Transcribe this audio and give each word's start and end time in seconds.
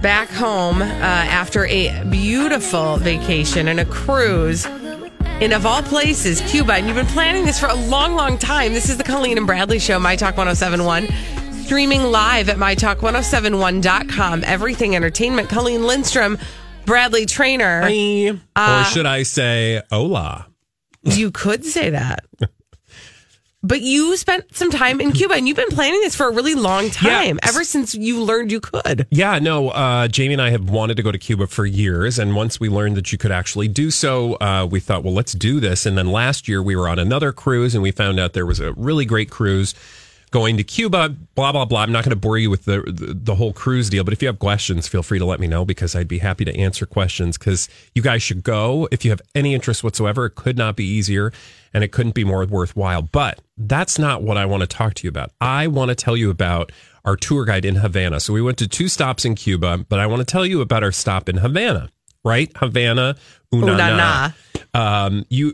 back 0.00 0.30
home 0.30 0.80
uh, 0.82 0.86
after 0.86 1.66
a 1.66 2.04
beautiful 2.04 2.96
vacation 2.96 3.68
and 3.68 3.80
a 3.80 3.84
cruise 3.84 4.66
in, 5.40 5.52
of 5.52 5.66
all 5.66 5.82
places, 5.82 6.40
Cuba. 6.50 6.74
And 6.74 6.86
you've 6.86 6.96
been 6.96 7.06
planning 7.06 7.44
this 7.44 7.58
for 7.60 7.68
a 7.68 7.74
long, 7.74 8.14
long 8.14 8.38
time. 8.38 8.72
This 8.72 8.88
is 8.88 8.96
the 8.96 9.04
Colleen 9.04 9.38
and 9.38 9.46
Bradley 9.46 9.78
Show, 9.78 9.98
My 9.98 10.16
Talk 10.16 10.36
1071. 10.36 11.08
Streaming 11.64 12.02
live 12.02 12.48
at 12.48 12.56
MyTalk1071.com. 12.56 14.44
Everything 14.44 14.96
Entertainment. 14.96 15.48
Colleen 15.48 15.86
Lindstrom, 15.86 16.38
Bradley 16.84 17.26
Traynor. 17.26 17.82
or 17.84 18.84
should 18.84 19.06
I 19.06 19.22
say, 19.22 19.82
hola? 19.90 20.46
You 21.04 21.30
could 21.30 21.64
say 21.64 21.90
that. 21.90 22.24
But 23.62 23.82
you 23.82 24.16
spent 24.16 24.56
some 24.56 24.70
time 24.70 25.02
in 25.02 25.12
Cuba 25.12 25.34
and 25.34 25.46
you've 25.46 25.56
been 25.58 25.68
planning 25.68 26.00
this 26.00 26.14
for 26.16 26.26
a 26.26 26.32
really 26.32 26.54
long 26.54 26.88
time, 26.88 27.36
Yeah. 27.42 27.48
ever 27.48 27.62
since 27.62 27.94
you 27.94 28.22
learned 28.22 28.50
you 28.50 28.58
could. 28.60 29.06
Yeah, 29.10 29.38
no, 29.38 29.68
uh, 29.68 30.08
Jamie 30.08 30.32
and 30.32 30.40
I 30.40 30.48
have 30.48 30.70
wanted 30.70 30.96
to 30.96 31.02
go 31.02 31.12
to 31.12 31.18
Cuba 31.18 31.46
for 31.46 31.66
years. 31.66 32.18
And 32.18 32.34
once 32.34 32.58
we 32.58 32.70
learned 32.70 32.96
that 32.96 33.12
you 33.12 33.18
could 33.18 33.30
actually 33.32 33.68
do 33.68 33.90
so, 33.90 34.34
uh, 34.36 34.66
we 34.70 34.80
thought, 34.80 35.04
well, 35.04 35.12
let's 35.12 35.32
do 35.34 35.60
this. 35.60 35.84
And 35.84 35.98
then 35.98 36.10
last 36.10 36.48
year 36.48 36.62
we 36.62 36.74
were 36.74 36.88
on 36.88 36.98
another 36.98 37.32
cruise 37.32 37.74
and 37.74 37.82
we 37.82 37.90
found 37.90 38.18
out 38.18 38.32
there 38.32 38.46
was 38.46 38.60
a 38.60 38.72
really 38.72 39.04
great 39.04 39.28
cruise 39.28 39.74
going 40.30 40.56
to 40.56 40.64
Cuba, 40.64 41.08
blah, 41.34 41.52
blah, 41.52 41.64
blah. 41.64 41.82
I'm 41.82 41.92
not 41.92 42.04
going 42.04 42.10
to 42.10 42.16
bore 42.16 42.38
you 42.38 42.50
with 42.50 42.64
the, 42.64 42.82
the, 42.82 43.14
the 43.14 43.34
whole 43.34 43.52
cruise 43.52 43.90
deal, 43.90 44.04
but 44.04 44.12
if 44.12 44.22
you 44.22 44.28
have 44.28 44.38
questions, 44.38 44.86
feel 44.86 45.02
free 45.02 45.18
to 45.18 45.24
let 45.24 45.40
me 45.40 45.46
know 45.46 45.64
because 45.64 45.96
I'd 45.96 46.08
be 46.08 46.18
happy 46.18 46.44
to 46.44 46.56
answer 46.56 46.86
questions 46.86 47.36
because 47.36 47.68
you 47.94 48.02
guys 48.02 48.22
should 48.22 48.42
go. 48.42 48.88
If 48.92 49.04
you 49.04 49.10
have 49.10 49.22
any 49.34 49.54
interest 49.54 49.82
whatsoever, 49.82 50.26
it 50.26 50.36
could 50.36 50.56
not 50.56 50.76
be 50.76 50.84
easier 50.84 51.32
and 51.74 51.82
it 51.82 51.92
couldn't 51.92 52.14
be 52.14 52.24
more 52.24 52.44
worthwhile. 52.44 53.02
But 53.02 53.40
that's 53.56 53.98
not 53.98 54.22
what 54.22 54.36
I 54.36 54.46
want 54.46 54.62
to 54.62 54.66
talk 54.66 54.94
to 54.94 55.04
you 55.04 55.08
about. 55.08 55.32
I 55.40 55.66
want 55.66 55.88
to 55.90 55.94
tell 55.94 56.16
you 56.16 56.30
about 56.30 56.72
our 57.04 57.16
tour 57.16 57.44
guide 57.44 57.64
in 57.64 57.76
Havana. 57.76 58.20
So 58.20 58.32
we 58.32 58.42
went 58.42 58.58
to 58.58 58.68
two 58.68 58.88
stops 58.88 59.24
in 59.24 59.34
Cuba, 59.34 59.78
but 59.88 59.98
I 59.98 60.06
want 60.06 60.20
to 60.20 60.26
tell 60.26 60.44
you 60.46 60.60
about 60.60 60.82
our 60.82 60.92
stop 60.92 61.28
in 61.28 61.38
Havana, 61.38 61.90
right? 62.24 62.50
Havana, 62.56 63.16
una, 63.54 63.72
Una 63.72 63.96
na. 63.96 64.30
Um, 64.72 65.24
you, 65.28 65.52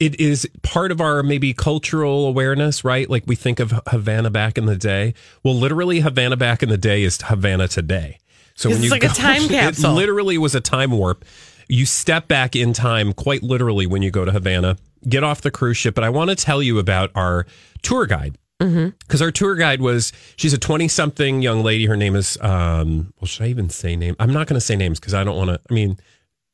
it 0.00 0.18
is 0.20 0.48
part 0.62 0.90
of 0.90 1.00
our 1.00 1.22
maybe 1.22 1.54
cultural 1.54 2.26
awareness, 2.26 2.82
right? 2.84 3.08
Like 3.08 3.24
we 3.26 3.36
think 3.36 3.60
of 3.60 3.72
Havana 3.86 4.30
back 4.30 4.58
in 4.58 4.66
the 4.66 4.76
day. 4.76 5.14
Well, 5.44 5.54
literally, 5.54 6.00
Havana 6.00 6.36
back 6.36 6.62
in 6.62 6.68
the 6.68 6.78
day 6.78 7.04
is 7.04 7.20
Havana 7.22 7.68
today. 7.68 8.18
So 8.56 8.70
when 8.70 8.82
It's 8.82 8.90
like 8.90 9.04
a 9.04 9.08
time 9.08 9.48
capsule. 9.48 9.90
it 9.92 9.94
literally 9.94 10.38
was 10.38 10.54
a 10.54 10.60
time 10.60 10.90
warp. 10.90 11.24
You 11.68 11.86
step 11.86 12.28
back 12.28 12.56
in 12.56 12.72
time 12.72 13.12
quite 13.12 13.42
literally 13.42 13.86
when 13.86 14.02
you 14.02 14.10
go 14.10 14.24
to 14.24 14.32
Havana, 14.32 14.76
get 15.08 15.22
off 15.24 15.40
the 15.40 15.50
cruise 15.50 15.76
ship. 15.76 15.94
But 15.94 16.04
I 16.04 16.10
want 16.10 16.30
to 16.30 16.36
tell 16.36 16.62
you 16.62 16.78
about 16.78 17.10
our 17.14 17.46
tour 17.82 18.06
guide 18.06 18.36
because 18.64 19.20
our 19.22 19.30
tour 19.30 19.54
guide 19.56 19.80
was 19.80 20.12
she's 20.36 20.52
a 20.52 20.58
20 20.58 20.88
something 20.88 21.42
young 21.42 21.62
lady. 21.62 21.86
Her 21.86 21.96
name 21.96 22.16
is 22.16 22.38
um 22.40 23.12
well 23.20 23.26
should 23.26 23.44
i 23.44 23.48
even 23.48 23.68
say 23.70 23.94
name? 23.96 24.16
I'm 24.18 24.32
not 24.32 24.46
going 24.46 24.56
to 24.56 24.60
say 24.64 24.76
names 24.76 24.98
because 25.00 25.14
i 25.14 25.22
don't 25.24 25.36
want 25.36 25.50
to 25.50 25.60
i 25.70 25.74
mean 25.74 25.98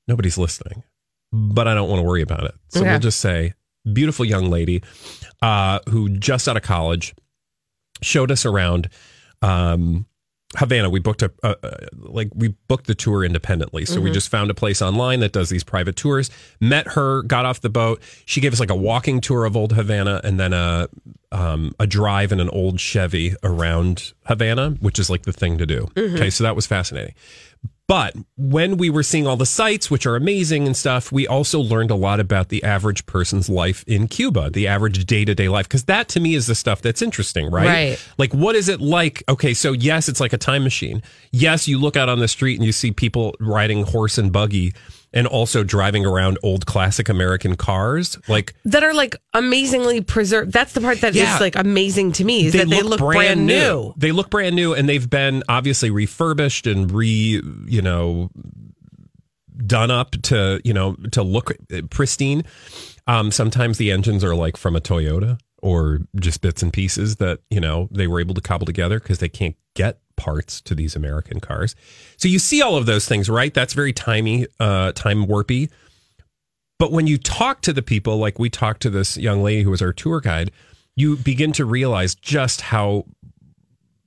nobody's 0.09 0.37
listening 0.38 0.82
but 1.32 1.69
i 1.69 1.75
don't 1.75 1.88
want 1.88 2.00
to 2.00 2.04
worry 2.04 2.22
about 2.22 2.44
it. 2.44 2.54
So 2.69 2.81
Okay. 2.81 2.91
we'll 2.91 2.98
just 2.98 3.21
say 3.21 3.54
beautiful 3.93 4.25
young 4.25 4.50
lady 4.50 4.82
uh 5.43 5.78
who 5.88 6.09
just 6.10 6.48
out 6.48 6.56
of 6.56 6.62
college 6.62 7.15
showed 8.03 8.31
us 8.31 8.44
around 8.44 8.88
um 9.42 10.06
Havana, 10.56 10.91
we 10.91 10.99
booked 10.99 11.22
a, 11.22 11.31
a 11.44 11.55
like 11.93 12.28
we 12.34 12.49
booked 12.66 12.88
the 12.88 12.94
tour 12.94 13.25
independently. 13.25 13.84
So 13.84 14.00
we 14.00 14.11
just 14.11 14.28
found 14.28 14.50
a 14.50 14.55
place 14.55 14.83
online 14.83 15.21
that 15.21 15.33
does 15.33 15.49
these 15.49 15.62
private 15.62 15.94
tours. 15.94 16.28
Met 16.61 16.88
her, 16.88 17.22
got 17.22 17.44
off 17.47 17.61
the 17.61 17.71
boat. 17.71 18.03
She 18.27 18.41
gave 18.41 18.53
us 18.53 18.59
like 18.59 18.71
a 18.71 18.75
walking 18.75 19.21
tour 19.21 19.44
of 19.44 19.56
old 19.56 19.72
Havana 19.72 20.21
and 20.25 20.41
then 20.41 20.53
a 20.53 20.89
um, 21.31 21.72
a 21.78 21.87
drive 21.87 22.33
in 22.33 22.41
an 22.41 22.49
old 22.50 22.81
Chevy 22.81 23.37
around 23.44 24.12
Havana, 24.27 24.71
which 24.81 24.99
is 24.99 25.09
like 25.09 25.22
the 25.22 25.33
thing 25.33 25.56
to 25.59 25.66
do. 25.66 25.87
Okay, 26.16 26.31
so 26.31 26.43
that 26.43 26.56
was 26.56 26.66
fascinating. 26.66 27.15
But 27.91 28.15
when 28.37 28.77
we 28.77 28.89
were 28.89 29.03
seeing 29.03 29.27
all 29.27 29.37
the 29.37 29.45
sites, 29.45 29.91
which 29.91 30.06
are 30.06 30.15
amazing 30.15 30.65
and 30.65 30.77
stuff, 30.77 31.11
we 31.11 31.27
also 31.27 31.59
learned 31.59 31.91
a 31.91 31.97
lot 31.97 32.21
about 32.21 32.49
the 32.49 32.62
average 32.62 33.05
person's 33.05 33.49
life 33.49 33.83
in 33.84 34.06
Cuba, 34.06 34.49
the 34.49 34.69
average 34.69 35.05
day 35.06 35.25
to 35.25 35.34
day 35.34 35.49
life. 35.49 35.67
Because 35.67 35.87
that 35.87 36.09
to 36.11 36.21
me 36.21 36.37
is 36.37 36.47
the 36.47 36.55
stuff 36.55 36.83
that's 36.83 37.03
interesting, 37.03 37.51
right? 37.51 37.67
Right. 37.67 38.06
Like, 38.17 38.33
what 38.33 38.55
is 38.55 38.69
it 38.69 38.81
like? 38.81 39.25
Okay, 39.28 39.55
so 39.55 39.73
yes, 39.73 40.09
it's 40.09 40.21
like 40.21 40.33
a 40.33 40.39
time 40.39 40.62
machine. 40.62 41.03
Yes, 41.33 41.67
you 41.67 41.81
look 41.81 41.97
out 41.97 42.09
on 42.09 42.21
the 42.21 42.28
street 42.28 42.55
and 42.55 42.65
you 42.65 42.71
see 42.71 42.93
people 42.93 43.34
riding 43.41 43.83
horse 43.83 44.19
and 44.19 44.31
buggy 44.31 44.72
and 45.12 45.26
also 45.26 45.65
driving 45.65 46.06
around 46.06 46.38
old 46.43 46.66
classic 46.66 47.09
American 47.09 47.56
cars. 47.56 48.16
Like, 48.28 48.54
That 48.65 48.84
are 48.84 48.94
like 48.94 49.16
amazingly 49.34 50.00
preserved. 50.00 50.53
That's 50.53 50.72
the 50.72 50.81
part 50.81 51.00
that 51.00 51.10
is 51.10 51.22
Yeah. 51.22 51.38
like 51.38 51.56
amazing 51.56 52.12
to 52.12 52.25
me 52.25 52.47
is 52.47 52.53
that 52.53 52.69
they 52.69 52.82
look 52.82 53.00
brand, 53.00 53.47
new. 53.47 53.93
They 53.97 54.12
look 54.12 54.31
brand 54.31 54.54
new, 54.54 54.72
and 54.75 54.88
they've 54.88 55.09
been 55.10 55.43
obviously 55.48 55.91
refurbished 55.91 56.66
and 56.66 56.91
re, 56.93 57.43
you 57.66 57.82
know, 57.82 58.31
done 59.66 59.91
up 59.91 60.12
to 60.22 60.60
you 60.65 60.72
know 60.72 60.94
to 61.12 61.22
look 61.22 61.53
pristine. 61.91 62.44
Um, 63.06 63.31
sometimes 63.31 63.78
the 63.78 63.91
engines 63.91 64.25
are 64.25 64.34
like 64.34 64.56
from 64.56 64.77
a 64.77 64.81
Toyota 64.81 65.38
or 65.62 66.00
just 66.19 66.41
bits 66.41 66.62
and 66.62 66.72
pieces 66.72 67.16
that 67.16 67.41
you 67.50 67.60
know 67.60 67.88
they 67.91 68.06
were 68.06 68.21
able 68.21 68.34
to 68.34 68.41
cobble 68.41 68.66
together 68.66 68.98
because 69.00 69.19
they 69.19 69.28
can't 69.28 69.56
get 69.75 69.98
parts 70.25 70.61
to 70.63 70.75
these 70.75 70.95
American 70.95 71.41
cars. 71.41 71.75
So 72.19 72.29
you 72.29 72.39
see 72.39 72.61
all 72.63 72.77
of 72.77 72.85
those 72.87 73.07
things, 73.09 73.29
right? 73.31 73.53
That's 73.55 73.73
very 73.75 73.93
timey, 73.93 74.47
uh, 74.61 74.93
time 74.93 75.25
warpy. 75.27 75.71
But 76.79 76.93
when 76.93 77.07
you 77.07 77.19
talk 77.19 77.63
to 77.63 77.73
the 77.73 77.83
people, 77.83 78.19
like 78.19 78.39
we 78.39 78.51
talked 78.51 78.83
to 78.83 78.91
this 78.91 79.17
young 79.17 79.43
lady 79.43 79.63
who 79.63 79.71
was 79.71 79.83
our 79.83 79.93
tour 79.93 80.21
guide, 80.21 80.51
you 80.97 81.17
begin 81.17 81.53
to 81.53 81.65
realize 81.65 82.15
just 82.15 82.61
how 82.61 83.05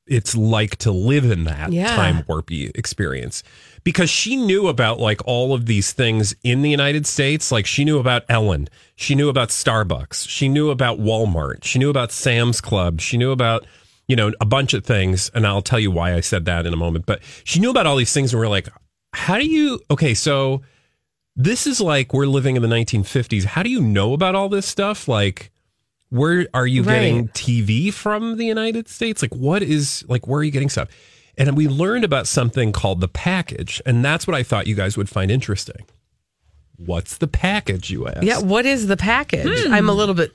it's 0.05 0.35
like 0.35 0.75
to 0.77 0.91
live 0.91 1.23
in 1.31 1.45
that 1.45 1.71
Yeah. 1.71 1.95
time 1.95 2.23
warpy 2.23 2.69
experience 2.75 3.41
because 3.85 4.09
she 4.09 4.35
knew 4.35 4.67
about 4.67 4.99
like 4.99 5.21
all 5.25 5.53
of 5.53 5.65
these 5.65 5.93
things 5.93 6.35
in 6.43 6.61
the 6.61 6.69
United 6.69 7.07
States 7.07 7.51
like 7.53 7.65
she 7.65 7.85
knew 7.85 7.99
about 7.99 8.23
Ellen 8.27 8.67
she 8.97 9.15
knew 9.15 9.29
about 9.29 9.47
Starbucks 9.47 10.27
she 10.27 10.49
knew 10.49 10.71
about 10.71 10.99
Walmart 10.99 11.63
she 11.63 11.79
knew 11.79 11.89
about 11.89 12.11
Sam's 12.11 12.59
Club 12.59 12.99
she 12.99 13.15
knew 13.15 13.31
about 13.31 13.65
you 14.07 14.15
know 14.15 14.31
a 14.39 14.45
bunch 14.45 14.73
of 14.73 14.85
things 14.85 15.31
and 15.33 15.45
I'll 15.47 15.61
tell 15.61 15.79
you 15.79 15.91
why 15.91 16.13
I 16.13 16.19
said 16.19 16.45
that 16.45 16.65
in 16.65 16.73
a 16.73 16.77
moment 16.77 17.05
but 17.05 17.21
she 17.43 17.59
knew 17.59 17.69
about 17.69 17.85
all 17.85 17.95
these 17.95 18.13
things 18.13 18.33
and 18.33 18.39
we're 18.39 18.47
like 18.47 18.67
how 19.13 19.37
do 19.37 19.45
you 19.45 19.79
okay 19.91 20.13
so 20.13 20.61
this 21.35 21.65
is 21.65 21.81
like 21.81 22.13
we're 22.13 22.25
living 22.25 22.55
in 22.55 22.61
the 22.61 22.67
1950s 22.67 23.43
how 23.43 23.63
do 23.63 23.69
you 23.69 23.81
know 23.81 24.13
about 24.13 24.35
all 24.35 24.49
this 24.49 24.65
stuff 24.65 25.07
like 25.07 25.51
where 26.13 26.47
are 26.53 26.67
you 26.67 26.83
Right. 26.83 26.99
getting 26.99 27.27
TV 27.29 27.91
from 27.91 28.37
the 28.37 28.45
United 28.45 28.87
States? 28.87 29.23
Like, 29.23 29.33
what 29.33 29.63
is, 29.63 30.05
like, 30.07 30.27
where 30.27 30.41
are 30.41 30.43
you 30.43 30.51
getting 30.51 30.69
stuff? 30.69 30.89
And 31.39 31.57
we 31.57 31.67
learned 31.67 32.03
about 32.03 32.27
something 32.27 32.71
called 32.71 33.01
the 33.01 33.07
package. 33.07 33.81
And 33.83 34.05
that's 34.05 34.27
what 34.27 34.35
I 34.35 34.43
thought 34.43 34.67
you 34.67 34.75
guys 34.75 34.95
would 34.95 35.09
find 35.09 35.31
interesting. 35.31 35.87
What's 36.77 37.17
the 37.17 37.27
package, 37.27 37.89
you 37.89 38.07
ask? 38.07 38.21
Yeah, 38.21 38.37
what 38.37 38.67
is 38.67 38.85
the 38.85 38.97
package? 38.97 39.65
I'm 39.65 39.89
a 39.89 39.91
hmm. 39.91 39.97
little 39.97 40.13
bit 40.13 40.33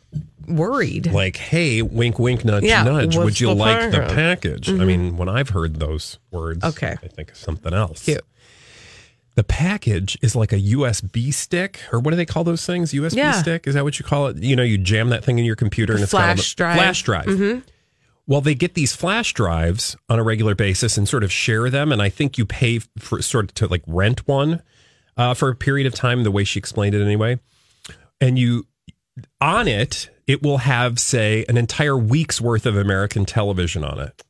worried. 0.48 1.12
Like, 1.12 1.36
hey, 1.36 1.82
wink, 1.82 2.18
wink, 2.18 2.44
nudge, 2.44 2.64
Yeah, 2.64 2.82
nudge. 2.82 3.16
Would 3.16 3.38
you 3.40 3.48
the 3.48 3.54
like 3.54 3.90
the 3.90 3.98
package? 3.98 4.66
package? 4.66 4.68
I 4.80 4.84
mean, 4.84 5.16
when 5.16 5.28
I've 5.28 5.50
heard 5.50 5.76
those 5.80 6.18
words, 6.30 6.64
Okay. 6.64 6.96
I 7.02 7.08
think 7.08 7.30
of 7.30 7.36
something 7.36 7.72
else. 7.74 8.04
Cute. 8.04 8.24
The 9.34 9.44
package 9.44 10.18
is 10.20 10.34
like 10.34 10.52
a 10.52 10.58
USB 10.58 11.32
stick, 11.32 11.80
or 11.92 12.00
what 12.00 12.10
do 12.10 12.16
they 12.16 12.26
call 12.26 12.42
those 12.42 12.66
things? 12.66 12.92
USB 12.92 13.16
Yeah. 13.18 13.32
stick? 13.40 13.66
Is 13.68 13.74
that 13.74 13.84
what 13.84 13.98
you 14.00 14.04
call 14.04 14.26
it? 14.28 14.38
You 14.38 14.56
know, 14.56 14.64
you 14.64 14.78
jam 14.78 15.10
that 15.10 15.24
thing 15.24 15.38
in 15.38 15.44
your 15.44 15.54
computer 15.56 15.92
and 15.94 16.02
it's 16.02 16.10
got 16.12 16.22
all 16.30 16.34
flash 16.34 16.54
drive. 16.56 16.76
Mm-hmm. 16.76 16.78
Flash 16.78 17.02
drive. 17.02 17.62
Well, 18.26 18.40
they 18.42 18.54
get 18.54 18.74
these 18.74 18.94
flash 18.94 19.32
drives 19.32 19.96
on 20.08 20.18
a 20.18 20.22
regular 20.22 20.54
basis 20.54 20.98
and 20.98 21.08
sort 21.08 21.22
of 21.24 21.32
share 21.32 21.70
them, 21.70 21.92
and 21.92 22.02
I 22.02 22.08
think 22.10 22.36
you 22.36 22.44
pay 22.44 22.80
for 22.98 23.22
sort 23.22 23.44
of 23.46 23.54
to 23.54 23.66
like 23.68 23.82
rent 23.86 24.26
one 24.28 24.60
uh, 25.16 25.32
for 25.34 25.48
a 25.48 25.54
period 25.54 25.86
of 25.86 25.94
time. 25.94 26.24
The 26.24 26.30
way 26.30 26.44
she 26.44 26.58
explained 26.58 26.94
it, 26.94 27.02
anyway, 27.02 27.38
and 28.20 28.38
you 28.38 28.66
on 29.40 29.66
it 29.68 30.10
it 30.28 30.42
will 30.42 30.58
have, 30.58 31.00
say, 31.00 31.44
an 31.48 31.56
entire 31.56 31.96
week's 31.96 32.40
worth 32.40 32.66
of 32.66 32.76
American 32.76 33.24
television 33.24 33.82
on 33.82 33.98
it. 33.98 34.22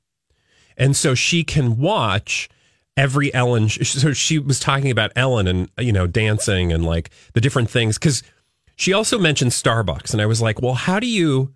And 0.76 0.96
so 0.96 1.14
she 1.14 1.42
can 1.42 1.76
watch 1.76 2.48
every 2.96 3.34
Ellen. 3.34 3.68
So 3.68 4.12
she 4.12 4.38
was 4.38 4.60
talking 4.60 4.92
about 4.92 5.10
Ellen 5.16 5.48
and, 5.48 5.68
you 5.76 5.92
know, 5.92 6.06
dancing 6.06 6.72
and 6.72 6.86
like 6.86 7.10
the 7.34 7.40
different 7.40 7.68
things. 7.68 7.98
Cause 7.98 8.22
she 8.76 8.92
also 8.92 9.18
mentioned 9.18 9.50
Starbucks. 9.50 10.12
And 10.12 10.22
I 10.22 10.26
was 10.26 10.40
like, 10.40 10.62
well, 10.62 10.74
how 10.74 11.00
do 11.00 11.06
you 11.08 11.52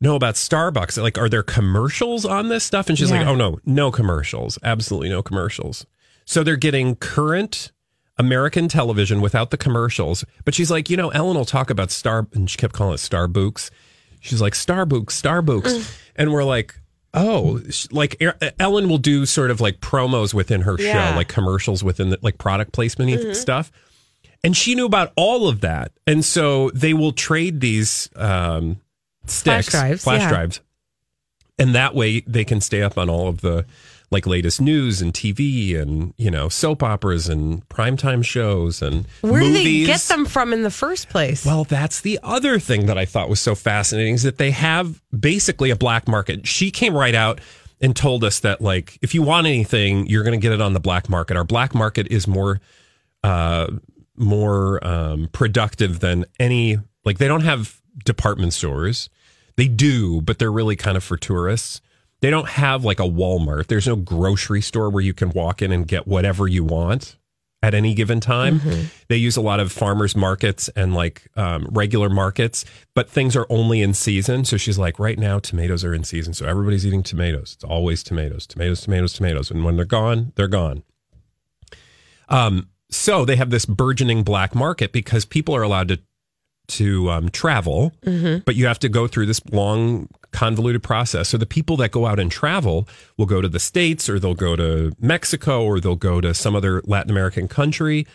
know 0.00 0.14
about 0.14 0.34
Starbucks? 0.34 1.02
Like, 1.02 1.18
are 1.18 1.28
there 1.28 1.42
commercials 1.42 2.24
on 2.24 2.48
this 2.48 2.62
stuff? 2.62 2.88
And 2.88 2.96
she's 2.96 3.10
like, 3.10 3.26
oh, 3.26 3.34
no, 3.34 3.58
no 3.64 3.90
commercials. 3.90 4.56
Absolutely 4.62 5.08
no 5.08 5.20
commercials. 5.20 5.84
So 6.24 6.44
they're 6.44 6.54
getting 6.54 6.94
current 6.94 7.72
American 8.18 8.68
television 8.68 9.20
without 9.20 9.50
the 9.50 9.56
commercials. 9.56 10.24
But 10.44 10.54
she's 10.54 10.70
like, 10.70 10.88
you 10.88 10.96
know, 10.96 11.10
Ellen 11.10 11.36
will 11.36 11.44
talk 11.44 11.70
about 11.70 11.90
Star, 11.90 12.26
and 12.32 12.48
she 12.48 12.56
kept 12.56 12.74
calling 12.74 12.94
it 12.94 12.98
Starbucks. 12.98 13.70
She's 14.20 14.40
like, 14.40 14.54
Starbucks, 14.54 15.06
Starbooks. 15.06 15.62
Mm. 15.62 16.00
And 16.16 16.32
we're 16.32 16.44
like, 16.44 16.80
oh, 17.12 17.60
like 17.90 18.16
E- 18.20 18.26
uh, 18.26 18.50
Ellen 18.58 18.88
will 18.88 18.98
do 18.98 19.26
sort 19.26 19.50
of 19.50 19.60
like 19.60 19.80
promos 19.80 20.32
within 20.32 20.62
her 20.62 20.76
Yeah. 20.78 21.10
show, 21.10 21.16
like 21.16 21.28
commercials 21.28 21.82
within 21.84 22.10
the, 22.10 22.18
like 22.22 22.38
product 22.38 22.72
placement 22.72 23.10
mm-hmm. 23.10 23.32
stuff. 23.32 23.70
And 24.42 24.56
she 24.56 24.74
knew 24.74 24.86
about 24.86 25.12
all 25.16 25.48
of 25.48 25.60
that. 25.62 25.92
And 26.06 26.24
so 26.24 26.70
they 26.70 26.92
will 26.94 27.12
trade 27.12 27.60
these 27.60 28.10
um, 28.16 28.80
sticks, 29.26 29.70
drives, 29.70 30.04
flash 30.04 30.20
yeah. 30.20 30.28
drives. 30.28 30.60
And 31.58 31.74
that 31.74 31.94
way 31.94 32.20
they 32.20 32.44
can 32.44 32.60
stay 32.60 32.82
up 32.82 32.98
on 32.98 33.08
all 33.08 33.28
of 33.28 33.40
the 33.40 33.64
like 34.14 34.26
latest 34.26 34.60
news 34.62 35.02
and 35.02 35.12
TV 35.12 35.78
and, 35.78 36.14
you 36.16 36.30
know, 36.30 36.48
soap 36.48 36.82
operas 36.82 37.28
and 37.28 37.68
primetime 37.68 38.24
shows 38.24 38.80
and 38.80 39.06
Where 39.20 39.42
do 39.42 39.52
they 39.52 39.84
get 39.84 40.00
them 40.02 40.24
from 40.24 40.54
in 40.54 40.62
the 40.62 40.70
first 40.70 41.10
place? 41.10 41.44
Well, 41.44 41.64
that's 41.64 42.00
the 42.00 42.18
other 42.22 42.58
thing 42.58 42.86
that 42.86 42.96
I 42.96 43.04
thought 43.04 43.28
was 43.28 43.40
so 43.40 43.54
fascinating 43.54 44.14
is 44.14 44.22
that 44.22 44.38
they 44.38 44.52
have 44.52 45.02
basically 45.18 45.68
a 45.68 45.76
black 45.76 46.08
market. 46.08 46.46
She 46.46 46.70
came 46.70 46.96
right 46.96 47.14
out 47.14 47.40
and 47.80 47.94
told 47.94 48.24
us 48.24 48.40
that 48.40 48.62
like 48.62 48.98
if 49.02 49.14
you 49.14 49.22
want 49.22 49.46
anything, 49.46 50.06
you're 50.06 50.22
going 50.22 50.38
to 50.38 50.42
get 50.42 50.52
it 50.52 50.62
on 50.62 50.72
the 50.72 50.80
black 50.80 51.10
market. 51.10 51.36
Our 51.36 51.44
black 51.44 51.74
market 51.74 52.06
is 52.08 52.26
more 52.26 52.60
uh 53.22 53.66
more 54.16 54.86
um 54.86 55.28
productive 55.32 56.00
than 56.00 56.24
any 56.38 56.78
like 57.04 57.18
they 57.18 57.28
don't 57.28 57.42
have 57.42 57.80
department 58.04 58.52
stores. 58.54 59.10
They 59.56 59.68
do, 59.68 60.20
but 60.20 60.38
they're 60.38 60.52
really 60.52 60.76
kind 60.76 60.96
of 60.96 61.04
for 61.04 61.16
tourists. 61.16 61.80
They 62.24 62.30
don't 62.30 62.48
have 62.48 62.86
like 62.86 63.00
a 63.00 63.02
Walmart. 63.02 63.66
There's 63.66 63.86
no 63.86 63.96
grocery 63.96 64.62
store 64.62 64.88
where 64.88 65.02
you 65.02 65.12
can 65.12 65.28
walk 65.28 65.60
in 65.60 65.70
and 65.72 65.86
get 65.86 66.08
whatever 66.08 66.48
you 66.48 66.64
want 66.64 67.18
at 67.62 67.74
any 67.74 67.92
given 67.92 68.18
time. 68.18 68.60
They 69.08 69.16
use 69.16 69.36
a 69.36 69.42
lot 69.42 69.60
of 69.60 69.70
farmers 69.70 70.16
markets 70.16 70.70
and 70.74 70.94
like 70.94 71.28
um, 71.36 71.68
regular 71.70 72.08
markets, 72.08 72.64
but 72.94 73.10
things 73.10 73.36
are 73.36 73.46
only 73.50 73.82
in 73.82 73.92
season. 73.92 74.46
So 74.46 74.56
she's 74.56 74.78
like, 74.78 74.98
right 74.98 75.18
now, 75.18 75.38
tomatoes 75.38 75.84
are 75.84 75.92
in 75.92 76.02
season. 76.02 76.32
So 76.32 76.46
everybody's 76.46 76.86
eating 76.86 77.02
tomatoes. 77.02 77.52
It's 77.56 77.64
always 77.64 78.02
tomatoes, 78.02 78.46
tomatoes, 78.46 78.80
tomatoes, 78.80 79.12
tomatoes. 79.12 79.50
And 79.50 79.62
when 79.62 79.76
they're 79.76 79.84
gone, 79.84 80.32
they're 80.36 80.48
gone. 80.48 80.82
Um, 82.30 82.70
so 82.90 83.26
they 83.26 83.36
have 83.36 83.50
this 83.50 83.66
burgeoning 83.66 84.22
black 84.22 84.54
market 84.54 84.92
because 84.92 85.26
people 85.26 85.54
are 85.54 85.62
allowed 85.62 85.88
to 85.88 86.00
to 86.66 87.10
um, 87.10 87.28
travel, 87.28 87.92
but 88.46 88.54
you 88.56 88.64
have 88.64 88.78
to 88.78 88.88
go 88.88 89.06
through 89.06 89.26
this 89.26 89.44
long, 89.52 90.08
convoluted 90.34 90.82
process. 90.82 91.28
So 91.28 91.38
the 91.38 91.46
people 91.46 91.76
that 91.78 91.90
go 91.90 92.06
out 92.06 92.18
and 92.18 92.30
travel 92.30 92.86
will 93.16 93.26
go 93.26 93.40
to 93.40 93.48
the 93.48 93.60
states, 93.60 94.08
or 94.08 94.18
they'll 94.18 94.34
go 94.34 94.56
to 94.56 94.92
Mexico, 95.00 95.64
or 95.64 95.80
they'll 95.80 95.96
go 95.96 96.20
to 96.20 96.34
some 96.34 96.54
other 96.54 96.82
Latin 96.84 97.10
American 97.10 97.48
country, 97.48 98.06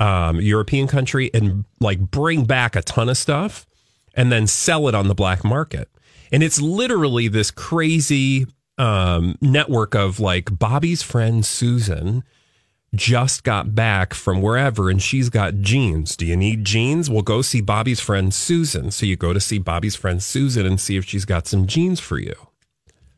um, 0.00 0.40
European 0.40 0.88
country, 0.88 1.30
and 1.32 1.64
like 1.78 2.00
bring 2.00 2.44
back 2.44 2.74
a 2.74 2.82
ton 2.82 3.08
of 3.08 3.16
stuff, 3.16 3.66
and 4.14 4.32
then 4.32 4.46
sell 4.46 4.88
it 4.88 4.94
on 4.94 5.06
the 5.06 5.14
black 5.14 5.44
market. 5.44 5.88
And 6.32 6.42
it's 6.42 6.60
literally 6.60 7.28
this 7.28 7.50
crazy 7.50 8.46
um, 8.78 9.36
network 9.40 9.94
of 9.94 10.20
like 10.20 10.58
Bobby's 10.58 11.02
friend 11.02 11.44
Susan 11.44 12.24
just 12.94 13.44
got 13.44 13.74
back 13.74 14.14
from 14.14 14.40
wherever 14.40 14.88
and 14.88 15.02
she's 15.02 15.28
got 15.28 15.56
jeans. 15.60 16.16
Do 16.16 16.24
you 16.24 16.36
need 16.36 16.64
jeans? 16.64 17.10
Well, 17.10 17.22
go 17.22 17.42
see 17.42 17.60
Bobby's 17.60 18.00
friend 18.00 18.32
Susan. 18.32 18.90
So 18.90 19.04
you 19.04 19.16
go 19.16 19.32
to 19.32 19.40
see 19.40 19.58
Bobby's 19.58 19.94
friend 19.94 20.22
Susan 20.22 20.64
and 20.64 20.80
see 20.80 20.96
if 20.96 21.04
she's 21.04 21.24
got 21.24 21.46
some 21.46 21.66
jeans 21.66 22.00
for 22.00 22.18
you. 22.18 22.34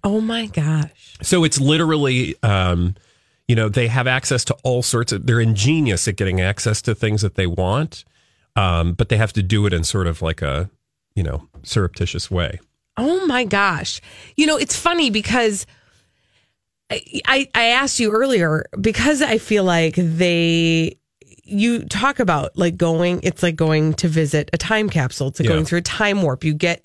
oh 0.02 0.20
my 0.20 0.46
gosh. 0.46 1.16
So 1.22 1.44
it's 1.44 1.60
literally, 1.60 2.34
um, 2.42 2.94
you 3.46 3.54
know, 3.54 3.68
they 3.68 3.88
have 3.88 4.06
access 4.06 4.44
to 4.46 4.56
all 4.64 4.82
sorts 4.82 5.12
of, 5.12 5.26
they're 5.26 5.40
ingenious 5.40 6.08
at 6.08 6.16
getting 6.16 6.40
access 6.40 6.80
to 6.82 6.94
things 6.94 7.22
that 7.22 7.34
they 7.34 7.46
want, 7.46 8.04
um, 8.56 8.94
but 8.94 9.08
they 9.08 9.16
have 9.16 9.32
to 9.34 9.42
do 9.42 9.66
it 9.66 9.72
in 9.72 9.84
sort 9.84 10.06
of 10.06 10.22
like 10.22 10.40
a, 10.42 10.70
you 11.14 11.22
know, 11.22 11.48
surreptitious 11.62 12.30
way. 12.30 12.58
Oh 12.96 13.26
my 13.26 13.44
gosh. 13.44 14.00
You 14.36 14.46
know, 14.46 14.56
it's 14.56 14.76
funny 14.76 15.10
because 15.10 15.66
I, 16.90 17.48
I, 17.54 17.64
asked 17.66 18.00
you 18.00 18.10
earlier 18.12 18.66
because 18.80 19.22
I 19.22 19.38
feel 19.38 19.64
like 19.64 19.94
they, 19.96 20.96
you 21.44 21.84
talk 21.84 22.18
about 22.20 22.56
like 22.56 22.76
going, 22.76 23.20
it's 23.22 23.42
like 23.42 23.56
going 23.56 23.94
to 23.94 24.08
visit 24.08 24.50
a 24.52 24.58
time 24.58 24.88
capsule. 24.90 25.28
It's 25.28 25.38
like 25.40 25.48
Yeah. 25.48 25.54
going 25.54 25.64
through 25.64 25.78
a 25.78 25.82
time 25.82 26.22
warp. 26.22 26.42
You 26.44 26.54
get 26.54 26.84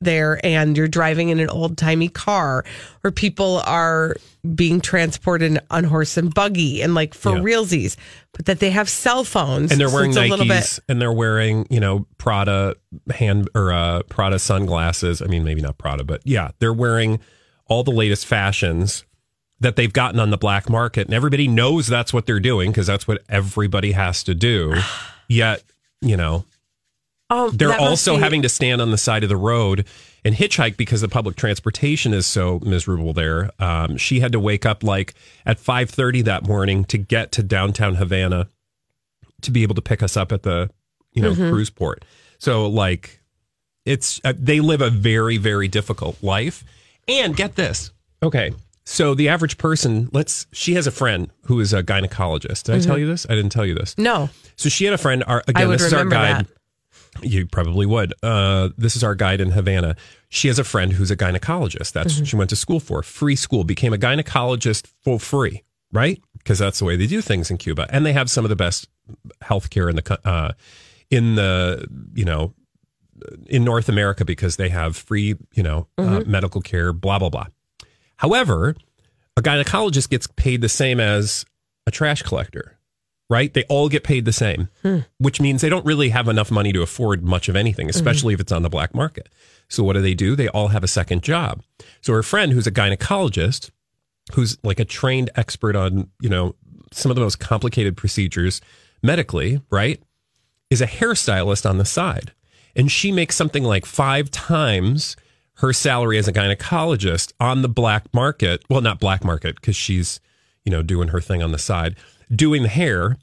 there 0.00 0.40
and 0.44 0.76
you're 0.76 0.88
driving 0.88 1.28
in 1.28 1.38
an 1.38 1.48
old 1.48 1.76
timey 1.78 2.08
car 2.08 2.64
or 3.04 3.10
people 3.12 3.60
are 3.66 4.16
being 4.54 4.80
transported 4.80 5.60
on 5.70 5.84
horse 5.84 6.16
and 6.16 6.34
buggy 6.34 6.82
and 6.82 6.94
like 6.94 7.14
for 7.14 7.36
Yeah. 7.36 7.42
realsies, 7.42 7.96
but 8.32 8.46
that 8.46 8.58
they 8.58 8.70
have 8.70 8.88
cell 8.88 9.22
phones. 9.22 9.70
and 9.70 9.80
they're 9.80 9.88
so 9.88 9.94
wearing 9.94 10.10
it's 10.10 10.18
a 10.18 10.26
little 10.26 10.46
bit- 10.46 10.62
Nikes 10.64 10.80
and 10.88 11.00
they're 11.00 11.12
wearing, 11.12 11.66
you 11.70 11.78
know, 11.78 12.06
Prada 12.18 12.74
hand 13.14 13.48
or 13.54 13.72
uh, 13.72 14.02
Prada 14.08 14.38
sunglasses. 14.40 15.22
I 15.22 15.26
mean, 15.26 15.44
maybe 15.44 15.60
not 15.60 15.78
Prada, 15.78 16.02
but 16.04 16.20
yeah, 16.24 16.50
they're 16.58 16.72
wearing 16.72 17.20
all 17.68 17.84
the 17.84 17.92
latest 17.92 18.26
fashions 18.26 19.04
that 19.62 19.76
they've 19.76 19.92
gotten 19.92 20.20
on 20.20 20.30
the 20.30 20.36
black 20.38 20.68
market, 20.68 21.06
and 21.06 21.14
everybody 21.14 21.48
knows 21.48 21.86
that's 21.86 22.12
what 22.12 22.26
they're 22.26 22.40
doing 22.40 22.70
because 22.70 22.86
that's 22.86 23.08
what 23.08 23.22
everybody 23.28 23.92
has 23.92 24.22
to 24.24 24.34
do. 24.34 24.74
Yet, 25.28 25.62
you 26.00 26.16
know, 26.16 26.44
Oh, 27.30 27.48
they're 27.50 27.72
also 27.78 28.16
be- 28.16 28.22
having 28.22 28.42
to 28.42 28.48
stand 28.50 28.82
on 28.82 28.90
the 28.90 28.98
side 28.98 29.22
of 29.22 29.30
the 29.30 29.36
road 29.38 29.86
and 30.22 30.34
hitchhike 30.34 30.76
because 30.76 31.00
the 31.00 31.08
public 31.08 31.34
transportation 31.34 32.12
is 32.12 32.26
so 32.26 32.60
miserable 32.62 33.14
there. 33.14 33.50
Um, 33.58 33.96
she 33.96 34.20
had 34.20 34.32
to 34.32 34.40
wake 34.40 34.66
up 34.66 34.82
like 34.84 35.14
at 35.46 35.58
five 35.58 35.88
thirty 35.88 36.20
that 36.22 36.46
morning 36.46 36.84
to 36.86 36.98
get 36.98 37.32
to 37.32 37.42
downtown 37.42 37.94
Havana 37.94 38.48
to 39.40 39.50
be 39.50 39.62
able 39.62 39.74
to 39.76 39.80
pick 39.80 40.02
us 40.02 40.14
up 40.16 40.30
at 40.30 40.42
the 40.42 40.68
you 41.12 41.22
know 41.22 41.34
cruise 41.34 41.70
port. 41.70 42.04
So 42.38 42.68
like 42.68 43.20
it's 43.86 44.20
uh, 44.24 44.34
they 44.36 44.60
live 44.60 44.82
a 44.82 44.90
very 44.90 45.38
very 45.38 45.68
difficult 45.68 46.22
life. 46.22 46.64
And 47.08 47.34
get 47.34 47.56
this, 47.56 47.90
okay. 48.22 48.52
So 48.84 49.14
the 49.14 49.28
average 49.28 49.58
person, 49.58 50.08
let's. 50.12 50.46
She 50.52 50.74
has 50.74 50.86
a 50.86 50.90
friend 50.90 51.30
who 51.44 51.60
is 51.60 51.72
a 51.72 51.82
gynecologist. 51.82 52.64
Did 52.64 52.74
I 52.76 52.80
tell 52.80 52.98
you 52.98 53.06
this? 53.06 53.26
I 53.30 53.34
didn't 53.34 53.50
tell 53.52 53.64
you 53.64 53.74
this. 53.74 53.96
No. 53.96 54.28
So 54.56 54.68
she 54.68 54.84
had 54.84 54.94
a 54.94 54.98
friend. 54.98 55.22
Our, 55.26 55.42
again, 55.46 55.70
this 55.70 55.82
is 55.82 55.92
our 55.92 56.04
guide. 56.04 56.46
that. 56.46 57.22
You 57.22 57.46
probably 57.46 57.84
would. 57.86 58.14
Uh, 58.22 58.70
this 58.78 58.96
is 58.96 59.04
our 59.04 59.14
guide 59.14 59.40
in 59.40 59.50
Havana. 59.50 59.96
She 60.30 60.48
has 60.48 60.58
a 60.58 60.64
friend 60.64 60.92
who's 60.94 61.10
a 61.10 61.16
gynecologist. 61.16 61.92
That's 61.92 62.18
what 62.18 62.26
she 62.26 62.36
went 62.36 62.50
to 62.50 62.56
school 62.56 62.80
for. 62.80 63.02
Free 63.02 63.36
school. 63.36 63.64
Became 63.64 63.92
a 63.92 63.98
gynecologist 63.98 64.86
for 65.02 65.20
free, 65.20 65.62
right? 65.92 66.20
Because 66.38 66.58
that's 66.58 66.78
the 66.78 66.84
way 66.86 66.96
they 66.96 67.06
do 67.06 67.20
things 67.20 67.50
in 67.50 67.58
Cuba, 67.58 67.86
and 67.90 68.04
they 68.06 68.14
have 68.14 68.30
some 68.30 68.44
of 68.44 68.48
the 68.48 68.56
best 68.56 68.88
healthcare 69.42 69.90
in 69.90 69.96
the 69.96 70.18
uh, 70.28 70.52
in 71.10 71.34
the 71.34 71.86
you 72.14 72.24
know 72.24 72.54
in 73.46 73.62
North 73.62 73.88
America 73.88 74.24
because 74.24 74.56
they 74.56 74.70
have 74.70 74.96
free 74.96 75.36
you 75.54 75.62
know 75.62 75.86
uh, 75.98 76.22
medical 76.26 76.60
care. 76.62 76.92
Blah 76.92 77.18
blah 77.18 77.28
blah. 77.28 77.46
However, 78.22 78.76
a 79.36 79.42
gynecologist 79.42 80.08
gets 80.08 80.28
paid 80.28 80.60
the 80.60 80.68
same 80.68 81.00
as 81.00 81.44
a 81.88 81.90
trash 81.90 82.22
collector, 82.22 82.78
right? 83.28 83.52
They 83.52 83.64
all 83.64 83.88
get 83.88 84.04
paid 84.04 84.26
the 84.26 84.32
same, 84.32 84.68
hmm. 84.82 84.98
which 85.18 85.40
means 85.40 85.60
they 85.60 85.68
don't 85.68 85.84
really 85.84 86.10
have 86.10 86.28
enough 86.28 86.48
money 86.48 86.72
to 86.72 86.82
afford 86.82 87.24
much 87.24 87.48
of 87.48 87.56
anything, 87.56 87.88
mm-hmm. 87.88 87.96
especially 87.96 88.32
if 88.32 88.38
it's 88.38 88.52
on 88.52 88.62
the 88.62 88.70
black 88.70 88.94
market. 88.94 89.28
So 89.68 89.82
what 89.82 89.94
do 89.94 90.02
they 90.02 90.14
do? 90.14 90.36
They 90.36 90.46
all 90.46 90.68
have 90.68 90.84
a 90.84 90.88
second 90.88 91.24
job. 91.24 91.62
So 92.00 92.12
her 92.12 92.22
friend, 92.22 92.52
who's 92.52 92.68
a 92.68 92.70
gynecologist, 92.70 93.70
who's 94.34 94.56
like 94.62 94.78
a 94.78 94.84
trained 94.84 95.30
expert 95.34 95.74
on, 95.74 96.08
you 96.20 96.28
know, 96.28 96.54
some 96.92 97.10
of 97.10 97.16
the 97.16 97.22
most 97.22 97.40
complicated 97.40 97.96
procedures 97.96 98.60
medically, 99.02 99.60
right? 99.68 100.00
Is 100.70 100.80
a 100.80 100.86
hairstylist 100.86 101.68
on 101.68 101.78
the 101.78 101.84
side. 101.84 102.32
And 102.76 102.88
she 102.88 103.10
makes 103.10 103.34
something 103.34 103.64
like 103.64 103.84
five 103.84 104.30
times 104.30 105.16
her 105.62 105.72
salary 105.72 106.18
as 106.18 106.28
a 106.28 106.32
gynecologist 106.32 107.32
on 107.40 107.62
the 107.62 107.68
black 107.68 108.12
market. 108.12 108.62
Well, 108.68 108.80
not 108.82 109.00
black 109.00 109.24
market, 109.24 109.54
because 109.54 109.76
she's, 109.76 110.20
you 110.64 110.70
know, 110.70 110.82
doing 110.82 111.08
her 111.08 111.20
thing 111.20 111.42
on 111.42 111.52
the 111.52 111.58
side, 111.58 111.96
doing 112.30 112.62
the 112.62 112.68
hair 112.68 113.16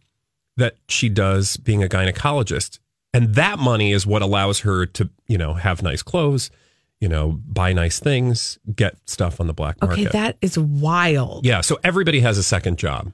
that 0.57 0.75
she 0.87 1.09
does 1.09 1.57
being 1.57 1.83
a 1.83 1.87
gynecologist. 1.87 2.79
And 3.13 3.35
that 3.35 3.59
money 3.59 3.91
is 3.91 4.07
what 4.07 4.21
allows 4.21 4.59
her 4.59 4.85
to, 4.85 5.09
you 5.27 5.37
know, 5.37 5.53
have 5.53 5.81
nice 5.81 6.01
clothes, 6.01 6.51
you 6.99 7.07
know, 7.07 7.39
buy 7.45 7.73
nice 7.73 7.99
things, 7.99 8.59
get 8.75 8.97
stuff 9.07 9.39
on 9.39 9.47
the 9.47 9.53
black 9.53 9.81
market. 9.81 9.99
Okay, 9.99 10.09
that 10.11 10.37
is 10.41 10.59
wild. 10.59 11.45
Yeah. 11.45 11.61
So 11.61 11.79
everybody 11.83 12.19
has 12.19 12.37
a 12.37 12.43
second 12.43 12.77
job. 12.77 13.13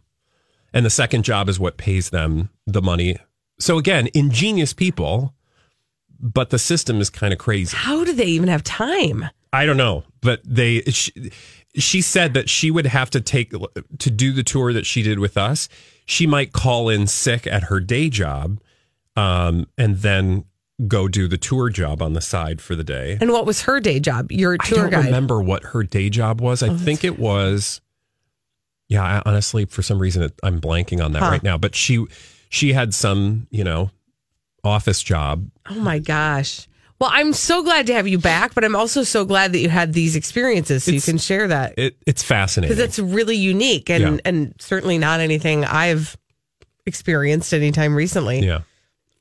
And 0.73 0.85
the 0.85 0.89
second 0.89 1.23
job 1.23 1.49
is 1.49 1.59
what 1.59 1.77
pays 1.77 2.09
them 2.09 2.49
the 2.65 2.81
money. 2.81 3.17
So 3.59 3.77
again, 3.77 4.09
ingenious 4.13 4.73
people, 4.73 5.34
but 6.19 6.49
the 6.49 6.59
system 6.59 6.99
is 7.01 7.09
kind 7.09 7.33
of 7.33 7.39
crazy. 7.39 7.75
How 7.75 8.03
do 8.03 8.13
they 8.13 8.25
even 8.25 8.49
have 8.49 8.63
time? 8.63 9.25
I 9.53 9.65
don't 9.65 9.77
know, 9.77 10.03
but 10.21 10.41
they 10.43 10.81
she, 10.81 11.11
she 11.75 12.01
said 12.01 12.33
that 12.33 12.49
she 12.49 12.71
would 12.71 12.85
have 12.87 13.09
to 13.11 13.21
take 13.21 13.53
to 13.99 14.09
do 14.11 14.31
the 14.33 14.43
tour 14.43 14.73
that 14.73 14.85
she 14.85 15.01
did 15.01 15.19
with 15.19 15.37
us. 15.37 15.69
She 16.05 16.27
might 16.27 16.51
call 16.53 16.89
in 16.89 17.07
sick 17.07 17.47
at 17.47 17.63
her 17.63 17.79
day 17.79 18.09
job, 18.09 18.59
um, 19.15 19.67
and 19.77 19.97
then 19.97 20.45
go 20.87 21.07
do 21.07 21.27
the 21.29 21.37
tour 21.37 21.69
job 21.69 22.01
on 22.01 22.11
the 22.13 22.21
side 22.21 22.61
for 22.61 22.75
the 22.75 22.83
day. 22.83 23.17
And 23.21 23.31
what 23.31 23.45
was 23.45 23.61
her 23.61 23.79
day 23.79 23.99
job? 24.01 24.29
Your 24.31 24.57
I 24.59 24.65
tour 24.65 24.77
don't 24.83 24.89
guide. 24.91 25.05
remember 25.05 25.41
what 25.41 25.63
her 25.63 25.83
day 25.83 26.09
job 26.09 26.41
was. 26.41 26.61
I 26.61 26.69
think 26.75 27.03
it 27.05 27.17
was. 27.17 27.79
Yeah, 28.87 29.03
I, 29.03 29.21
honestly, 29.25 29.65
for 29.65 29.81
some 29.81 29.97
reason, 29.99 30.21
it, 30.23 30.33
I'm 30.43 30.59
blanking 30.61 31.03
on 31.03 31.13
that 31.13 31.23
Huh. 31.23 31.29
right 31.31 31.43
now. 31.43 31.57
But 31.57 31.75
she 31.75 32.05
she 32.49 32.73
had 32.73 32.93
some, 32.93 33.47
you 33.49 33.63
know, 33.63 33.89
office 34.65 35.01
job. 35.01 35.49
Oh 35.69 35.75
my 35.75 35.99
gosh. 35.99 36.67
Well, 36.99 37.09
I'm 37.13 37.33
so 37.33 37.61
glad 37.61 37.87
to 37.87 37.93
have 37.93 38.07
you 38.07 38.17
back, 38.17 38.55
but 38.55 38.63
I'm 38.63 38.75
also 38.75 39.03
so 39.03 39.25
glad 39.25 39.51
that 39.51 39.59
you 39.59 39.67
had 39.69 39.91
these 39.93 40.15
experiences 40.15 40.85
so 40.85 40.91
It's- 40.91 41.05
you 41.07 41.11
can 41.13 41.17
share 41.19 41.47
that. 41.49 41.73
It 41.77 41.97
it's 42.05 42.23
fascinating. 42.23 42.73
because 42.75 42.83
it's 42.83 42.99
really 42.99 43.35
unique 43.35 43.89
and 43.89 44.01
Yeah. 44.03 44.17
and 44.23 44.53
certainly 44.59 44.97
not 44.97 45.19
anything 45.19 45.65
I've 45.65 46.15
experienced 46.85 47.53
anytime 47.53 47.95
recently 47.95 48.45
yeah. 48.45 48.61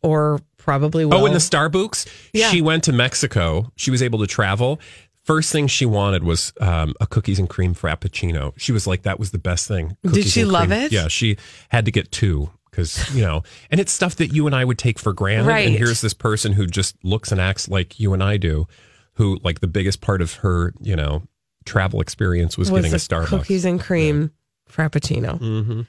or 0.02 0.40
probably 0.56 1.04
will. 1.04 1.14
Oh, 1.14 1.26
in 1.26 1.32
the 1.32 1.38
Starbucks. 1.38 2.06
Yeah. 2.32 2.50
She 2.50 2.62
went 2.62 2.84
to 2.84 2.92
Mexico. 2.92 3.72
She 3.76 3.90
was 3.90 4.02
able 4.02 4.18
to 4.20 4.26
travel. 4.26 4.80
First 5.24 5.50
thing 5.52 5.66
she 5.68 5.86
wanted 5.86 6.22
was 6.22 6.52
um, 6.60 6.94
a 7.00 7.06
cookies 7.06 7.38
and 7.38 7.48
cream 7.48 7.74
frappuccino. 7.74 8.52
She 8.58 8.72
was 8.72 8.86
like, 8.86 9.02
"That 9.04 9.18
was 9.18 9.30
the 9.30 9.38
best 9.38 9.66
thing." 9.66 9.96
Did 10.04 10.26
she 10.26 10.44
love 10.44 10.68
cream. 10.68 10.80
it? 10.82 10.92
Yeah, 10.92 11.08
she 11.08 11.38
had 11.70 11.86
to 11.86 11.90
get 11.90 12.12
two 12.12 12.50
because 12.74 13.14
you 13.14 13.22
know, 13.22 13.42
and 13.70 13.80
it's 13.80 13.92
stuff 13.92 14.16
that 14.16 14.32
you 14.32 14.46
and 14.46 14.54
I 14.54 14.64
would 14.64 14.78
take 14.78 14.98
for 14.98 15.12
granted. 15.12 15.46
Right. 15.46 15.68
And 15.68 15.76
here's 15.76 16.00
this 16.00 16.14
person 16.14 16.52
who 16.52 16.66
just 16.66 16.96
looks 17.04 17.30
and 17.30 17.40
acts 17.40 17.68
like 17.68 18.00
you 18.00 18.12
and 18.12 18.22
I 18.22 18.36
do, 18.36 18.66
who 19.14 19.38
like 19.44 19.60
the 19.60 19.68
biggest 19.68 20.00
part 20.00 20.20
of 20.20 20.34
her, 20.34 20.74
you 20.80 20.96
know, 20.96 21.22
travel 21.64 22.00
experience 22.00 22.58
was, 22.58 22.70
was 22.70 22.82
getting 22.82 22.94
a 22.94 22.98
Starbucks. 22.98 23.26
cookies 23.26 23.64
and 23.64 23.80
cream 23.80 24.32
frappuccino. 24.70 25.38
hmm 25.38 25.82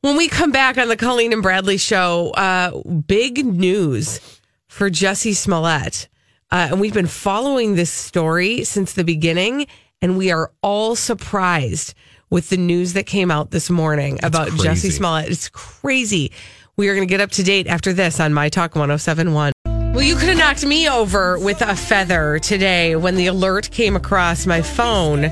When 0.00 0.16
we 0.16 0.28
come 0.28 0.52
back 0.52 0.78
on 0.78 0.88
the 0.88 0.96
Colleen 0.96 1.32
and 1.32 1.42
Bradley 1.42 1.76
show, 1.76 2.30
uh, 2.30 2.82
big 3.06 3.44
news 3.44 4.20
for 4.68 4.90
Jesse 4.90 5.32
Smollett. 5.32 6.08
Uh, 6.50 6.68
and 6.70 6.80
we've 6.80 6.94
been 6.94 7.08
following 7.08 7.74
this 7.74 7.90
story 7.90 8.62
since 8.62 8.92
the 8.92 9.02
beginning, 9.02 9.66
and 10.00 10.16
we 10.16 10.30
are 10.30 10.52
all 10.62 10.94
surprised 10.94 11.94
with 12.30 12.48
the 12.50 12.56
news 12.56 12.92
that 12.94 13.06
came 13.06 13.30
out 13.30 13.50
this 13.50 13.70
morning 13.70 14.18
about 14.22 14.48
crazy. 14.48 14.62
Jesse 14.62 14.90
Smollett. 14.90 15.30
It's 15.30 15.48
crazy. 15.48 16.32
We 16.76 16.88
are 16.88 16.94
going 16.94 17.06
to 17.06 17.10
get 17.10 17.20
up 17.20 17.30
to 17.32 17.42
date 17.42 17.66
after 17.66 17.92
this 17.92 18.20
on 18.20 18.34
My 18.34 18.48
Talk 18.48 18.74
1071. 18.74 19.52
Well, 19.64 20.02
you 20.04 20.16
could 20.16 20.28
have 20.28 20.36
knocked 20.36 20.66
me 20.66 20.88
over 20.88 21.38
with 21.38 21.62
a 21.62 21.74
feather 21.74 22.38
today 22.38 22.96
when 22.96 23.14
the 23.14 23.28
alert 23.28 23.70
came 23.70 23.96
across 23.96 24.44
my 24.46 24.60
phone 24.60 25.22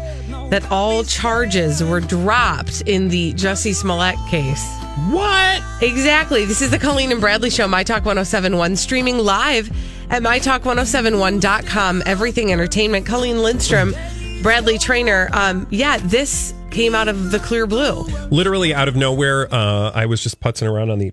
that 0.48 0.66
all 0.70 1.04
charges 1.04 1.84
were 1.84 2.00
dropped 2.00 2.80
in 2.86 3.08
the 3.08 3.34
Jussie 3.34 3.74
Smollett 3.74 4.16
case. 4.30 4.64
What? 5.10 5.62
Exactly. 5.82 6.46
This 6.46 6.62
is 6.62 6.70
the 6.70 6.78
Colleen 6.78 7.12
and 7.12 7.20
Bradley 7.20 7.50
Show, 7.50 7.68
My 7.68 7.82
Talk 7.82 8.06
1071, 8.06 8.76
streaming 8.76 9.18
live 9.18 9.68
at 10.10 10.22
MyTalk1071.com. 10.22 12.02
Everything 12.06 12.50
Entertainment. 12.50 13.04
Colleen 13.04 13.42
Lindstrom, 13.42 13.94
Bradley 14.42 14.78
Traynor. 14.78 15.28
Um, 15.32 15.66
yeah, 15.70 15.98
this 15.98 16.54
came 16.74 16.94
out 16.94 17.08
of 17.08 17.30
the 17.30 17.38
clear 17.38 17.66
blue. 17.66 18.02
literally 18.30 18.74
out 18.74 18.88
of 18.88 18.96
nowhere, 18.96 19.52
uh, 19.54 19.92
I 19.94 20.06
was 20.06 20.22
just 20.22 20.40
putzing 20.40 20.70
around 20.70 20.90
on 20.90 20.98
the 20.98 21.12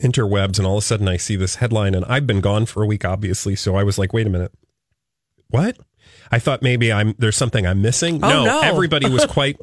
interwebs, 0.00 0.58
and 0.58 0.66
all 0.66 0.78
of 0.78 0.84
a 0.84 0.86
sudden 0.86 1.08
I 1.08 1.16
see 1.16 1.36
this 1.36 1.56
headline, 1.56 1.94
and 1.94 2.04
I've 2.04 2.26
been 2.26 2.40
gone 2.40 2.64
for 2.66 2.82
a 2.82 2.86
week, 2.86 3.04
obviously. 3.04 3.56
So 3.56 3.74
I 3.74 3.82
was 3.82 3.98
like, 3.98 4.12
"Wait 4.12 4.26
a 4.26 4.30
minute, 4.30 4.52
what?" 5.48 5.76
I 6.30 6.38
thought 6.38 6.62
maybe 6.62 6.92
I'm 6.92 7.14
there's 7.18 7.36
something 7.36 7.66
I'm 7.66 7.82
missing. 7.82 8.22
Oh, 8.22 8.44
no. 8.44 8.60
everybody 8.62 9.08
was 9.08 9.26
quite 9.28 9.58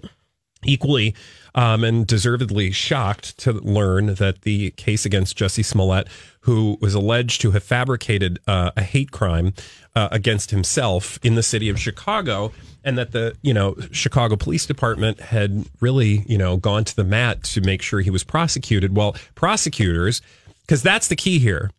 equally 0.63 1.15
um, 1.55 1.83
and 1.83 2.05
deservedly 2.05 2.71
shocked 2.71 3.37
to 3.39 3.53
learn 3.53 4.15
that 4.15 4.41
the 4.41 4.71
case 4.71 5.05
against 5.05 5.35
Jesse 5.35 5.63
Smollett, 5.63 6.07
who 6.41 6.77
was 6.81 6.93
alleged 6.93 7.41
to 7.41 7.51
have 7.51 7.63
fabricated 7.63 8.39
uh, 8.47 8.71
a 8.77 8.81
hate 8.81 9.11
crime 9.11 9.53
uh, 9.95 10.09
against 10.11 10.51
himself 10.51 11.19
in 11.23 11.35
the 11.35 11.43
city 11.43 11.69
of 11.69 11.79
Chicago, 11.79 12.51
and 12.83 12.97
that 12.97 13.11
the 13.11 13.35
you 13.41 13.53
know 13.53 13.75
Chicago 13.91 14.35
Police 14.35 14.65
Department 14.65 15.19
had 15.19 15.65
really 15.79 16.23
you 16.27 16.37
know 16.37 16.57
gone 16.57 16.83
to 16.85 16.95
the 16.95 17.03
mat 17.03 17.43
to 17.43 17.61
make 17.61 17.81
sure 17.81 18.01
he 18.01 18.09
was 18.09 18.23
prosecuted. 18.23 18.95
Well, 18.95 19.15
prosecutors, 19.35 20.21
because 20.61 20.81
that's 20.83 21.07
the 21.07 21.15
key 21.15 21.39
here 21.39 21.71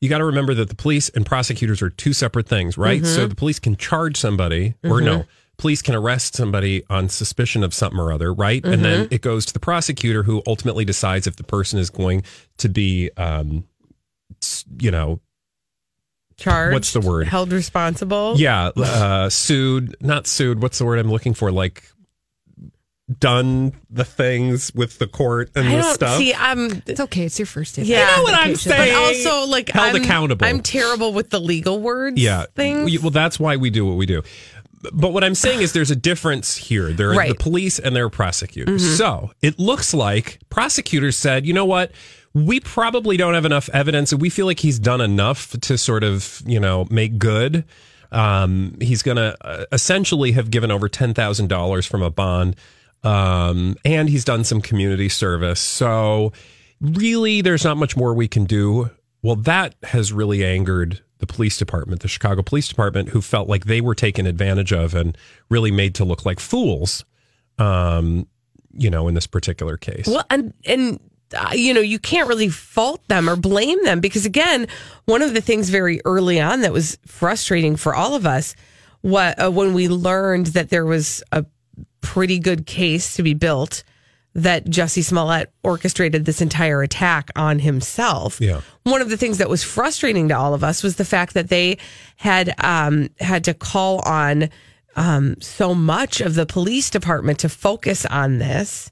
you 0.00 0.08
got 0.08 0.18
to 0.18 0.24
remember 0.24 0.54
that 0.54 0.68
the 0.68 0.74
police 0.74 1.10
and 1.10 1.26
prosecutors 1.26 1.82
are 1.82 1.90
two 1.90 2.12
separate 2.12 2.48
things, 2.48 2.78
right? 2.78 3.04
So 3.04 3.26
the 3.26 3.34
police 3.34 3.58
can 3.58 3.76
charge 3.76 4.16
somebody, 4.16 4.74
or 4.82 5.02
no, 5.02 5.24
police 5.58 5.82
can 5.82 5.94
arrest 5.94 6.34
somebody 6.34 6.82
on 6.88 7.10
suspicion 7.10 7.62
of 7.62 7.74
something 7.74 8.00
or 8.00 8.10
other, 8.10 8.32
right? 8.32 8.64
And 8.64 8.82
then 8.82 9.08
it 9.10 9.20
goes 9.20 9.44
to 9.46 9.52
the 9.52 9.60
prosecutor 9.60 10.22
who 10.22 10.42
ultimately 10.46 10.86
decides 10.86 11.26
if 11.26 11.36
the 11.36 11.44
person 11.44 11.78
is 11.78 11.90
going 11.90 12.22
to 12.56 12.70
be, 12.70 13.10
um, 13.18 13.64
you 14.78 14.90
know, 14.90 15.20
Charged. 16.40 16.72
What's 16.74 16.92
the 16.92 17.00
word? 17.00 17.28
Held 17.28 17.52
responsible. 17.52 18.34
yeah, 18.36 18.70
uh, 18.76 19.28
sued, 19.28 19.94
not 20.00 20.26
sued. 20.26 20.60
What's 20.62 20.78
the 20.78 20.84
word 20.84 20.98
I'm 20.98 21.10
looking 21.10 21.34
for? 21.34 21.52
Like, 21.52 21.84
done 23.18 23.72
the 23.90 24.04
things 24.04 24.72
with 24.74 24.98
the 24.98 25.06
court 25.08 25.50
and 25.56 25.66
I 25.68 25.76
the 25.76 25.82
don't 25.82 25.94
stuff. 25.94 26.16
see. 26.18 26.32
I'm. 26.32 26.82
It's 26.86 27.00
okay. 27.00 27.24
It's 27.24 27.38
your 27.38 27.46
first 27.46 27.74
day. 27.76 27.82
Yeah. 27.82 28.08
You 28.10 28.16
know 28.18 28.22
what 28.22 28.34
I'm 28.34 28.54
saying? 28.56 28.94
But 28.94 29.26
also, 29.26 29.50
like, 29.50 29.68
Held 29.68 29.96
I'm, 29.96 30.02
accountable. 30.02 30.46
I'm 30.46 30.60
terrible 30.60 31.12
with 31.12 31.30
the 31.30 31.40
legal 31.40 31.80
words. 31.80 32.20
yeah 32.22 32.46
things. 32.54 33.00
well 33.02 33.10
that's 33.10 33.38
why 33.40 33.56
we 33.56 33.70
do 33.70 33.84
what 33.84 33.96
we 33.96 34.06
do 34.06 34.22
but 34.94 35.12
what 35.12 35.22
i'm 35.24 35.34
saying 35.34 35.60
is 35.60 35.72
there's 35.74 35.90
a 35.90 35.96
difference 35.96 36.56
here 36.56 36.90
there 36.92 37.10
are 37.10 37.14
Right. 37.16 37.28
the 37.28 37.34
police 37.34 37.78
and 37.78 37.94
there 37.94 38.06
are 38.06 38.10
prosecutors 38.10 38.96
so 38.96 39.30
it 39.42 39.58
looks 39.58 39.92
like 39.92 40.38
prosecutors 40.48 41.16
said 41.16 41.44
you 41.46 41.52
know 41.52 41.66
what 41.66 41.92
we 42.34 42.60
probably 42.60 43.16
don't 43.16 43.34
have 43.34 43.44
enough 43.44 43.68
evidence. 43.72 44.14
We 44.14 44.30
feel 44.30 44.46
like 44.46 44.60
he's 44.60 44.78
done 44.78 45.00
enough 45.00 45.50
to 45.60 45.76
sort 45.76 46.04
of 46.04 46.42
you 46.46 46.60
know 46.60 46.86
make 46.90 47.18
good. 47.18 47.64
Um, 48.12 48.76
he's 48.80 49.02
going 49.02 49.18
to 49.18 49.36
uh, 49.40 49.66
essentially 49.70 50.32
have 50.32 50.50
given 50.50 50.72
over 50.72 50.88
$10000 50.88 51.88
from 51.88 52.02
a 52.02 52.10
bond. 52.10 52.56
Um, 53.04 53.76
and 53.84 54.08
he's 54.08 54.24
done 54.24 54.42
some 54.42 54.60
community 54.60 55.08
service. 55.08 55.60
So 55.60 56.32
really 56.80 57.40
there's 57.40 57.64
not 57.64 57.76
much 57.76 57.96
more 57.96 58.12
we 58.12 58.26
can 58.28 58.44
do. 58.44 58.90
Well 59.22 59.36
that 59.36 59.76
has 59.84 60.12
really 60.12 60.44
angered 60.44 61.02
the 61.18 61.26
police 61.26 61.58
department 61.58 62.00
the 62.00 62.08
chicago 62.08 62.40
police 62.42 62.66
department 62.66 63.10
who 63.10 63.20
felt 63.20 63.46
like 63.46 63.66
they 63.66 63.82
were 63.82 63.94
taken 63.94 64.24
advantage 64.26 64.72
of 64.72 64.94
and 64.94 65.18
really 65.50 65.70
made 65.70 65.94
to 65.94 66.02
look 66.02 66.24
like 66.24 66.40
fools 66.40 67.04
um, 67.58 68.26
you 68.72 68.90
know 68.90 69.08
in 69.08 69.14
this 69.14 69.26
particular 69.26 69.76
case. 69.76 70.06
Well, 70.06 70.24
and 70.30 70.54
and 70.64 70.98
you 71.52 71.74
know 71.74 71.80
you 71.80 71.98
can't 71.98 72.28
really 72.28 72.48
fault 72.48 73.06
them 73.08 73.28
or 73.28 73.36
blame 73.36 73.82
them 73.84 74.00
because 74.00 74.26
again, 74.26 74.66
one 75.04 75.22
of 75.22 75.34
the 75.34 75.40
things 75.40 75.70
very 75.70 76.00
early 76.04 76.40
on 76.40 76.62
that 76.62 76.72
was 76.72 76.98
frustrating 77.06 77.76
for 77.76 77.94
all 77.94 78.14
of 78.14 78.26
us, 78.26 78.54
what 79.00 79.42
uh, 79.42 79.50
when 79.50 79.74
we 79.74 79.88
learned 79.88 80.48
that 80.48 80.70
there 80.70 80.86
was 80.86 81.22
a 81.32 81.44
pretty 82.00 82.38
good 82.38 82.66
case 82.66 83.16
to 83.16 83.22
be 83.22 83.34
built 83.34 83.84
that 84.34 84.68
Jesse 84.68 85.02
Smollett 85.02 85.52
orchestrated 85.64 86.24
this 86.24 86.40
entire 86.40 86.82
attack 86.82 87.30
on 87.34 87.58
himself. 87.58 88.40
Yeah. 88.40 88.60
One 88.84 89.02
of 89.02 89.10
the 89.10 89.16
things 89.16 89.38
that 89.38 89.48
was 89.48 89.64
frustrating 89.64 90.28
to 90.28 90.38
all 90.38 90.54
of 90.54 90.62
us 90.62 90.82
was 90.82 90.96
the 90.96 91.04
fact 91.04 91.34
that 91.34 91.48
they 91.48 91.78
had 92.16 92.54
um, 92.62 93.10
had 93.18 93.44
to 93.44 93.54
call 93.54 94.00
on 94.00 94.48
um, 94.96 95.40
so 95.40 95.74
much 95.74 96.20
of 96.20 96.34
the 96.34 96.46
police 96.46 96.90
department 96.90 97.40
to 97.40 97.48
focus 97.48 98.06
on 98.06 98.38
this 98.38 98.90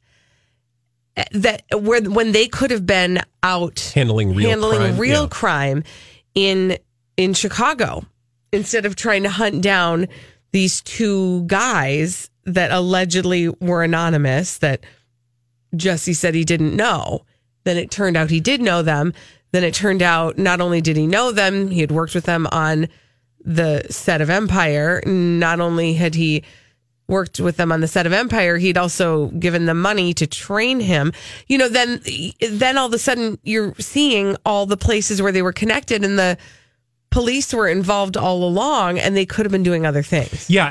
that 1.32 1.62
where 1.72 2.02
when 2.02 2.32
they 2.32 2.46
could 2.48 2.70
have 2.70 2.86
been 2.86 3.20
out 3.42 3.92
handling 3.94 4.34
real 4.34 4.50
handling 4.50 4.78
crime. 4.78 4.98
real 4.98 5.22
Yeah. 5.22 5.28
crime 5.28 5.84
in 6.34 6.78
in 7.16 7.34
Chicago 7.34 8.04
instead 8.52 8.86
of 8.86 8.96
trying 8.96 9.22
to 9.24 9.30
hunt 9.30 9.60
down 9.62 10.06
these 10.52 10.80
two 10.82 11.44
guys 11.46 12.30
that 12.44 12.70
allegedly 12.70 13.48
were 13.60 13.82
anonymous 13.82 14.58
that 14.58 14.84
Jesse 15.76 16.14
said 16.14 16.34
he 16.34 16.44
didn't 16.44 16.74
know. 16.74 17.24
Then 17.64 17.76
it 17.76 17.90
turned 17.90 18.16
out 18.16 18.30
he 18.30 18.40
did 18.40 18.60
know 18.62 18.80
them. 18.82 19.12
Then 19.52 19.64
it 19.64 19.74
turned 19.74 20.02
out 20.02 20.38
not 20.38 20.60
only 20.60 20.80
did 20.80 20.96
he 20.96 21.06
know 21.06 21.32
them, 21.32 21.68
he 21.70 21.80
had 21.80 21.90
worked 21.90 22.14
with 22.14 22.24
them 22.24 22.46
on 22.52 22.88
the 23.44 23.84
set 23.90 24.20
of 24.20 24.30
Empire. 24.30 25.02
Not 25.04 25.60
only 25.60 25.92
had 25.94 26.14
he 26.14 26.44
worked 27.08 27.40
with 27.40 27.56
them 27.56 27.72
on 27.72 27.80
the 27.80 27.88
set 27.88 28.06
of 28.06 28.12
Empire, 28.12 28.58
he'd 28.58 28.76
also 28.76 29.28
given 29.28 29.66
them 29.66 29.80
money 29.80 30.14
to 30.14 30.26
train 30.26 30.78
him. 30.80 31.12
You 31.48 31.58
know, 31.58 31.68
then 31.68 32.00
then 32.50 32.78
all 32.78 32.86
of 32.86 32.94
a 32.94 32.98
sudden 32.98 33.38
you're 33.42 33.74
seeing 33.78 34.36
all 34.44 34.66
the 34.66 34.76
places 34.76 35.20
where 35.20 35.32
they 35.32 35.42
were 35.42 35.52
connected 35.52 36.04
and 36.04 36.18
the 36.18 36.36
police 37.10 37.52
were 37.52 37.68
involved 37.68 38.16
all 38.16 38.44
along 38.44 38.98
and 38.98 39.16
they 39.16 39.26
could 39.26 39.46
have 39.46 39.52
been 39.52 39.62
doing 39.62 39.86
other 39.86 40.02
things. 40.02 40.48
Yeah, 40.50 40.70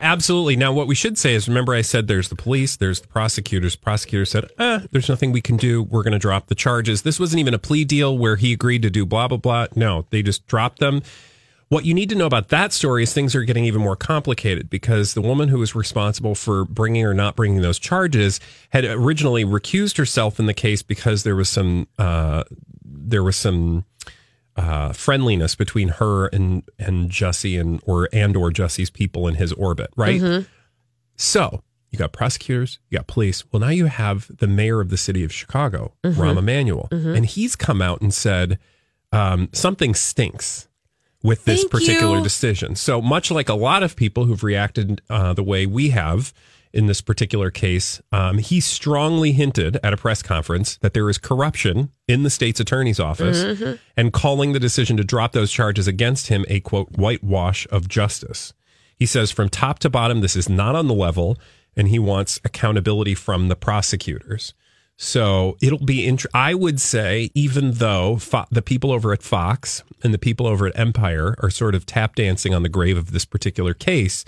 Absolutely. 0.00 0.56
Now, 0.56 0.72
what 0.72 0.86
we 0.86 0.94
should 0.94 1.18
say 1.18 1.34
is 1.34 1.46
remember, 1.46 1.74
I 1.74 1.82
said 1.82 2.08
there's 2.08 2.30
the 2.30 2.36
police, 2.36 2.76
there's 2.76 3.00
the 3.00 3.08
prosecutors. 3.08 3.76
Prosecutor 3.76 4.24
said, 4.24 4.50
eh, 4.58 4.80
there's 4.90 5.08
nothing 5.08 5.30
we 5.30 5.42
can 5.42 5.56
do. 5.56 5.82
We're 5.82 6.02
going 6.02 6.12
to 6.12 6.18
drop 6.18 6.46
the 6.46 6.54
charges. 6.54 7.02
This 7.02 7.20
wasn't 7.20 7.40
even 7.40 7.54
a 7.54 7.58
plea 7.58 7.84
deal 7.84 8.16
where 8.16 8.36
he 8.36 8.52
agreed 8.52 8.82
to 8.82 8.90
do 8.90 9.04
blah, 9.04 9.28
blah, 9.28 9.36
blah. 9.36 9.66
No, 9.76 10.06
they 10.10 10.22
just 10.22 10.46
dropped 10.46 10.78
them. 10.78 11.02
What 11.68 11.84
you 11.84 11.94
need 11.94 12.08
to 12.08 12.16
know 12.16 12.26
about 12.26 12.48
that 12.48 12.72
story 12.72 13.04
is 13.04 13.12
things 13.12 13.36
are 13.36 13.44
getting 13.44 13.64
even 13.64 13.80
more 13.80 13.94
complicated 13.94 14.68
because 14.70 15.14
the 15.14 15.20
woman 15.20 15.48
who 15.48 15.58
was 15.58 15.74
responsible 15.74 16.34
for 16.34 16.64
bringing 16.64 17.04
or 17.04 17.14
not 17.14 17.36
bringing 17.36 17.60
those 17.60 17.78
charges 17.78 18.40
had 18.70 18.84
originally 18.84 19.44
recused 19.44 19.96
herself 19.96 20.40
in 20.40 20.46
the 20.46 20.54
case 20.54 20.82
because 20.82 21.22
there 21.22 21.36
was 21.36 21.48
some, 21.48 21.86
uh, 21.96 22.42
there 22.82 23.22
was 23.22 23.36
some, 23.36 23.84
uh, 24.60 24.92
friendliness 24.92 25.54
between 25.54 25.88
her 25.88 26.26
and 26.26 26.62
and 26.78 27.10
Jussie 27.10 27.58
and 27.60 27.80
or 27.86 28.08
and 28.12 28.36
or 28.36 28.50
Jussie's 28.50 28.90
people 28.90 29.26
in 29.26 29.36
his 29.36 29.52
orbit, 29.54 29.90
right? 29.96 30.44
So 31.16 31.62
you 31.90 31.98
got 31.98 32.12
prosecutors, 32.12 32.78
you 32.88 32.98
got 32.98 33.06
police. 33.06 33.44
Well, 33.50 33.60
now 33.60 33.70
you 33.70 33.86
have 33.86 34.30
the 34.38 34.46
mayor 34.46 34.80
of 34.80 34.90
the 34.90 34.96
city 34.96 35.24
of 35.24 35.32
Chicago, 35.32 35.94
Rahm 36.04 36.38
Emanuel, 36.38 36.88
and 36.90 37.26
he's 37.26 37.56
come 37.56 37.82
out 37.82 38.00
and 38.00 38.12
said 38.12 38.58
um, 39.12 39.48
something 39.52 39.94
stinks 39.94 40.68
with 41.22 41.44
this 41.44 41.60
Thank 41.60 41.72
particular 41.72 42.18
you. 42.18 42.22
decision. 42.22 42.76
So 42.76 43.00
much 43.02 43.30
like 43.30 43.48
a 43.48 43.54
lot 43.54 43.82
of 43.82 43.96
people 43.96 44.24
who've 44.24 44.42
reacted 44.44 45.02
uh, 45.10 45.32
the 45.34 45.42
way 45.42 45.66
we 45.66 45.90
have 45.90 46.32
in 46.72 46.86
this 46.86 47.00
particular 47.00 47.50
case, 47.50 48.00
um, 48.12 48.38
he 48.38 48.60
strongly 48.60 49.32
hinted 49.32 49.78
at 49.82 49.92
a 49.92 49.96
press 49.96 50.22
conference 50.22 50.76
that 50.78 50.94
there 50.94 51.08
is 51.10 51.18
corruption 51.18 51.90
in 52.06 52.22
the 52.22 52.30
state's 52.30 52.60
attorney's 52.60 53.00
office 53.00 53.42
Mm-hmm. 53.42 53.74
and 53.96 54.12
calling 54.12 54.52
the 54.52 54.60
decision 54.60 54.96
to 54.96 55.04
drop 55.04 55.32
those 55.32 55.50
charges 55.50 55.88
against 55.88 56.28
him 56.28 56.44
a 56.48 56.60
quote 56.60 56.92
whitewash 56.92 57.66
of 57.70 57.88
justice. 57.88 58.52
He 58.96 59.06
says 59.06 59.30
from 59.30 59.48
top 59.48 59.78
to 59.80 59.90
bottom, 59.90 60.20
this 60.20 60.36
is 60.36 60.48
not 60.48 60.74
on 60.76 60.86
the 60.86 60.94
level, 60.94 61.38
and 61.76 61.88
he 61.88 61.98
wants 61.98 62.38
accountability 62.44 63.14
from 63.14 63.48
the 63.48 63.56
prosecutors. 63.56 64.54
So 64.96 65.56
it'll 65.62 65.82
be. 65.84 66.06
Int- 66.06 66.26
I 66.34 66.52
would 66.52 66.78
say, 66.78 67.30
even 67.34 67.70
though 67.72 68.16
Fo- 68.18 68.44
the 68.50 68.60
people 68.60 68.92
over 68.92 69.14
at 69.14 69.22
Fox 69.22 69.82
and 70.04 70.12
the 70.12 70.18
people 70.18 70.46
over 70.46 70.66
at 70.66 70.78
Empire 70.78 71.34
are 71.38 71.48
sort 71.48 71.74
of 71.74 71.86
tap 71.86 72.16
dancing 72.16 72.52
on 72.52 72.62
the 72.62 72.68
grave 72.68 72.98
of 72.98 73.10
this 73.12 73.24
particular 73.24 73.72
case, 73.72 74.26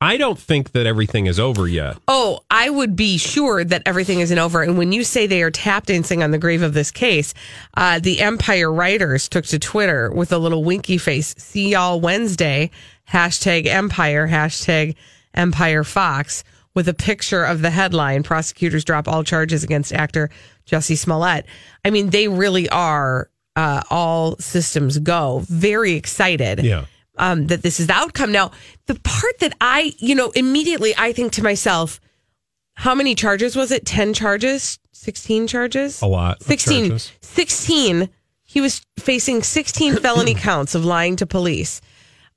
I 0.00 0.18
don't 0.18 0.38
think 0.38 0.72
that 0.72 0.84
everything 0.84 1.24
is 1.26 1.40
over 1.40 1.66
yet. 1.66 1.96
Oh, 2.06 2.40
I 2.50 2.68
would 2.68 2.96
be 2.96 3.16
sure 3.16 3.64
that 3.64 3.82
everything 3.86 4.20
isn't 4.20 4.38
over. 4.38 4.62
And 4.62 4.76
when 4.76 4.92
you 4.92 5.04
say 5.04 5.26
they 5.26 5.42
are 5.42 5.50
tap 5.50 5.86
dancing 5.86 6.22
on 6.22 6.32
the 6.32 6.38
grave 6.38 6.60
of 6.60 6.74
this 6.74 6.90
case, 6.90 7.32
uh, 7.78 7.98
the 7.98 8.20
Empire 8.20 8.70
writers 8.70 9.26
took 9.26 9.46
to 9.46 9.58
Twitter 9.58 10.12
with 10.12 10.32
a 10.32 10.38
little 10.38 10.64
winky 10.64 10.98
face. 10.98 11.34
See 11.38 11.70
y'all 11.70 11.98
Wednesday. 11.98 12.70
Hashtag 13.10 13.66
Empire. 13.66 14.28
Hashtag 14.28 14.96
Empire 15.32 15.82
Fox 15.82 16.44
with 16.74 16.88
a 16.88 16.94
picture 16.94 17.44
of 17.44 17.62
the 17.62 17.70
headline. 17.70 18.22
Prosecutors 18.22 18.84
drop 18.84 19.08
all 19.08 19.24
charges 19.24 19.64
against 19.64 19.94
actor 19.94 20.28
Jesse 20.66 20.96
Smollett. 20.96 21.46
I 21.86 21.90
mean, 21.90 22.10
they 22.10 22.28
really 22.28 22.68
are 22.68 23.30
uh, 23.56 23.82
all 23.88 24.36
systems 24.36 24.98
go. 24.98 25.40
Very 25.48 25.92
excited 25.92 26.62
Yeah. 26.62 26.84
Um, 27.18 27.46
that 27.48 27.62
this 27.62 27.80
is 27.80 27.86
the 27.86 27.92
outcome. 27.94 28.32
Now, 28.32 28.50
the 28.86 28.94
part 28.96 29.38
that 29.40 29.54
I, 29.60 29.92
you 29.98 30.14
know, 30.14 30.30
immediately 30.30 30.94
I 30.96 31.12
think 31.12 31.32
to 31.32 31.42
myself, 31.42 32.00
how 32.74 32.94
many 32.94 33.14
charges 33.14 33.56
was 33.56 33.70
it? 33.72 33.86
10 33.86 34.14
charges? 34.14 34.78
16 34.92 35.46
charges? 35.46 36.02
A 36.02 36.06
lot. 36.06 36.40
of 36.40 36.46
16. 36.46 36.88
charges. 36.88 37.12
16. 37.22 38.08
He 38.44 38.60
was 38.60 38.82
facing 38.98 39.42
16 39.42 39.96
felony 40.00 40.34
counts 40.34 40.74
of 40.74 40.84
lying 40.84 41.16
to 41.16 41.26
police. 41.26 41.80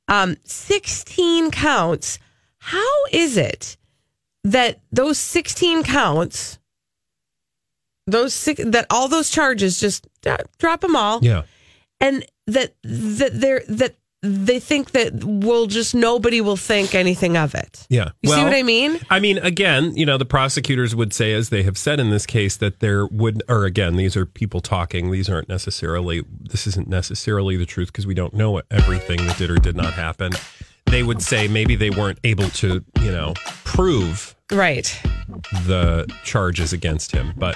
Um, 0.07 0.37
16 0.45 1.51
counts. 1.51 2.19
How 2.57 3.05
is 3.11 3.37
it 3.37 3.77
that 4.43 4.79
those 4.91 5.17
16 5.19 5.83
counts, 5.83 6.57
those 8.07 8.33
six, 8.33 8.61
that 8.65 8.87
all 8.89 9.07
those 9.07 9.29
charges 9.29 9.79
just 9.79 10.07
uh, 10.25 10.37
drop 10.57 10.81
them 10.81 10.95
all? 10.95 11.19
Yeah. 11.21 11.43
and 12.01 12.25
that 12.47 12.73
that 12.83 13.39
they're 13.39 13.61
that 13.69 13.95
they 14.21 14.59
think 14.59 14.91
that 14.91 15.23
will 15.23 15.65
just 15.67 15.95
nobody 15.95 16.41
will 16.41 16.57
think 16.57 16.93
anything 16.93 17.37
of 17.37 17.55
it. 17.55 17.85
Yeah. 17.89 18.09
You 18.21 18.31
see 18.31 18.43
what 18.43 18.53
I 18.53 18.63
mean? 18.63 18.99
I 19.09 19.19
mean, 19.19 19.37
again, 19.37 19.95
you 19.95 20.05
know, 20.05 20.17
the 20.17 20.25
prosecutors 20.25 20.93
would 20.93 21.13
say, 21.13 21.33
as 21.33 21.49
they 21.49 21.63
have 21.63 21.77
said 21.77 21.99
in 22.01 22.09
this 22.09 22.25
case, 22.25 22.57
that 22.57 22.81
there 22.81 23.05
would, 23.07 23.43
or 23.47 23.63
again, 23.65 23.95
these 23.95 24.17
are 24.17 24.25
people 24.25 24.59
talking. 24.59 25.11
These 25.11 25.29
aren't 25.29 25.47
necessarily, 25.47 26.23
this 26.41 26.67
isn't 26.67 26.89
necessarily 26.89 27.55
the 27.55 27.65
truth 27.65 27.93
because 27.93 28.05
we 28.05 28.13
don't 28.13 28.33
know 28.33 28.61
everything 28.69 29.25
that 29.25 29.37
did 29.37 29.49
or 29.49 29.55
did 29.57 29.77
not 29.77 29.93
happen. 29.93 30.33
They 30.87 31.03
would 31.03 31.21
say 31.21 31.47
maybe 31.47 31.75
they 31.77 31.89
weren't 31.91 32.19
able 32.23 32.49
to, 32.49 32.83
you 33.01 33.11
know, 33.11 33.35
prove 33.63 34.35
Right. 34.51 34.85
the 35.65 36.11
charges 36.23 36.73
against 36.73 37.11
him. 37.13 37.33
But 37.37 37.55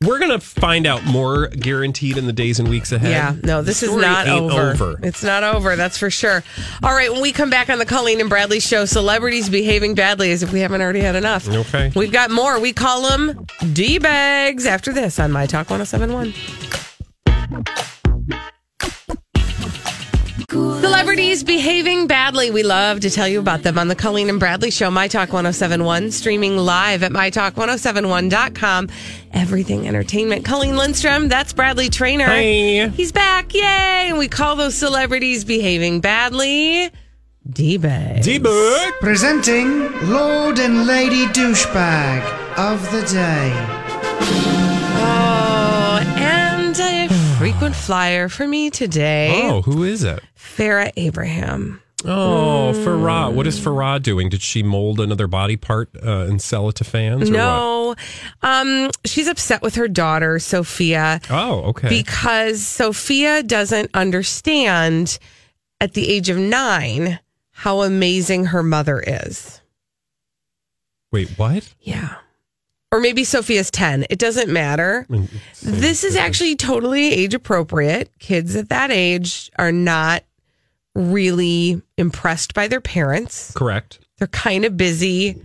we're 0.00 0.18
going 0.18 0.30
to 0.32 0.40
find 0.40 0.86
out 0.86 1.04
more 1.04 1.48
guaranteed 1.48 2.16
in 2.16 2.26
the 2.26 2.32
days 2.32 2.58
and 2.58 2.68
weeks 2.68 2.92
ahead. 2.92 3.10
Yeah. 3.10 3.34
No, 3.42 3.62
this 3.62 3.82
is 3.82 3.94
not 3.94 4.28
over. 4.28 4.70
over. 4.70 4.98
It's 5.02 5.22
not 5.22 5.44
over. 5.44 5.76
That's 5.76 5.96
for 5.98 6.10
sure. 6.10 6.42
All 6.82 6.92
right. 6.92 7.10
When 7.10 7.22
we 7.22 7.32
come 7.32 7.50
back 7.50 7.70
on 7.70 7.78
the 7.78 7.86
Colleen 7.86 8.20
and 8.20 8.28
Bradley 8.28 8.60
show, 8.60 8.84
celebrities 8.84 9.48
behaving 9.48 9.94
badly 9.94 10.32
as 10.32 10.42
if 10.42 10.52
we 10.52 10.60
haven't 10.60 10.80
already 10.82 11.00
had 11.00 11.16
enough. 11.16 11.48
Okay. 11.48 11.92
We've 11.94 12.12
got 12.12 12.30
more. 12.30 12.60
We 12.60 12.72
call 12.72 13.02
them 13.02 13.46
D 13.72 13.98
bags 13.98 14.66
after 14.66 14.92
this 14.92 15.18
on 15.18 15.32
My 15.32 15.46
Talk 15.46 15.70
1071. 15.70 16.34
Celebrities 20.54 21.42
behaving 21.42 22.06
badly. 22.06 22.52
We 22.52 22.62
love 22.62 23.00
to 23.00 23.10
tell 23.10 23.26
you 23.26 23.40
about 23.40 23.64
them 23.64 23.76
on 23.76 23.88
the 23.88 23.96
Colleen 23.96 24.28
and 24.28 24.38
Bradley 24.38 24.70
Show, 24.70 24.88
My 24.88 25.08
Talk 25.08 25.32
1071, 25.32 26.12
streaming 26.12 26.56
live 26.56 27.02
at 27.02 27.10
MyTalk1071.com. 27.10 28.88
Everything 29.32 29.88
Entertainment. 29.88 30.44
Colleen 30.44 30.76
Lindstrom, 30.76 31.28
that's 31.28 31.52
Bradley 31.52 31.88
Traynor. 31.88 32.26
Hi. 32.26 32.88
He's 32.90 33.10
back. 33.10 33.52
Yay. 33.52 34.06
And 34.08 34.16
we 34.16 34.28
call 34.28 34.54
those 34.54 34.76
celebrities 34.76 35.44
behaving 35.44 36.00
badly 36.00 36.92
D-bags. 37.50 38.24
D-Bug. 38.24 38.92
Presenting 39.00 39.90
Lord 40.08 40.60
and 40.60 40.86
Lady 40.86 41.26
Douchebag 41.26 42.22
of 42.56 42.80
the 42.92 43.02
Day. 43.12 44.63
Frequent 47.54 47.76
flyer 47.76 48.28
for 48.28 48.48
me 48.48 48.68
today. 48.68 49.42
Oh, 49.44 49.62
who 49.62 49.84
is 49.84 50.02
it? 50.02 50.20
Farrah 50.36 50.90
Abraham. 50.96 51.80
Oh, 52.04 52.72
Farrah. 52.74 53.32
What 53.32 53.46
is 53.46 53.60
Farrah 53.60 54.02
doing? 54.02 54.28
Did 54.28 54.42
she 54.42 54.64
mold 54.64 54.98
another 54.98 55.28
body 55.28 55.56
part 55.56 55.88
uh, 56.04 56.26
and 56.28 56.42
sell 56.42 56.68
it 56.68 56.74
to 56.76 56.84
fans? 56.84 57.30
Or 57.30 57.32
what? 57.32 57.38
No, 57.38 57.94
um, 58.42 58.90
she's 59.06 59.28
upset 59.28 59.62
with 59.62 59.76
her 59.76 59.86
daughter 59.86 60.40
Sophia 60.40 61.20
Oh, 61.30 61.60
okay. 61.70 61.88
because 61.88 62.60
Sophia 62.60 63.42
doesn't 63.44 63.88
understand 63.94 65.18
at 65.80 65.94
the 65.94 66.10
age 66.10 66.28
of 66.28 66.36
nine 66.36 67.20
how 67.52 67.82
amazing 67.82 68.46
her 68.46 68.64
mother 68.64 69.00
is. 69.06 69.60
Wait, 71.12 71.30
what? 71.38 71.72
Yeah. 71.80 72.16
Or 72.94 73.00
maybe 73.00 73.24
Sophia's 73.24 73.72
10. 73.72 74.06
It 74.08 74.20
doesn't 74.20 74.48
matter. 74.48 75.04
This 75.60 76.04
is 76.04 76.14
actually 76.14 76.54
totally 76.54 77.12
age 77.12 77.34
appropriate. 77.34 78.08
Kids 78.20 78.54
at 78.54 78.68
that 78.68 78.92
age 78.92 79.50
are 79.58 79.72
not 79.72 80.22
really 80.94 81.82
impressed 81.98 82.54
by 82.54 82.68
their 82.68 82.80
parents. 82.80 83.52
Correct. 83.56 83.98
They're 84.18 84.28
kind 84.28 84.64
of 84.64 84.76
busy, 84.76 85.44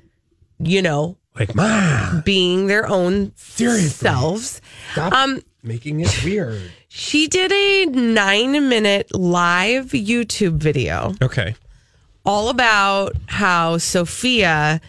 you 0.60 0.84
know, 0.84 1.18
Like, 1.40 1.56
ma, 1.56 2.22
being 2.24 2.68
their 2.68 2.88
own 2.88 3.32
Seriously. 3.36 3.90
selves. 3.90 4.62
stop 4.92 5.12
Um, 5.12 5.42
making 5.64 6.02
it 6.02 6.24
weird. 6.24 6.62
she 6.88 7.28
did 7.28 7.52
a 7.52 7.86
nine 7.88 8.70
minute 8.70 9.08
live 9.16 9.86
YouTube 9.88 10.58
video 10.58 11.16
Okay. 11.20 11.56
all 12.24 12.50
about 12.50 13.16
how 13.26 13.80
Sophia 13.80 14.82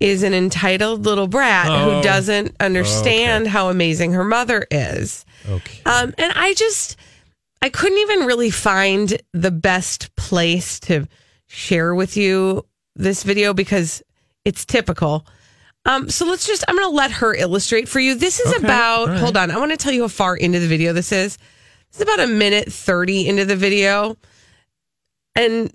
is 0.00 0.22
an 0.22 0.32
entitled 0.34 1.04
little 1.04 1.26
brat 1.28 1.66
Oh. 1.68 1.96
who 1.96 2.02
doesn't 2.02 2.56
understand 2.58 3.46
how 3.46 3.68
amazing 3.68 4.12
her 4.12 4.24
mother 4.24 4.66
is. 4.70 5.24
Okay. 5.48 5.80
Um, 5.84 6.14
and 6.18 6.32
I 6.34 6.54
just, 6.54 6.96
I 7.62 7.68
couldn't 7.68 7.98
even 7.98 8.20
really 8.26 8.50
find 8.50 9.20
the 9.32 9.50
best 9.50 10.14
place 10.16 10.80
to 10.80 11.06
share 11.46 11.94
with 11.94 12.16
you 12.16 12.64
this 12.96 13.22
video 13.22 13.52
because 13.52 14.02
it's 14.44 14.64
typical. 14.64 15.26
Um, 15.86 16.08
so 16.10 16.26
let's 16.26 16.46
just, 16.46 16.64
I'm 16.68 16.76
going 16.76 16.90
to 16.90 16.96
let 16.96 17.10
her 17.12 17.34
illustrate 17.34 17.88
for 17.88 18.00
you. 18.00 18.14
This 18.14 18.40
is 18.40 18.54
Okay, 18.54 18.64
about, 18.64 19.08
right. 19.08 19.18
hold 19.18 19.36
on, 19.36 19.50
I 19.50 19.58
want 19.58 19.70
to 19.70 19.76
tell 19.76 19.92
you 19.92 20.02
how 20.02 20.08
far 20.08 20.36
into 20.36 20.58
the 20.60 20.66
video 20.68 20.92
this 20.92 21.12
is. 21.12 21.38
It's 21.88 22.00
about 22.00 22.20
a 22.20 22.26
minute 22.26 22.72
30 22.72 23.28
into 23.28 23.44
the 23.44 23.56
video. 23.56 24.16
And 25.34 25.72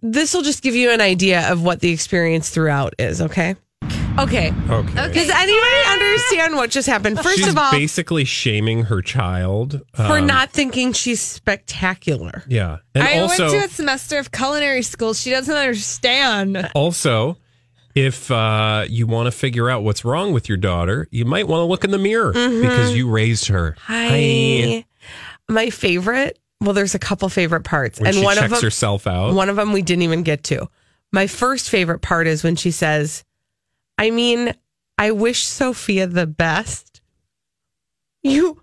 this 0.00 0.34
will 0.34 0.42
just 0.42 0.62
give 0.62 0.74
you 0.74 0.90
an 0.90 1.00
idea 1.00 1.50
of 1.50 1.62
what 1.62 1.80
the 1.80 1.90
experience 1.90 2.50
throughout 2.50 2.94
is, 2.98 3.20
okay? 3.20 3.56
Okay. 4.18 4.52
okay. 4.68 5.12
Does 5.12 5.30
anybody 5.30 5.88
understand 5.88 6.56
what 6.56 6.70
just 6.70 6.88
happened? 6.88 7.20
First 7.20 7.38
She's 7.38 7.48
of 7.48 7.56
all, 7.56 7.70
She's 7.70 7.78
basically 7.78 8.24
shaming 8.24 8.84
her 8.84 9.00
child 9.00 9.80
for 9.94 10.18
um, 10.18 10.26
not 10.26 10.50
thinking 10.50 10.92
she's 10.92 11.20
spectacular. 11.20 12.42
Yeah, 12.48 12.78
and 12.96 13.04
I 13.04 13.20
also, 13.20 13.44
went 13.44 13.60
to 13.60 13.66
a 13.66 13.68
semester 13.68 14.18
of 14.18 14.32
culinary 14.32 14.82
school. 14.82 15.14
She 15.14 15.30
doesn't 15.30 15.54
understand. 15.54 16.68
also, 16.74 17.38
if 17.94 18.28
uh, 18.32 18.86
you 18.88 19.06
want 19.06 19.26
to 19.26 19.30
figure 19.30 19.70
out 19.70 19.84
what's 19.84 20.04
wrong 20.04 20.32
with 20.32 20.48
your 20.48 20.58
daughter, 20.58 21.06
you 21.12 21.24
might 21.24 21.46
want 21.46 21.60
to 21.60 21.66
look 21.66 21.84
in 21.84 21.92
the 21.92 21.98
mirror 21.98 22.32
because 22.32 22.96
you 22.96 23.08
raised 23.08 23.46
her. 23.48 23.76
Hi. 23.82 24.84
My 25.48 25.70
favorite, 25.70 26.38
well, 26.60 26.72
there's 26.72 26.94
a 26.94 26.98
couple 26.98 27.28
favorite 27.28 27.62
parts. 27.64 28.00
When 28.00 28.14
and 28.14 28.24
one 28.24 28.38
of 28.42 28.50
them 28.50 28.60
herself 28.60 29.06
out. 29.06 29.34
one 29.34 29.48
of 29.48 29.56
them 29.56 29.72
we 29.72 29.82
didn't 29.82 30.02
even 30.02 30.22
get 30.22 30.42
to. 30.44 30.68
My 31.12 31.26
first 31.26 31.70
favorite 31.70 32.00
part 32.00 32.26
is 32.26 32.42
when 32.44 32.56
she 32.56 32.70
says, 32.70 33.24
I 33.96 34.10
mean, 34.10 34.52
I 34.98 35.12
wish 35.12 35.44
Sophia 35.44 36.06
the 36.06 36.26
best. 36.26 37.00
You 38.22 38.62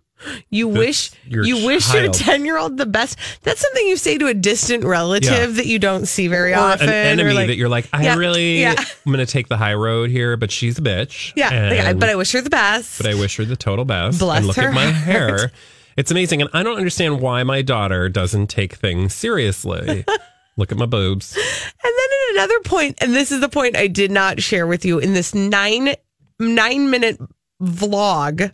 you 0.50 0.68
That's 0.72 0.78
wish 0.80 1.12
your 1.28 1.44
you 1.46 1.66
wish 1.66 1.94
your 1.94 2.10
10 2.12 2.46
year 2.46 2.58
old 2.58 2.78
the 2.78 2.86
best. 2.86 3.18
That's 3.44 3.60
something 3.62 3.86
you 3.88 3.98
say 3.98 4.18
to 4.18 4.28
a 4.28 4.34
distant 4.34 4.84
relative 4.84 5.32
Yeah. 5.32 5.46
that 5.58 5.66
you 5.66 5.78
don't 5.78 6.06
see 6.08 6.28
very 6.28 6.54
or 6.54 6.58
often. 6.60 6.88
an 6.90 6.94
enemy 6.96 7.34
like- 7.34 7.48
that 7.48 7.56
you're 7.58 7.70
like, 7.70 7.88
I 7.94 8.04
Yeah, 8.04 8.16
really, 8.16 8.62
yeah. 8.62 8.76
I'm 8.78 9.12
going 9.12 9.26
to 9.26 9.32
take 9.32 9.48
the 9.50 9.58
high 9.58 9.74
road 9.74 10.10
here, 10.10 10.38
but 10.38 10.52
she's 10.52 10.78
a 10.80 10.82
bitch. 10.82 11.34
yeah, 11.36 11.70
like, 11.70 11.80
I- 11.80 11.94
but 11.94 12.10
I 12.10 12.16
wish 12.16 12.32
her 12.32 12.42
the 12.42 12.50
best. 12.50 12.98
but 12.98 13.08
I 13.10 13.14
wish 13.16 13.36
her 13.38 13.46
the 13.46 13.56
total 13.58 13.86
best. 13.86 14.20
Bless 14.20 14.38
and 14.38 14.48
look 14.48 14.56
her 14.56 14.70
at 14.70 14.74
my 14.74 14.86
heart. 14.92 14.96
hair. 15.40 15.52
It's 15.98 16.12
amazing. 16.12 16.42
And 16.42 16.50
I 16.54 16.64
don't 16.64 16.78
understand 16.78 17.22
why 17.22 17.44
my 17.44 17.62
daughter 17.62 18.10
doesn't 18.10 18.48
take 18.48 18.74
things 18.74 19.14
seriously. 19.14 20.06
look 20.58 20.72
at 20.72 20.78
my 20.78 20.86
boobs. 20.86 21.36
And 21.36 21.44
then 21.84 21.92
at 21.94 22.36
another 22.36 22.60
point, 22.62 22.98
and 23.02 23.14
this 23.14 23.32
is 23.32 23.42
the 23.42 23.50
point 23.50 23.78
I 23.78 23.88
did 23.88 24.12
not 24.12 24.42
share 24.42 24.68
with 24.68 24.86
you 24.86 25.00
in 25.00 25.14
this 25.14 25.34
nine 25.34 25.96
nine 26.40 26.90
minute 26.90 27.20
vlog 27.62 28.52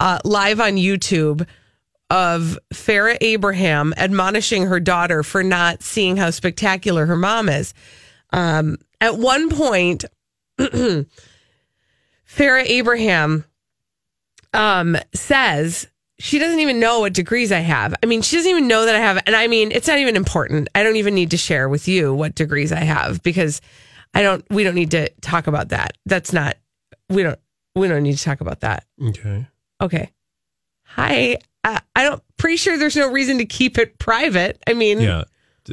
uh, 0.00 0.18
live 0.24 0.60
on 0.60 0.72
YouTube 0.72 1.46
of 2.10 2.58
Farrah 2.72 3.18
Abraham 3.20 3.92
admonishing 3.96 4.66
her 4.66 4.80
daughter 4.80 5.22
for 5.22 5.42
not 5.42 5.82
seeing 5.82 6.16
how 6.16 6.30
spectacular 6.30 7.06
her 7.06 7.16
mom 7.16 7.48
is. 7.48 7.74
Um, 8.32 8.78
at 9.00 9.18
one 9.18 9.50
point, 9.50 10.04
Farrah 10.58 11.06
Abraham 12.38 13.44
um, 14.54 14.96
says 15.14 15.88
she 16.18 16.38
doesn't 16.38 16.58
even 16.60 16.80
know 16.80 17.00
what 17.00 17.12
degrees 17.12 17.52
I 17.52 17.60
have. 17.60 17.94
I 18.02 18.06
mean, 18.06 18.22
she 18.22 18.36
doesn't 18.36 18.50
even 18.50 18.66
know 18.66 18.84
that 18.86 18.94
I 18.94 19.00
have. 19.00 19.22
And 19.26 19.36
I 19.36 19.46
mean, 19.46 19.70
it's 19.70 19.86
not 19.86 19.98
even 19.98 20.16
important. 20.16 20.68
I 20.74 20.82
don't 20.82 20.96
even 20.96 21.14
need 21.14 21.30
to 21.30 21.36
share 21.36 21.68
with 21.68 21.86
you 21.86 22.12
what 22.12 22.34
degrees 22.34 22.72
I 22.72 22.80
have 22.80 23.22
because 23.22 23.60
I 24.14 24.22
don't, 24.22 24.44
we 24.50 24.64
don't 24.64 24.74
need 24.74 24.90
to 24.92 25.08
talk 25.20 25.46
about 25.46 25.68
that. 25.68 25.96
That's 26.06 26.32
not, 26.32 26.56
we 27.08 27.22
don't, 27.22 27.38
we 27.76 27.86
don't 27.86 28.02
need 28.02 28.16
to 28.16 28.24
talk 28.24 28.40
about 28.40 28.60
that. 28.60 28.84
Okay. 29.00 29.46
Okay. 29.80 30.10
Hi. 30.84 31.38
Uh, 31.62 31.78
I 31.94 32.02
don't, 32.02 32.22
pretty 32.36 32.56
sure 32.56 32.78
there's 32.78 32.96
no 32.96 33.10
reason 33.10 33.38
to 33.38 33.44
keep 33.44 33.78
it 33.78 33.98
private. 33.98 34.60
I 34.66 34.72
mean, 34.74 35.00
Yeah. 35.00 35.24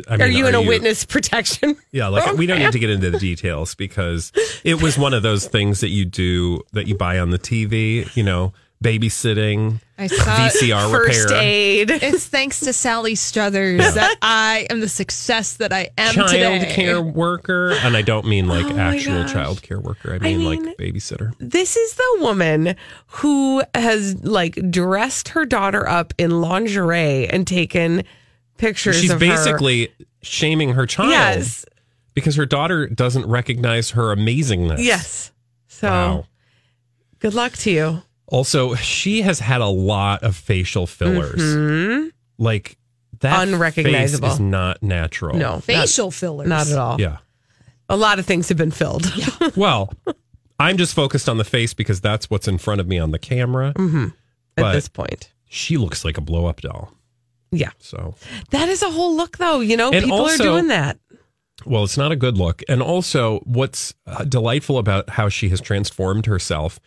I 0.10 0.16
are 0.16 0.18
mean, 0.18 0.34
you 0.34 0.48
in 0.48 0.56
a 0.56 0.62
witness 0.62 1.06
protection? 1.06 1.78
Yeah, 1.92 2.08
like 2.10 2.36
we 2.36 2.46
don't 2.48 2.60
need 2.60 2.74
to 2.74 2.80
get 2.80 2.90
into 2.90 3.10
the 3.12 3.18
details 3.18 3.76
because 3.76 4.34
it 4.66 4.82
was 4.82 4.98
one 4.98 5.14
of 5.14 5.24
those 5.24 5.48
things 5.48 5.80
that 5.80 5.88
you 5.90 6.04
do 6.04 6.60
that 6.74 6.88
you 6.88 6.96
buy 6.96 7.18
on 7.20 7.30
the 7.30 7.40
TV, 7.40 8.14
you 8.14 8.24
know, 8.24 8.52
babysitting, 8.86 9.80
I 9.98 10.08
saw 10.08 10.24
VCR 10.24 10.92
First 10.92 11.24
repair, 11.30 11.42
aid. 11.42 11.90
It's 11.92 12.26
thanks 12.28 12.60
to 12.62 12.74
Sally 12.74 13.16
Struthers 13.16 13.80
that 13.96 14.18
I 14.22 14.68
am 14.70 14.80
the 14.80 14.90
success 14.90 15.54
that 15.58 15.74
I 15.74 15.90
am 15.98 16.14
child 16.14 16.30
today. 16.30 16.72
care 16.74 17.02
worker, 17.02 17.72
and 17.72 17.96
I 17.98 18.02
don't 18.02 18.28
mean 18.28 18.48
like 18.48 18.66
Oh 18.66 18.78
actual 18.78 19.24
gosh. 19.24 19.32
child 19.34 19.62
care 19.62 19.80
worker. 19.80 20.12
I 20.14 20.16
I 20.16 20.20
mean, 20.20 20.40
mean- 20.40 20.66
like 20.66 20.78
babysitter. 20.78 21.34
this 21.40 21.76
is 21.76 21.94
the 21.96 22.18
woman 22.22 22.76
who 23.08 23.64
has 23.74 24.24
like 24.24 24.56
dressed 24.70 25.30
her 25.30 25.46
daughter 25.46 25.88
up 25.88 26.14
in 26.18 26.42
lingerie 26.42 27.28
and 27.30 27.46
taken 27.48 28.04
pictures 28.58 29.00
She's 29.00 29.12
of 29.12 29.20
her. 29.20 29.28
basically 29.28 29.90
shaming 30.22 30.74
her 30.74 30.86
child 30.86 31.10
yes 31.12 31.66
because 32.14 32.36
her 32.38 32.46
daughter 32.46 32.88
doesn't 32.88 33.26
recognize 33.28 33.92
her 33.92 34.16
amazingness. 34.16 34.78
yes 34.84 35.32
so 35.68 35.88
Wow. 35.90 36.26
good 37.20 37.34
luck 37.34 37.52
to 37.58 37.72
you 37.72 38.02
Also, 38.28 38.74
she 38.76 39.22
has 39.22 39.40
had 39.40 39.62
a 39.62 39.68
lot 39.68 40.24
of 40.24 40.36
facial 40.36 40.88
fillers. 40.88 41.42
Mhm. 41.42 42.10
Like 42.38 42.78
that 43.20 43.48
Unrecognizable. 43.48 44.28
face 44.30 44.34
is 44.36 44.40
not 44.40 44.82
natural. 44.84 45.38
no 45.38 45.60
Facial 45.60 46.12
fillers. 46.12 46.48
not, 46.48 46.68
not 46.68 46.72
at 46.74 46.78
all 46.78 47.00
Yeah. 47.02 47.18
a 47.88 47.96
lot 47.96 48.20
of 48.20 48.26
things 48.26 48.50
have 48.50 48.58
been 48.58 48.72
filled 48.72 49.06
Well, 49.56 49.94
I'm 50.60 50.76
just 50.78 50.94
focused 50.94 51.30
on 51.30 51.38
the 51.38 51.44
face 51.46 51.74
because 51.74 52.02
that's 52.02 52.30
what's 52.30 52.48
in 52.48 52.58
front 52.58 52.82
of 52.82 52.88
me 52.88 53.00
on 53.00 53.12
the 53.12 53.20
camera. 53.20 53.74
at 54.58 54.72
this 54.74 54.90
point 54.90 55.32
She 55.48 55.78
looks 55.78 56.04
like 56.04 56.18
a 56.18 56.22
blow 56.22 56.46
up 56.48 56.60
doll. 56.62 56.92
yeah 57.52 57.72
So, 57.80 58.16
that 58.50 58.68
is 58.70 58.82
a 58.82 58.90
whole 58.90 59.16
look 59.16 59.38
though 59.38 59.62
you 59.62 59.78
know 59.78 59.92
And 59.92 60.04
people 60.04 60.20
also- 60.20 60.44
are 60.44 60.48
doing 60.48 60.68
that 60.68 60.98
well, 61.66 61.86
it's 61.86 61.98
not 61.98 62.12
a 62.12 62.18
good 62.18 62.38
look. 62.38 62.62
And 62.68 62.82
also, 62.82 63.40
what's 63.46 63.94
uh, 64.06 64.26
delightful 64.26 64.78
about 64.78 65.12
how 65.12 65.30
she 65.30 65.48
has 65.50 65.62
transformed 65.62 66.26
herself, 66.26 66.82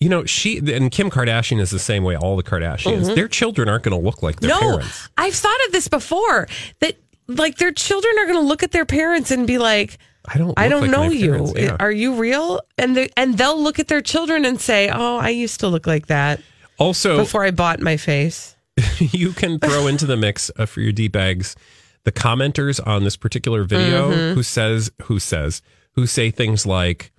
you 0.00 0.08
know, 0.08 0.24
she 0.24 0.58
and 0.58 0.90
Kim 0.90 1.10
Kardashian 1.10 1.60
is 1.60 1.70
the 1.70 1.78
same 1.78 2.04
way 2.04 2.16
all 2.16 2.36
the 2.36 2.42
Kardashians. 2.42 3.14
Their 3.14 3.28
children 3.28 3.68
aren't 3.68 3.82
going 3.84 3.98
to 4.00 4.04
look 4.04 4.22
like 4.22 4.40
their 4.40 4.50
Mm-hmm. 4.50 4.64
no 4.64 4.76
parents. 4.78 5.08
i've 5.18 5.34
thought 5.34 5.58
of 5.66 5.72
this 5.72 5.88
before 5.88 6.46
that 6.80 6.96
like 7.26 7.58
their 7.58 7.72
children 7.72 8.14
are 8.18 8.24
going 8.26 8.38
to 8.38 8.46
look 8.46 8.62
at 8.62 8.70
their 8.70 8.86
parents 8.86 9.30
and 9.30 9.46
be 9.46 9.58
like 9.58 9.98
I 10.30 10.36
don't. 10.38 10.54
I 10.58 10.68
don't 10.68 10.82
like 10.82 10.90
know 10.90 11.04
you. 11.04 11.52
Yeah. 11.56 11.76
Are 11.80 11.90
you 11.90 12.14
real? 12.16 12.60
And 12.76 12.94
they, 12.96 13.08
and 13.16 13.38
they'll 13.38 13.60
look 13.62 13.78
at 13.78 13.88
their 13.88 14.02
children 14.02 14.44
and 14.44 14.60
say, 14.60 14.90
"Oh, 14.92 15.16
I 15.16 15.30
used 15.30 15.60
to 15.60 15.68
look 15.68 15.86
like 15.86 16.08
that 16.08 16.40
Also, 16.76 17.16
before 17.16 17.44
I 17.44 17.50
bought 17.50 17.80
my 17.80 17.96
face." 17.96 18.54
you 18.98 19.32
can 19.32 19.58
throw 19.58 19.86
into 19.86 20.04
the 20.04 20.16
mix 20.18 20.50
uh, 20.58 20.66
for 20.66 20.80
your 20.82 20.92
d 20.92 21.08
bags 21.08 21.56
the 22.04 22.12
commenters 22.12 22.78
on 22.86 23.04
this 23.04 23.16
particular 23.16 23.64
video 23.64 24.10
Mm-hmm. 24.10 24.34
who 24.34 24.42
says 24.42 24.90
who 25.04 25.18
says 25.18 25.62
who 25.92 26.06
say 26.06 26.30
things 26.30 26.66
like 26.66 27.10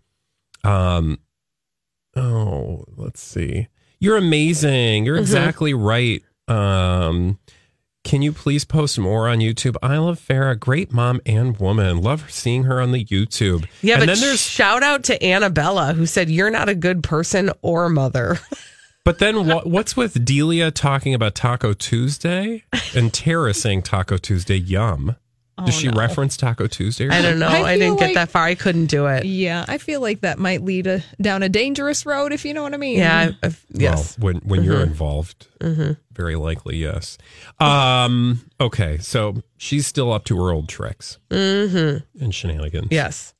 um 0.63 1.17
oh 2.15 2.83
let's 2.97 3.21
see 3.21 3.67
you're 3.99 4.17
amazing 4.17 5.05
you're 5.05 5.15
Mm-hmm. 5.15 5.21
exactly 5.21 5.73
right 5.73 6.23
um 6.47 7.37
can 8.05 8.21
you 8.21 8.31
please 8.31 8.63
post 8.63 8.97
more 8.97 9.27
on 9.27 9.39
YouTube? 9.39 9.75
I 9.83 9.97
love 9.97 10.19
Farrah, 10.19 10.57
great 10.57 10.93
mom 10.93 11.19
and 11.25 11.57
woman. 11.57 12.01
Love 12.01 12.31
seeing 12.31 12.63
her 12.63 12.79
on 12.79 12.93
the 12.93 13.03
YouTube. 13.03 13.67
Yeah, 13.81 13.95
and 13.95 14.01
but 14.01 14.05
then 14.13 14.21
there's 14.21 14.39
shout 14.41 14.83
out 14.83 15.03
to 15.03 15.21
Annabella 15.23 15.93
who 15.93 16.05
said, 16.05 16.29
"You're 16.29 16.49
not 16.49 16.69
a 16.69 16.75
good 16.75 17.03
person 17.03 17.51
or 17.61 17.89
mother." 17.89 18.39
But 19.05 19.17
then 19.19 19.47
what, 19.47 19.65
what's 19.65 19.97
with 19.97 20.23
Delia 20.23 20.69
talking 20.71 21.13
about 21.15 21.33
Taco 21.33 21.73
Tuesday 21.73 22.63
and 22.95 23.11
Tara 23.13 23.53
saying 23.55 23.81
Taco 23.83 24.17
Tuesday 24.17 24.57
yum? 24.57 25.15
Oh, 25.61 25.65
Does 25.65 25.75
she 25.75 25.89
reference 25.89 26.37
Taco 26.37 26.67
Tuesday? 26.67 27.07
Or 27.07 27.11
I 27.11 27.21
don't 27.21 27.39
know. 27.39 27.47
I 27.47 27.71
I, 27.71 27.77
didn't 27.77 27.99
get 27.99 28.13
that 28.13 28.29
far. 28.29 28.43
I 28.43 28.55
couldn't 28.55 28.87
do 28.87 29.07
it. 29.07 29.25
Yeah, 29.25 29.65
I 29.67 29.77
feel 29.77 30.01
like 30.01 30.21
that 30.21 30.39
might 30.39 30.63
lead 30.63 30.87
a, 30.87 31.03
down 31.21 31.43
a 31.43 31.49
dangerous 31.49 32.05
road, 32.05 32.31
if 32.31 32.45
you 32.45 32.53
know 32.53 32.63
what 32.63 32.73
I 32.73 32.77
mean. 32.77 32.99
Yeah. 32.99 33.31
I, 33.43 33.47
I, 33.47 33.55
yes. 33.71 34.17
Well, 34.17 34.33
when 34.33 34.41
when 34.43 34.63
you're 34.63 34.75
mm-hmm. 34.75 34.91
involved, 34.91 35.47
mm-hmm. 35.59 35.93
very 36.11 36.35
likely 36.35 36.77
yes. 36.77 37.17
Um. 37.59 38.41
Okay, 38.59 38.97
so 38.99 39.43
she's 39.57 39.85
still 39.85 40.11
up 40.11 40.25
to 40.25 40.37
her 40.37 40.51
old 40.51 40.69
tricks 40.69 41.17
mm-hmm. 41.29 42.23
and 42.23 42.35
shenanigans. 42.35 42.87
yes. 42.91 43.33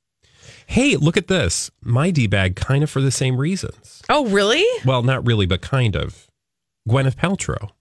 Hey, 0.67 0.97
look 0.97 1.17
at 1.17 1.27
this. 1.27 1.71
My 1.81 2.11
d 2.11 2.27
bag, 2.27 2.55
kind 2.55 2.83
of 2.83 2.91
for 2.91 3.01
the 3.01 3.09
same 3.09 3.37
reasons. 3.37 4.03
Oh, 4.07 4.27
really? 4.27 4.63
Well, 4.85 5.01
not 5.01 5.25
really, 5.25 5.47
but 5.47 5.61
kind 5.61 5.95
of. 5.95 6.27
Gwyneth 6.87 7.15
Paltrow. 7.15 7.71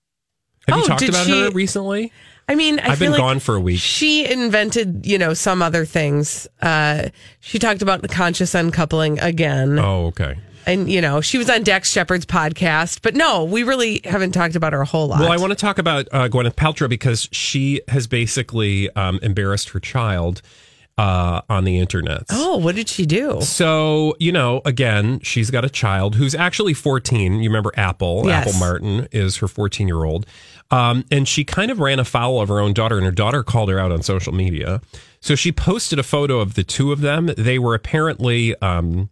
Have 0.66 0.76
Oh, 0.76 0.78
you 0.78 0.86
talked 0.86 1.00
did 1.00 1.10
about 1.10 1.26
her 1.26 1.50
recently? 1.50 2.12
I 2.48 2.54
mean, 2.54 2.80
I 2.80 2.90
I've 2.92 2.98
feel 2.98 3.06
been 3.06 3.12
like 3.12 3.20
gone 3.20 3.40
for 3.40 3.56
a 3.56 3.60
week. 3.60 3.78
She 3.78 4.30
invented, 4.30 5.04
you 5.04 5.18
know, 5.18 5.34
some 5.34 5.60
other 5.60 5.84
things. 5.84 6.48
Uh, 6.62 7.10
she 7.40 7.58
talked 7.58 7.82
about 7.82 8.00
the 8.02 8.08
conscious 8.08 8.54
uncoupling 8.54 9.18
again. 9.20 9.78
Oh, 9.78 10.06
okay. 10.06 10.38
And, 10.66 10.90
you 10.90 11.00
know, 11.00 11.20
she 11.20 11.38
was 11.38 11.48
on 11.48 11.62
Dax 11.62 11.90
Shepard's 11.90 12.26
podcast. 12.26 13.00
But 13.02 13.14
no, 13.14 13.44
we 13.44 13.62
really 13.62 14.00
haven't 14.04 14.32
talked 14.32 14.54
about 14.56 14.72
her 14.72 14.80
a 14.80 14.86
whole 14.86 15.08
lot. 15.08 15.20
Well, 15.20 15.32
I 15.32 15.36
want 15.36 15.50
to 15.50 15.56
talk 15.56 15.78
about 15.78 16.08
uh, 16.12 16.28
Gwyneth 16.28 16.56
Paltrow 16.56 16.88
because 16.88 17.28
she 17.32 17.80
has 17.88 18.06
basically 18.06 18.90
um, 18.94 19.18
embarrassed 19.22 19.70
her 19.70 19.80
child 19.80 20.42
uh, 20.98 21.42
on 21.48 21.64
the 21.64 21.78
internet. 21.78 22.24
Oh, 22.30 22.56
what 22.56 22.74
did 22.74 22.88
she 22.88 23.06
do? 23.06 23.40
So, 23.40 24.14
you 24.18 24.32
know, 24.32 24.60
again, 24.64 25.20
she's 25.20 25.50
got 25.50 25.64
a 25.64 25.70
child 25.70 26.16
who's 26.16 26.34
actually 26.34 26.74
14. 26.74 27.40
You 27.40 27.48
remember 27.48 27.72
Apple? 27.76 28.24
Yes. 28.26 28.48
Apple 28.48 28.58
Martin 28.58 29.08
is 29.12 29.36
her 29.36 29.48
14 29.48 29.86
year 29.86 30.04
old. 30.04 30.26
Um, 30.70 31.04
and 31.10 31.26
she 31.26 31.44
kind 31.44 31.70
of 31.70 31.80
ran 31.80 31.98
afoul 31.98 32.40
of 32.40 32.48
her 32.48 32.60
own 32.60 32.74
daughter, 32.74 32.96
and 32.96 33.06
her 33.06 33.12
daughter 33.12 33.42
called 33.42 33.70
her 33.70 33.78
out 33.78 33.90
on 33.90 34.02
social 34.02 34.34
media. 34.34 34.80
So 35.20 35.34
she 35.34 35.50
posted 35.50 35.98
a 35.98 36.02
photo 36.02 36.40
of 36.40 36.54
the 36.54 36.64
two 36.64 36.92
of 36.92 37.00
them. 37.00 37.30
They 37.36 37.58
were 37.58 37.74
apparently, 37.74 38.54
um, 38.60 39.10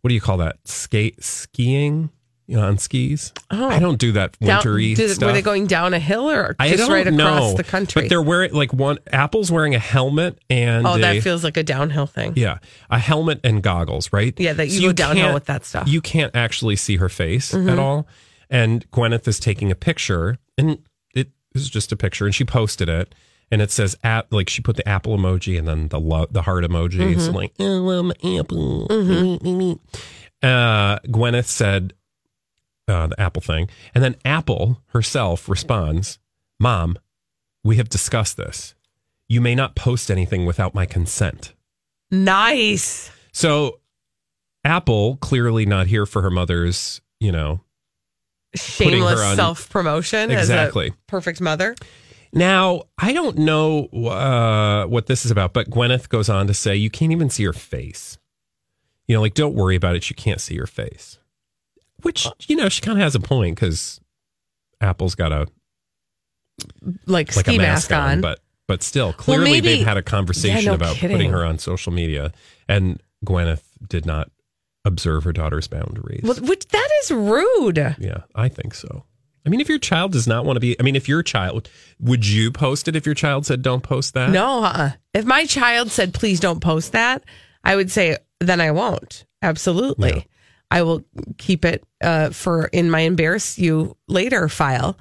what 0.00 0.08
do 0.08 0.14
you 0.14 0.20
call 0.20 0.38
that? 0.38 0.56
Skate 0.66 1.22
skiing 1.22 2.10
you 2.46 2.56
know, 2.56 2.66
on 2.66 2.76
skis. 2.76 3.32
I 3.50 3.78
don't 3.78 3.98
do 3.98 4.12
that 4.12 4.38
Down- 4.38 4.58
wintry 4.58 4.94
did- 4.94 5.10
stuff. 5.10 5.28
Were 5.28 5.32
they 5.32 5.42
going 5.42 5.66
down 5.66 5.94
a 5.94 5.98
hill 5.98 6.30
or 6.30 6.54
I 6.58 6.68
just 6.68 6.80
don't 6.80 6.92
right 6.92 7.06
across 7.06 7.52
know, 7.52 7.54
the 7.54 7.64
country? 7.64 8.02
But 8.02 8.08
they're 8.08 8.20
wearing 8.20 8.52
like 8.52 8.72
one. 8.74 8.98
Apple's 9.10 9.50
wearing 9.50 9.74
a 9.74 9.78
helmet 9.78 10.38
and 10.50 10.86
oh, 10.86 10.94
a, 10.94 10.98
that 10.98 11.22
feels 11.22 11.44
like 11.44 11.56
a 11.56 11.62
downhill 11.62 12.06
thing. 12.06 12.34
yeah, 12.36 12.58
a 12.90 12.98
helmet 12.98 13.40
and 13.44 13.62
goggles, 13.62 14.12
right? 14.12 14.38
Yeah, 14.38 14.52
that 14.54 14.68
you 14.68 14.82
go 14.82 14.92
downhill 14.92 15.32
with 15.34 15.46
that 15.46 15.64
stuff. 15.64 15.84
Mm-hmm. 15.84 15.92
You 15.92 16.00
can't 16.02 16.36
actually 16.36 16.76
see 16.76 16.96
her 16.96 17.08
face 17.08 17.54
at 17.54 17.78
all. 17.78 18.06
And 18.50 18.88
Gwyneth 18.90 19.26
is 19.26 19.40
taking 19.40 19.70
a 19.70 19.74
picture, 19.74 20.38
and 20.62 20.78
it 21.14 21.30
is 21.54 21.68
just 21.68 21.92
a 21.92 21.96
picture, 21.96 22.24
and 22.24 22.34
she 22.34 22.44
posted 22.44 22.88
it, 22.88 23.14
and 23.50 23.60
it 23.60 23.70
says 23.70 23.96
at 24.02 24.32
like 24.32 24.48
she 24.48 24.62
put 24.62 24.76
the 24.76 24.88
apple 24.88 25.16
emoji 25.16 25.58
and 25.58 25.68
then 25.68 25.88
the 25.88 26.00
lo- 26.00 26.28
the 26.30 26.42
heart 26.42 26.64
emoji. 26.64 27.00
Mm-hmm. 27.00 27.20
So 27.20 27.32
like, 27.32 27.52
I 27.60 27.64
love 27.64 28.04
my 28.06 28.38
apple. 28.38 28.86
Uh, 30.42 30.98
Gwyneth 31.06 31.46
said 31.46 31.92
uh, 32.88 33.06
the 33.08 33.20
apple 33.20 33.42
thing, 33.42 33.68
and 33.94 34.02
then 34.02 34.16
Apple 34.24 34.82
herself 34.88 35.48
responds, 35.48 36.18
"Mom, 36.58 36.98
we 37.62 37.76
have 37.76 37.88
discussed 37.88 38.36
this. 38.36 38.74
You 39.28 39.40
may 39.40 39.54
not 39.54 39.76
post 39.76 40.10
anything 40.10 40.46
without 40.46 40.74
my 40.74 40.86
consent." 40.86 41.54
Nice. 42.10 43.10
So 43.32 43.80
Apple 44.64 45.16
clearly 45.16 45.64
not 45.64 45.86
here 45.86 46.06
for 46.06 46.22
her 46.22 46.30
mother's, 46.30 47.00
you 47.20 47.32
know. 47.32 47.60
Shameless 48.54 49.20
on- 49.20 49.36
self 49.36 49.68
promotion. 49.70 50.30
Exactly. 50.30 50.86
As 50.86 50.92
a 50.92 50.96
perfect 51.06 51.40
mother. 51.40 51.74
Now, 52.34 52.82
I 52.98 53.12
don't 53.12 53.36
know 53.38 53.86
uh, 53.88 54.86
what 54.86 55.06
this 55.06 55.24
is 55.26 55.30
about, 55.30 55.52
but 55.52 55.68
Gwyneth 55.68 56.08
goes 56.08 56.28
on 56.30 56.46
to 56.46 56.54
say 56.54 56.74
you 56.74 56.88
can't 56.90 57.12
even 57.12 57.28
see 57.28 57.44
her 57.44 57.52
face. 57.52 58.16
You 59.06 59.16
know, 59.16 59.20
like 59.22 59.34
don't 59.34 59.54
worry 59.54 59.76
about 59.76 59.96
it. 59.96 60.08
You 60.08 60.16
can't 60.16 60.40
see 60.40 60.56
her 60.56 60.66
face. 60.66 61.18
Which, 62.02 62.26
you 62.48 62.56
know, 62.56 62.68
she 62.68 62.80
kind 62.80 62.96
of 62.98 63.02
has 63.02 63.14
a 63.14 63.20
point 63.20 63.56
because 63.56 64.00
Apple's 64.80 65.14
got 65.14 65.30
a 65.32 65.46
Like, 67.06 67.34
like 67.36 67.46
ski 67.46 67.56
a 67.56 67.58
mask, 67.58 67.92
on. 67.92 68.20
but 68.20 68.40
but 68.68 68.82
still, 68.82 69.12
clearly 69.12 69.50
maybe- 69.52 69.68
they've 69.76 69.86
had 69.86 69.96
a 69.96 70.02
conversation 70.02 70.56
Yeah, 70.64 70.70
no 70.70 70.74
about 70.74 70.96
kidding. 70.96 71.16
putting 71.16 71.30
her 71.32 71.44
on 71.44 71.58
social 71.58 71.92
media, 71.92 72.32
and 72.68 73.00
Gwyneth 73.26 73.62
did 73.88 74.06
not 74.06 74.30
observe 74.84 75.24
her 75.24 75.32
daughter's 75.32 75.68
boundaries. 75.68 76.22
Well, 76.22 76.36
which 76.36 76.66
that 76.68 76.88
is 77.02 77.10
rude. 77.10 77.96
Yeah, 77.98 78.22
I 78.34 78.48
think 78.48 78.74
so. 78.74 79.04
I 79.44 79.48
mean, 79.48 79.60
if 79.60 79.68
your 79.68 79.78
child 79.78 80.12
does 80.12 80.26
not 80.26 80.44
want 80.44 80.56
to 80.56 80.60
be, 80.60 80.76
I 80.78 80.82
mean, 80.82 80.94
if 80.94 81.08
your 81.08 81.22
child, 81.22 81.68
would 81.98 82.26
you 82.26 82.52
post 82.52 82.86
it 82.86 82.94
if 82.94 83.06
your 83.06 83.14
child 83.14 83.44
said 83.44 83.62
don't 83.62 83.82
post 83.82 84.14
that? 84.14 84.30
No, 84.30 84.62
uh-uh. 84.62 84.90
if 85.14 85.24
my 85.24 85.46
child 85.46 85.90
said 85.90 86.14
please 86.14 86.38
don't 86.38 86.60
post 86.60 86.92
that, 86.92 87.24
I 87.64 87.76
would 87.76 87.90
say 87.90 88.16
then 88.40 88.60
I 88.60 88.70
won't. 88.70 89.24
Absolutely. 89.40 90.10
Yeah. 90.10 90.22
I 90.70 90.82
will 90.82 91.04
keep 91.38 91.64
it 91.64 91.84
uh, 92.02 92.30
for 92.30 92.66
in 92.66 92.90
my 92.90 93.00
embarrass 93.00 93.58
you 93.58 93.96
later 94.08 94.48
file 94.48 94.96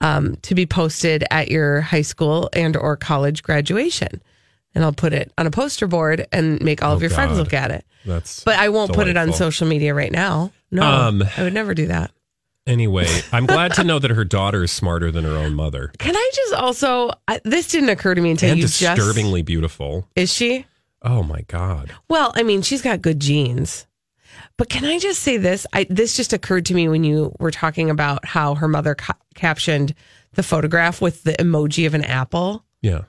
um, 0.00 0.36
to 0.42 0.54
be 0.54 0.66
posted 0.66 1.24
at 1.30 1.48
your 1.48 1.80
high 1.80 2.02
school 2.02 2.50
and 2.52 2.76
or 2.76 2.96
college 2.96 3.42
graduation. 3.42 4.20
And 4.74 4.82
I'll 4.84 4.92
put 4.92 5.12
it 5.12 5.30
on 5.36 5.46
a 5.46 5.50
poster 5.50 5.86
board 5.86 6.26
and 6.32 6.60
make 6.62 6.82
all 6.82 6.92
of 6.94 6.98
Oh, 6.98 7.02
your 7.02 7.10
friends 7.10 7.36
look 7.38 7.52
at 7.52 7.70
it. 7.70 7.84
That's 8.06 8.42
But 8.42 8.56
I 8.58 8.70
won't 8.70 8.92
put 8.92 9.06
it 9.06 9.16
on 9.16 9.32
social 9.32 9.66
media 9.66 9.92
right 9.94 10.10
now. 10.12 10.50
No, 10.70 10.82
Um, 10.82 11.22
I 11.36 11.42
would 11.42 11.52
never 11.52 11.74
do 11.74 11.88
that. 11.88 12.10
Anyway, 12.66 13.06
I'm 13.32 13.44
glad 13.46 13.74
to 13.74 13.84
know 13.84 13.98
that 13.98 14.10
her 14.10 14.24
daughter 14.24 14.62
is 14.64 14.72
smarter 14.72 15.10
than 15.10 15.24
her 15.24 15.32
own 15.36 15.54
mother 15.54 15.92
Can 15.98 16.16
I 16.16 16.30
just 16.34 16.54
also? 16.54 17.10
I, 17.28 17.40
this 17.44 17.68
didn't 17.68 17.88
occur 17.90 18.14
to 18.14 18.20
me 18.20 18.30
until 18.30 18.50
and 18.50 18.58
you 18.58 18.66
just. 18.66 18.80
disturbingly 18.80 19.42
beautiful. 19.42 20.08
Is 20.16 20.32
she? 20.32 20.64
Oh 21.02 21.22
my 21.22 21.42
God. 21.48 21.90
Well, 22.08 22.32
I 22.36 22.42
mean, 22.44 22.62
she's 22.62 22.80
got 22.80 23.02
good 23.02 23.18
genes. 23.20 23.86
But 24.56 24.68
can 24.68 24.84
I 24.84 24.98
just 24.98 25.20
say 25.22 25.36
this? 25.38 25.66
I 25.72 25.86
this 25.90 26.16
just 26.16 26.32
occurred 26.32 26.66
to 26.66 26.74
me 26.74 26.88
when 26.88 27.02
you 27.04 27.34
were 27.40 27.50
talking 27.50 27.90
about 27.90 28.24
how 28.24 28.54
her 28.54 28.68
mother 28.68 28.94
ca- 28.94 29.16
captioned 29.34 29.94
the 30.34 30.42
photograph 30.42 31.00
with 31.02 31.24
the 31.24 31.32
emoji 31.32 31.86
of 31.86 31.94
an 31.94 32.04
apple. 32.04 32.64
Yeah. 32.80 33.02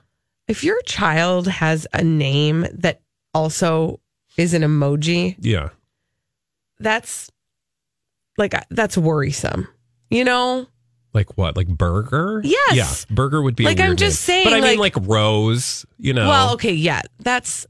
If 0.48 0.62
your 0.64 0.80
child 0.82 1.48
has 1.48 1.86
a 1.92 2.02
name 2.04 2.66
that 2.72 3.00
also 3.32 4.00
is 4.36 4.52
an 4.54 4.62
emoji, 4.62 5.36
Yeah. 5.40 5.70
that's 6.78 7.30
like 8.36 8.54
that's 8.70 8.96
worrisome. 8.98 9.68
You 10.10 10.24
know? 10.24 10.66
Like 11.12 11.36
what? 11.38 11.56
Like 11.56 11.68
burger? 11.68 12.40
Yes. 12.44 12.74
Yeah. 13.08 13.14
Burger 13.14 13.40
would 13.40 13.56
be 13.56 13.64
Like, 13.64 13.80
I'm 13.80 13.96
just 13.96 14.26
name. 14.28 14.44
saying, 14.44 14.44
But 14.44 14.52
I 14.54 14.60
mean, 14.60 14.78
like- 14.78 14.96
like 14.96 15.06
Rose, 15.08 15.86
you 15.98 16.12
know. 16.12 16.28
Well, 16.28 16.54
okay, 16.54 16.72
yeah. 16.72 17.02
That's 17.20 17.66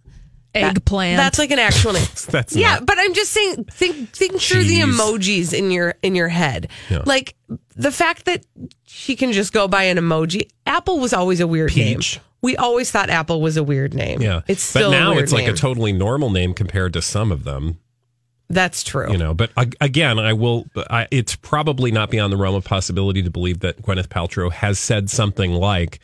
that- 0.54 0.76
Eggplant. 0.76 1.16
that's 1.18 1.38
like 1.38 1.50
an 1.50 1.58
actual 1.58 1.92
name. 1.92 2.06
That's 2.30 2.54
yeah, 2.56 2.74
not- 2.74 2.86
but 2.86 2.96
I'm 2.98 3.12
just 3.14 3.32
saying 3.32 3.64
think 3.64 4.10
think 4.10 4.40
through 4.40 4.64
the 4.64 4.80
emojis 4.80 5.52
in 5.52 5.70
your 5.70 5.94
in 6.02 6.14
your 6.14 6.28
head. 6.28 6.68
Yeah. 6.90 7.02
Like 7.04 7.36
the 7.76 7.90
fact 7.92 8.24
that 8.26 8.46
she 8.84 9.16
can 9.16 9.32
just 9.32 9.52
go 9.52 9.68
by 9.68 9.84
an 9.84 9.98
emoji. 9.98 10.48
Apple 10.66 10.98
was 11.00 11.12
always 11.12 11.40
a 11.40 11.46
weird 11.46 11.70
Peach. 11.70 12.16
name. 12.16 12.24
We 12.42 12.56
always 12.56 12.90
thought 12.90 13.10
Apple 13.10 13.40
was 13.40 13.56
a 13.56 13.64
weird 13.64 13.94
name. 13.94 14.20
Yeah. 14.22 14.42
It's 14.46 14.62
still 14.62 14.90
But 14.90 14.98
now 14.98 15.12
it's 15.18 15.32
like 15.32 15.46
name. 15.46 15.54
a 15.54 15.56
totally 15.56 15.92
normal 15.92 16.30
name 16.30 16.54
compared 16.54 16.92
to 16.94 17.02
some 17.02 17.32
of 17.32 17.44
them. 17.44 17.78
That's 18.50 18.82
true. 18.84 19.10
you 19.10 19.16
know 19.18 19.32
but 19.32 19.50
again 19.80 20.18
i 20.18 20.34
will 20.34 20.66
I, 20.90 21.08
it's 21.10 21.34
probably 21.34 21.90
not 21.90 22.10
beyond 22.10 22.30
the 22.30 22.36
realm 22.36 22.54
of 22.54 22.62
possibility 22.62 23.22
to 23.22 23.30
believe 23.30 23.60
that 23.60 23.80
gwyneth 23.82 24.08
paltrow 24.08 24.52
has 24.52 24.78
said 24.78 25.08
something 25.08 25.52
like 25.52 25.98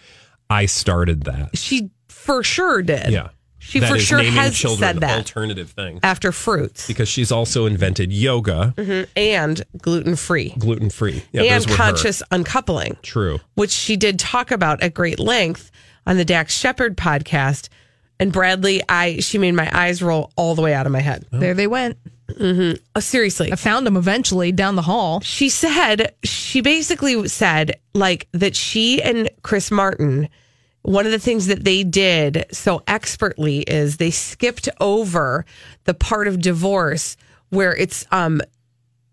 i 0.49 0.65
started 0.65 1.25
that 1.25 1.57
she 1.57 1.91
for 2.09 2.43
sure 2.43 2.81
did. 2.83 3.11
yeah 3.11 3.29
She 3.63 3.79
That 3.79 3.91
for 3.91 3.97
is 3.97 4.03
sure 4.03 4.23
has 4.23 4.57
children 4.57 4.95
said 4.95 5.01
that 5.01 5.19
alternative 5.19 5.71
things 5.71 6.01
after 6.03 6.33
fruits 6.33 6.87
because 6.87 7.09
she's 7.09 7.31
also 7.31 7.67
invented 7.67 8.11
yoga 8.13 8.75
mm-hmm. 8.77 9.05
and 9.17 9.63
gluten 9.79 10.17
free 10.17 10.55
gluten-free 10.59 11.23
yeah 11.33 11.43
and 11.43 11.51
those 11.51 11.67
were 11.67 11.73
her. 11.73 11.77
conscious 11.77 12.23
uncoupling. 12.31 12.97
true 13.03 13.39
which 13.55 13.71
she 13.71 13.97
did 13.97 14.19
talk 14.19 14.51
about 14.51 14.83
at 14.83 14.95
great 14.95 15.21
length 15.21 15.71
on 16.07 16.17
the 16.17 16.25
Dax 16.25 16.57
Shepard 16.57 16.97
podcast. 16.97 17.69
And 18.19 18.33
Bradley, 18.33 18.83
I 18.89 19.21
she 19.21 19.39
made 19.39 19.53
my 19.53 19.71
eyes 19.73 20.03
roll 20.03 20.31
all 20.37 20.55
the 20.55 20.63
way 20.63 20.75
out 20.75 20.87
of 20.87 20.93
my 20.93 21.01
head. 21.01 21.25
there 21.31 21.55
they 21.55 21.67
went. 21.67 21.97
Oh, 22.39 23.01
seriously. 23.01 23.53
I 23.53 23.57
found 23.57 23.87
them 23.87 23.97
eventually 23.97 24.53
down 24.53 24.77
the 24.77 24.83
hall. 24.83 25.21
She 25.21 25.49
said 25.49 26.15
she 26.23 26.61
basically 26.61 27.27
said 27.29 27.81
like 27.95 28.29
that 28.33 28.55
she 28.55 29.03
and 29.03 29.31
Chris 29.43 29.71
Martin 29.71 30.29
one 30.83 31.05
of 31.07 31.13
the 31.13 31.19
things 31.19 31.47
that 31.49 31.65
they 31.65 31.85
did 31.85 32.47
so 32.53 32.83
expertly 32.87 33.59
is 33.61 33.97
they 33.99 34.11
skipped 34.11 34.69
over 34.81 35.45
the 35.85 35.95
part 35.95 36.27
of 36.29 36.41
divorce 36.41 37.17
where 37.51 37.75
it's 37.77 38.07
um 38.11 38.41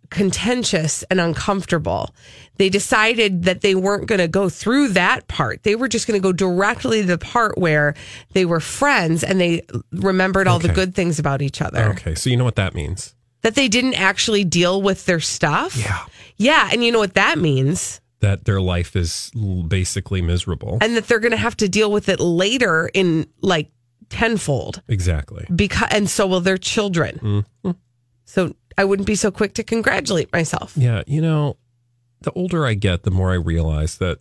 contentious 0.09 1.03
and 1.11 1.19
uncomfortable. 1.19 2.15
They 2.55 2.69
decided 2.69 3.43
that 3.43 3.59
they 3.61 3.75
weren't 3.75 4.07
going 4.07 4.19
to 4.19 4.27
go 4.29 4.47
through 4.47 4.89
that 4.89 5.27
part. 5.27 5.63
They 5.63 5.75
were 5.75 5.89
just 5.89 6.07
going 6.07 6.17
to 6.19 6.23
go 6.23 6.31
directly 6.31 7.01
to 7.01 7.07
the 7.07 7.17
part 7.17 7.57
where 7.57 7.93
they 8.31 8.45
were 8.45 8.61
friends 8.61 9.23
and 9.23 9.39
they 9.39 9.63
remembered 9.91 10.47
all 10.47 10.59
the 10.59 10.69
good 10.69 10.95
things 10.95 11.19
about 11.19 11.41
each 11.41 11.61
other. 11.61 11.89
okay 11.89 12.15
so 12.15 12.29
you 12.29 12.37
know 12.37 12.45
what 12.45 12.55
that 12.55 12.73
means 12.73 13.15
That 13.41 13.55
they 13.55 13.67
didn't 13.67 13.95
actually 13.95 14.43
deal 14.45 14.81
with 14.81 15.05
their 15.05 15.19
stuff. 15.19 15.75
Yeah. 15.75 16.05
Yeah. 16.37 16.69
And 16.71 16.83
you 16.83 16.91
know 16.91 16.99
what 16.99 17.15
that 17.15 17.37
means? 17.37 17.99
That 18.19 18.45
their 18.45 18.59
life 18.59 18.95
is 18.95 19.31
basically 19.67 20.21
miserable 20.21 20.77
And 20.81 20.95
that 20.97 21.07
they're 21.07 21.19
going 21.19 21.31
to 21.31 21.37
have 21.37 21.55
to 21.57 21.69
deal 21.69 21.91
with 21.91 22.09
it 22.09 22.19
later 22.19 22.89
in 22.93 23.27
like 23.41 23.69
tenfold. 24.09 24.81
exactly 24.87 25.45
Because, 25.55 25.89
and 25.91 26.09
so 26.09 26.25
will 26.27 26.41
their 26.41 26.57
children. 26.57 27.45
Mm-hmm. 27.63 27.71
So 28.25 28.55
I 28.77 28.85
wouldn't 28.85 29.05
be 29.07 29.15
so 29.15 29.31
quick 29.31 29.53
to 29.55 29.63
congratulate 29.63 30.31
myself. 30.33 30.73
Yeah, 30.75 31.03
you 31.07 31.21
know, 31.21 31.57
the 32.21 32.31
older 32.31 32.65
I 32.65 32.73
get, 32.73 33.03
the 33.03 33.11
more 33.11 33.31
I 33.31 33.35
realize 33.35 33.97
that 33.99 34.19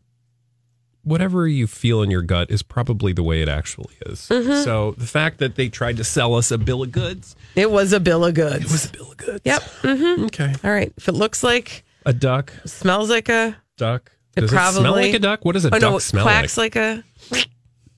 whatever 1.02 1.46
you 1.46 1.66
feel 1.66 2.02
in 2.02 2.10
your 2.10 2.22
gut 2.22 2.50
is 2.50 2.62
probably 2.62 3.12
the 3.12 3.22
way 3.22 3.40
it 3.40 3.48
actually 3.48 3.94
is. 4.06 4.20
Mm-hmm. 4.28 4.64
So 4.64 4.92
the 4.98 5.06
fact 5.06 5.38
that 5.38 5.54
they 5.54 5.68
tried 5.68 5.96
to 5.98 6.04
sell 6.04 6.34
us 6.34 6.50
a 6.50 6.58
bill 6.58 6.82
of 6.82 6.90
goods, 6.92 7.36
It 7.54 7.70
was 7.70 7.92
a 7.92 8.00
bill 8.00 8.24
of 8.24 8.34
goods. 8.34 8.64
it 8.64 8.70
was 8.72 8.86
a 8.86 8.90
bill 8.90 9.10
of 9.12 9.16
goods. 9.16 9.40
Yep. 9.44 9.62
hmm 9.82 10.24
Okay. 10.26 10.52
All 10.64 10.70
right. 10.70 10.92
If 10.96 11.08
it 11.08 11.12
looks 11.12 11.42
like, 11.44 11.84
A 12.04 12.12
duck, 12.12 12.52
smells 12.66 13.08
like 13.08 13.28
a, 13.28 13.56
duck. 13.76 14.12
It 14.36 14.48
probably, 14.48 14.80
it 14.80 14.82
smell 14.82 14.92
like 14.92 15.14
a 15.14 15.18
duck? 15.18 15.44
What 15.44 15.52
does 15.52 15.64
a 15.64 15.68
oh, 15.68 15.78
duck 15.78 15.80
no, 15.80 15.96
it 15.96 16.00
smell 16.00 16.24
quacks 16.24 16.58
like, 16.58 16.76
a 16.76 17.02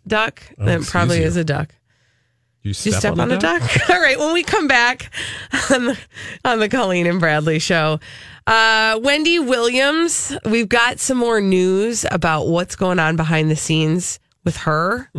duck. 0.06 0.42
Oh, 0.58 0.64
then 0.64 0.68
it 0.68 0.74
excuse 0.76 0.90
probably 0.90 1.20
you. 1.20 1.26
is 1.26 1.36
a 1.36 1.44
duck. 1.44 1.74
You 2.62 2.72
Did 2.74 2.86
you 2.86 2.92
step 2.92 3.18
on, 3.18 3.30
a 3.30 3.38
duck? 3.38 3.62
All 3.90 4.00
right. 4.00 4.18
When 4.18 4.32
we 4.32 4.42
come 4.42 4.68
back 4.68 5.10
on 5.70 5.86
the, 5.86 5.98
on 6.44 6.58
the 6.58 6.68
Colleen 6.68 7.06
and 7.06 7.20
Bradley 7.20 7.58
show, 7.58 8.00
uh, 8.46 8.98
Wendy 9.02 9.38
Williams, 9.38 10.36
we've 10.44 10.68
got 10.68 10.98
some 10.98 11.18
more 11.18 11.40
news 11.40 12.04
about 12.10 12.46
what's 12.46 12.76
going 12.76 12.98
on 12.98 13.16
behind 13.16 13.50
the 13.50 13.56
scenes 13.56 14.18
with 14.44 14.56
her. 14.58 15.10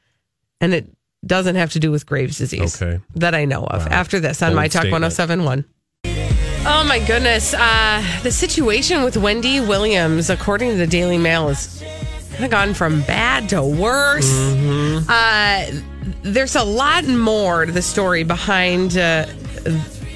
and 0.60 0.72
it 0.72 0.88
doesn't 1.26 1.56
have 1.56 1.72
to 1.72 1.80
do 1.80 1.90
with 1.90 2.06
Graves' 2.06 2.38
disease 2.38 2.80
Okay. 2.80 3.00
that 3.16 3.34
I 3.34 3.44
know 3.44 3.64
of. 3.64 3.86
Wow. 3.86 3.92
After 3.92 4.20
this 4.20 4.42
on 4.42 4.50
Bold 4.50 4.56
My 4.56 4.68
Talk 4.68 4.82
statement. 4.82 5.02
1071. 5.02 5.64
Oh 6.66 6.82
my 6.82 6.98
goodness. 6.98 7.52
Uh, 7.52 8.02
the 8.22 8.30
situation 8.30 9.02
with 9.02 9.18
Wendy 9.18 9.60
Williams, 9.60 10.30
according 10.30 10.70
to 10.70 10.76
the 10.76 10.86
Daily 10.86 11.18
Mail, 11.18 11.48
has 11.48 11.84
gone 12.48 12.72
from 12.72 13.02
bad 13.02 13.50
to 13.50 13.62
worse. 13.62 14.32
Mm-hmm. 14.32 15.06
Uh, 15.06 15.66
there's 16.22 16.56
a 16.56 16.64
lot 16.64 17.04
more 17.04 17.66
to 17.66 17.72
the 17.72 17.82
story 17.82 18.24
behind. 18.24 18.96
Uh, 18.96 19.26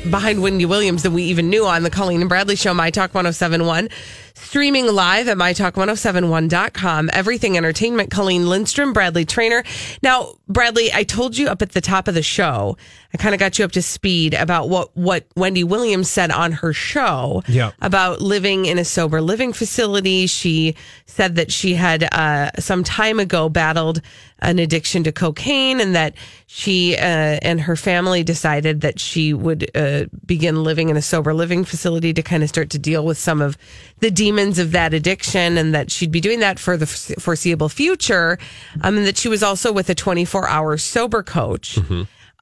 Behind 0.04 0.40
Wendy 0.40 0.64
Williams 0.64 1.02
than 1.02 1.12
we 1.12 1.24
even 1.24 1.50
knew 1.50 1.66
on 1.66 1.82
the 1.82 1.90
Colleen 1.90 2.20
and 2.20 2.28
Bradley 2.30 2.56
show, 2.56 2.72
My 2.72 2.90
Talk 2.90 3.14
1071. 3.14 3.88
Streaming 4.34 4.86
live 4.86 5.28
at 5.28 5.36
MyTalk1071.com. 5.36 7.10
Everything 7.12 7.56
Entertainment, 7.58 8.10
Colleen 8.10 8.48
Lindstrom, 8.48 8.92
Bradley 8.94 9.24
Traynor. 9.26 9.64
Now, 10.00 10.34
Bradley, 10.48 10.90
I 10.94 11.02
told 11.02 11.36
you 11.36 11.48
up 11.48 11.60
at 11.60 11.72
the 11.72 11.80
top 11.82 12.08
of 12.08 12.14
the 12.14 12.22
show, 12.22 12.76
I 13.12 13.16
kind 13.18 13.34
of 13.34 13.40
got 13.40 13.58
you 13.58 13.64
up 13.66 13.72
to 13.72 13.82
speed 13.82 14.32
about 14.34 14.68
what, 14.70 14.96
what 14.96 15.26
Wendy 15.36 15.64
Williams 15.64 16.08
said 16.08 16.30
on 16.30 16.52
her 16.52 16.72
show 16.72 17.42
Yeah. 17.48 17.72
about 17.82 18.22
living 18.22 18.64
in 18.66 18.78
a 18.78 18.84
sober 18.84 19.20
living 19.20 19.52
facility. 19.52 20.26
She 20.28 20.76
said 21.06 21.34
that 21.34 21.50
she 21.52 21.74
had 21.74 22.04
uh, 22.14 22.52
some 22.60 22.84
time 22.84 23.18
ago 23.18 23.48
battled 23.48 24.00
an 24.40 24.58
addiction 24.58 25.02
to 25.04 25.12
cocaine 25.12 25.80
and 25.80 25.94
that 25.94 26.14
she 26.46 26.96
uh, 26.96 27.38
and 27.42 27.60
her 27.60 27.76
family 27.76 28.22
decided 28.22 28.80
that 28.82 29.00
she 29.00 29.34
would 29.34 29.70
uh, 29.76 30.04
begin 30.26 30.62
living 30.62 30.88
in 30.88 30.96
a 30.96 31.02
sober 31.02 31.34
living 31.34 31.64
facility 31.64 32.12
to 32.12 32.22
kind 32.22 32.42
of 32.42 32.48
start 32.48 32.70
to 32.70 32.78
deal 32.78 33.04
with 33.04 33.18
some 33.18 33.40
of 33.40 33.58
the 33.98 34.10
demons 34.10 34.58
of 34.58 34.72
that 34.72 34.94
addiction 34.94 35.58
and 35.58 35.74
that 35.74 35.90
she'd 35.90 36.12
be 36.12 36.20
doing 36.20 36.40
that 36.40 36.58
for 36.58 36.76
the 36.76 36.86
foreseeable 36.86 37.68
future 37.68 38.38
um, 38.82 38.96
and 38.96 39.06
that 39.06 39.16
she 39.16 39.28
was 39.28 39.42
also 39.42 39.72
with 39.72 39.90
a 39.90 39.94
24 39.94 40.48
hour 40.48 40.76
sober 40.76 41.22
coach. 41.22 41.78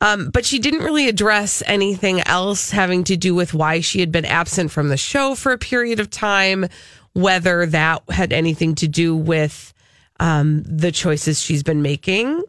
Um, 0.02 0.28
but 0.28 0.44
she 0.44 0.58
didn't 0.58 0.80
really 0.80 1.08
address 1.08 1.62
anything 1.66 2.20
else 2.20 2.70
having 2.70 3.04
to 3.04 3.16
do 3.16 3.34
with 3.34 3.54
why 3.54 3.80
she 3.80 4.00
had 4.00 4.12
been 4.12 4.26
absent 4.26 4.70
from 4.70 4.90
the 4.90 4.98
show 4.98 5.34
for 5.34 5.52
a 5.52 5.58
period 5.58 6.00
of 6.00 6.10
time, 6.10 6.66
whether 7.14 7.64
that 7.64 8.02
had 8.10 8.34
anything 8.34 8.74
to 8.74 8.88
do 8.88 9.16
with 9.16 9.72
um, 10.20 10.62
the 10.64 10.92
choices 10.92 11.40
she's 11.40 11.62
been 11.62 11.82
making 11.82 12.42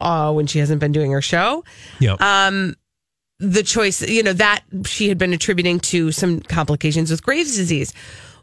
uh, 0.00 0.32
when 0.32 0.46
she 0.46 0.58
hasn't 0.58 0.80
been 0.80 0.92
doing 0.92 1.10
her 1.12 1.22
show. 1.22 1.64
Yeah. 1.98 2.16
The 3.38 3.62
choice, 3.62 4.00
you 4.00 4.22
know, 4.22 4.32
that 4.32 4.62
she 4.86 5.08
had 5.08 5.18
been 5.18 5.34
attributing 5.34 5.78
to 5.80 6.10
some 6.10 6.40
complications 6.40 7.10
with 7.10 7.22
Graves' 7.22 7.54
disease. 7.54 7.92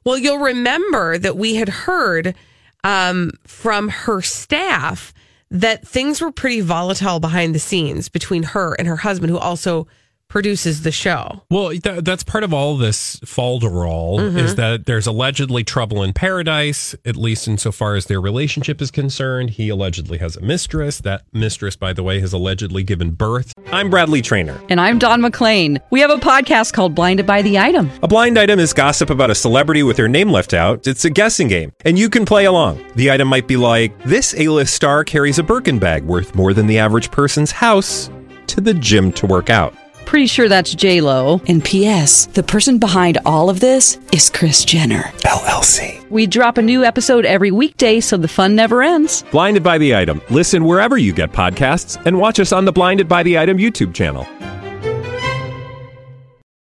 Well, 0.03 0.19
you'll 0.19 0.37
remember 0.37 1.17
that 1.17 1.35
we 1.35 1.55
had 1.55 1.67
heard 1.67 2.35
um, 2.83 3.31
from 3.43 3.89
her 3.89 4.21
staff 4.21 5.11
that 5.49 5.87
things 5.87 6.21
were 6.21 6.31
pretty 6.31 6.61
volatile 6.61 7.19
behind 7.19 7.55
the 7.55 7.59
scenes 7.59 8.09
between 8.09 8.43
her 8.43 8.75
and 8.75 8.87
her 8.87 8.97
husband, 8.97 9.31
who 9.31 9.37
also 9.37 9.87
produces 10.33 10.81
the 10.81 10.91
show. 10.91 11.43
Well, 11.51 11.69
th- 11.69 12.03
that's 12.03 12.23
part 12.23 12.43
of 12.43 12.51
all 12.55 12.75
this 12.75 13.17
falderall 13.17 14.17
Mm-hmm. 14.19 14.37
is 14.39 14.55
that 14.55 14.87
there's 14.87 15.05
allegedly 15.05 15.63
trouble 15.63 16.01
in 16.01 16.11
paradise, 16.11 16.95
at 17.05 17.15
least 17.15 17.47
insofar 17.47 17.93
as 17.93 18.07
their 18.07 18.19
relationship 18.19 18.81
is 18.81 18.89
concerned. 18.89 19.51
He 19.51 19.69
allegedly 19.69 20.17
has 20.17 20.35
a 20.35 20.41
mistress. 20.41 20.97
That 21.01 21.21
mistress, 21.33 21.75
by 21.75 21.93
the 21.93 22.01
way, 22.01 22.19
has 22.19 22.33
allegedly 22.33 22.81
given 22.81 23.11
birth. 23.11 23.53
I'm 23.71 23.91
Bradley 23.91 24.23
Traynor. 24.23 24.59
And 24.69 24.81
I'm 24.81 24.97
Don 24.97 25.21
McClain. 25.21 25.79
We 25.91 25.99
have 25.99 26.09
a 26.09 26.15
podcast 26.17 26.73
called 26.73 26.95
Blinded 26.95 27.27
by 27.27 27.43
the 27.43 27.59
Item. 27.59 27.91
A 28.01 28.07
blind 28.07 28.39
item 28.39 28.59
is 28.59 28.73
gossip 28.73 29.11
about 29.11 29.29
a 29.29 29.35
celebrity 29.35 29.83
with 29.83 29.97
their 29.97 30.07
name 30.07 30.29
left 30.31 30.55
out. 30.55 30.87
It's 30.87 31.05
a 31.05 31.11
guessing 31.11 31.47
game, 31.47 31.71
and 31.85 31.99
you 31.99 32.09
can 32.09 32.25
play 32.25 32.45
along. 32.45 32.83
The 32.95 33.11
item 33.11 33.27
might 33.27 33.47
be 33.47 33.57
like 33.57 33.91
this: 34.03 34.33
A-list 34.35 34.73
star 34.73 35.03
carries 35.03 35.37
a 35.37 35.43
Birkin 35.43 35.77
bag 35.77 36.03
worth 36.03 36.33
more 36.33 36.53
than 36.53 36.65
the 36.65 36.79
average 36.79 37.11
person's 37.11 37.51
house 37.51 38.09
to 38.47 38.61
the 38.61 38.73
gym 38.73 39.11
to 39.13 39.27
work 39.27 39.51
out. 39.51 39.75
Pretty 40.05 40.27
sure 40.27 40.47
that's 40.47 40.75
J 40.75 41.01
Lo. 41.01 41.41
And 41.47 41.63
P.S. 41.63 42.27
The 42.27 42.43
person 42.43 42.77
behind 42.77 43.17
all 43.25 43.49
of 43.49 43.59
this 43.59 43.97
is 44.11 44.29
Kris 44.29 44.63
Jenner. 44.63 45.03
LLC. 45.25 46.07
We 46.11 46.27
drop 46.27 46.57
a 46.57 46.61
new 46.61 46.83
episode 46.83 47.25
every 47.25 47.49
weekday, 47.51 47.99
so 47.99 48.17
the 48.17 48.27
fun 48.27 48.55
never 48.55 48.83
ends. 48.83 49.23
Blinded 49.31 49.63
by 49.63 49.79
the 49.79 49.95
item. 49.95 50.21
Listen 50.29 50.65
wherever 50.65 50.97
you 50.97 51.13
get 51.13 51.31
podcasts, 51.31 52.03
and 52.05 52.19
watch 52.19 52.39
us 52.39 52.51
on 52.51 52.65
the 52.65 52.71
Blinded 52.71 53.07
by 53.07 53.23
the 53.23 53.39
Item 53.39 53.57
YouTube 53.57 53.93
channel. 53.93 54.27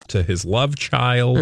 to 0.07 0.23
his 0.23 0.45
love 0.45 0.77
child. 0.77 1.37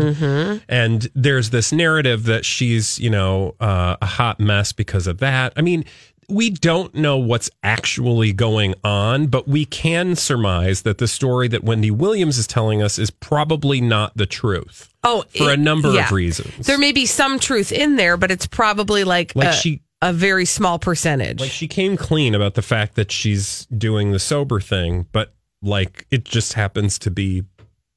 And 0.67 1.07
there's 1.13 1.51
this 1.51 1.71
narrative 1.71 2.23
that 2.23 2.43
she's, 2.45 2.97
you 2.99 3.11
know, 3.11 3.53
uh, 3.59 3.95
a 4.01 4.05
hot 4.07 4.39
mess 4.39 4.71
because 4.71 5.05
of 5.05 5.19
that. 5.19 5.53
I 5.55 5.61
mean, 5.61 5.85
we 6.29 6.49
don't 6.49 6.93
know 6.95 7.17
what's 7.17 7.49
actually 7.63 8.33
going 8.33 8.75
on, 8.83 9.27
but 9.27 9.47
we 9.47 9.65
can 9.65 10.15
surmise 10.15 10.81
that 10.83 10.97
the 10.97 11.07
story 11.07 11.47
that 11.49 11.63
Wendy 11.63 11.91
Williams 11.91 12.37
is 12.37 12.47
telling 12.47 12.81
us 12.81 12.97
is 12.99 13.09
probably 13.11 13.81
not 13.81 14.15
the 14.17 14.25
truth. 14.25 14.93
Oh, 15.03 15.23
For 15.37 15.51
a 15.51 15.57
number 15.57 15.91
yeah. 15.93 16.05
of 16.05 16.11
reasons. 16.11 16.65
There 16.65 16.77
may 16.79 16.91
be 16.91 17.05
some 17.05 17.39
truth 17.39 17.71
in 17.71 17.95
there, 17.95 18.17
but 18.17 18.31
it's 18.31 18.47
probably 18.47 19.03
like, 19.03 19.35
Like 19.35 19.49
a, 19.49 19.53
she- 19.53 19.81
a 20.01 20.11
very 20.13 20.45
small 20.45 20.79
percentage. 20.79 21.39
Like 21.41 21.51
she 21.51 21.67
came 21.67 21.95
clean 21.97 22.33
about 22.35 22.55
the 22.55 22.61
fact 22.61 22.95
that 22.95 23.11
she's 23.11 23.65
doing 23.67 24.11
the 24.11 24.19
sober 24.19 24.59
thing, 24.59 25.05
but 25.11 25.33
like 25.61 26.05
it 26.11 26.25
just 26.25 26.53
happens 26.53 26.99
to 26.99 27.11
be, 27.11 27.43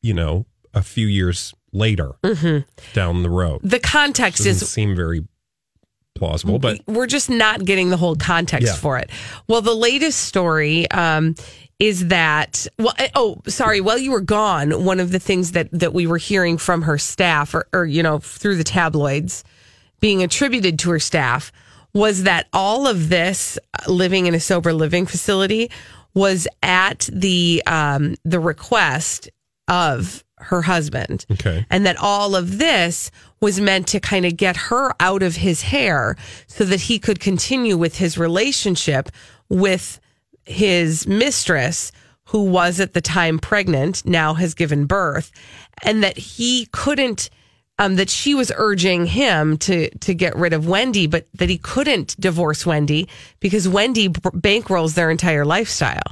you 0.03 0.14
know, 0.14 0.47
a 0.75 0.83
few 0.83 1.07
years 1.07 1.55
later 1.73 2.12
down 2.95 3.23
the 3.23 3.29
road. 3.31 3.61
the 3.62 3.79
context 3.81 4.38
Doesn't 4.45 4.53
Mm-hmm. 4.55 4.62
is 4.64 4.71
seem 4.71 4.97
very 4.97 5.27
plausible, 6.18 6.59
but 6.59 6.81
we're 6.87 7.07
just 7.07 7.31
not 7.31 7.64
getting 7.64 7.88
the 7.90 7.96
whole 7.96 8.16
context 8.16 8.66
Yeah. 8.66 8.74
for 8.74 8.98
it. 8.98 9.11
Well, 9.48 9.62
the 9.62 9.74
latest 9.74 10.20
story 10.20 10.90
um, 10.90 11.35
is 11.78 12.09
that 12.09 12.66
well, 12.78 12.94
eh, 12.98 13.09
oh, 13.14 13.38
sorry. 13.46 13.81
While 13.81 13.98
you 13.98 14.11
were 14.11 14.20
gone, 14.20 14.85
one 14.85 15.00
of 15.00 15.12
the 15.12 15.18
things 15.20 15.52
that 15.52 15.68
that 15.72 15.92
we 15.94 16.07
were 16.07 16.18
hearing 16.18 16.59
from 16.59 16.83
her 16.83 16.98
staff, 16.98 17.54
or, 17.54 17.66
or 17.72 17.87
you 17.87 18.02
know, 18.02 18.18
through 18.18 18.57
the 18.57 18.64
tabloids, 18.64 19.44
being 20.00 20.22
attributed 20.22 20.78
to 20.81 20.90
her 20.90 20.98
staff, 20.98 21.52
was 21.94 22.24
that 22.24 22.46
all 22.52 22.87
of 22.87 23.09
this 23.09 23.59
uh, 23.78 23.90
living 23.90 24.26
in 24.26 24.35
a 24.35 24.40
sober 24.40 24.72
living 24.72 25.07
facility 25.07 25.70
was 26.14 26.48
at 26.62 27.09
the 27.12 27.62
um, 27.66 28.16
the 28.24 28.40
request 28.40 29.28
of 29.68 30.24
her 30.42 30.62
husband 30.62 31.27
Okay. 31.31 31.66
and 31.70 31.85
that 31.87 31.96
all 31.98 32.35
of 32.37 32.59
this 32.59 33.11
was 33.40 33.61
meant 33.61 33.87
to 33.88 34.01
kind 34.01 34.24
of 34.27 34.37
get 34.37 34.57
her 34.57 34.92
out 35.01 35.22
of 35.22 35.37
his 35.37 35.62
hair 35.62 36.16
so 36.46 36.64
that 36.64 36.83
he 36.83 36.98
could 36.98 37.20
continue 37.20 37.77
with 37.77 37.96
his 37.98 38.18
relationship 38.18 39.11
with 39.48 40.01
his 40.44 41.07
mistress 41.07 41.92
who 42.27 42.44
was 42.44 42.81
at 42.81 42.92
the 42.94 43.01
time 43.01 43.38
pregnant 43.38 44.05
now 44.05 44.35
has 44.35 44.55
given 44.55 44.87
birth 44.87 45.31
and 45.83 46.03
that 46.03 46.16
he 46.18 46.66
couldn't 46.72 47.31
um, 47.81 47.94
that 47.94 48.11
she 48.11 48.35
was 48.35 48.51
urging 48.57 49.07
him 49.07 49.57
to 49.59 49.88
to 50.01 50.12
get 50.12 50.35
rid 50.35 50.53
of 50.53 50.66
Wendy, 50.66 51.07
but 51.07 51.29
that 51.35 51.48
he 51.48 51.59
couldn't 51.59 52.20
divorce 52.20 52.66
Wendy 52.66 53.09
because 53.38 53.68
Wendy 53.68 54.09
bankrolls 54.09 54.94
their 54.94 55.12
entire 55.12 55.44
lifestyle. 55.44 56.03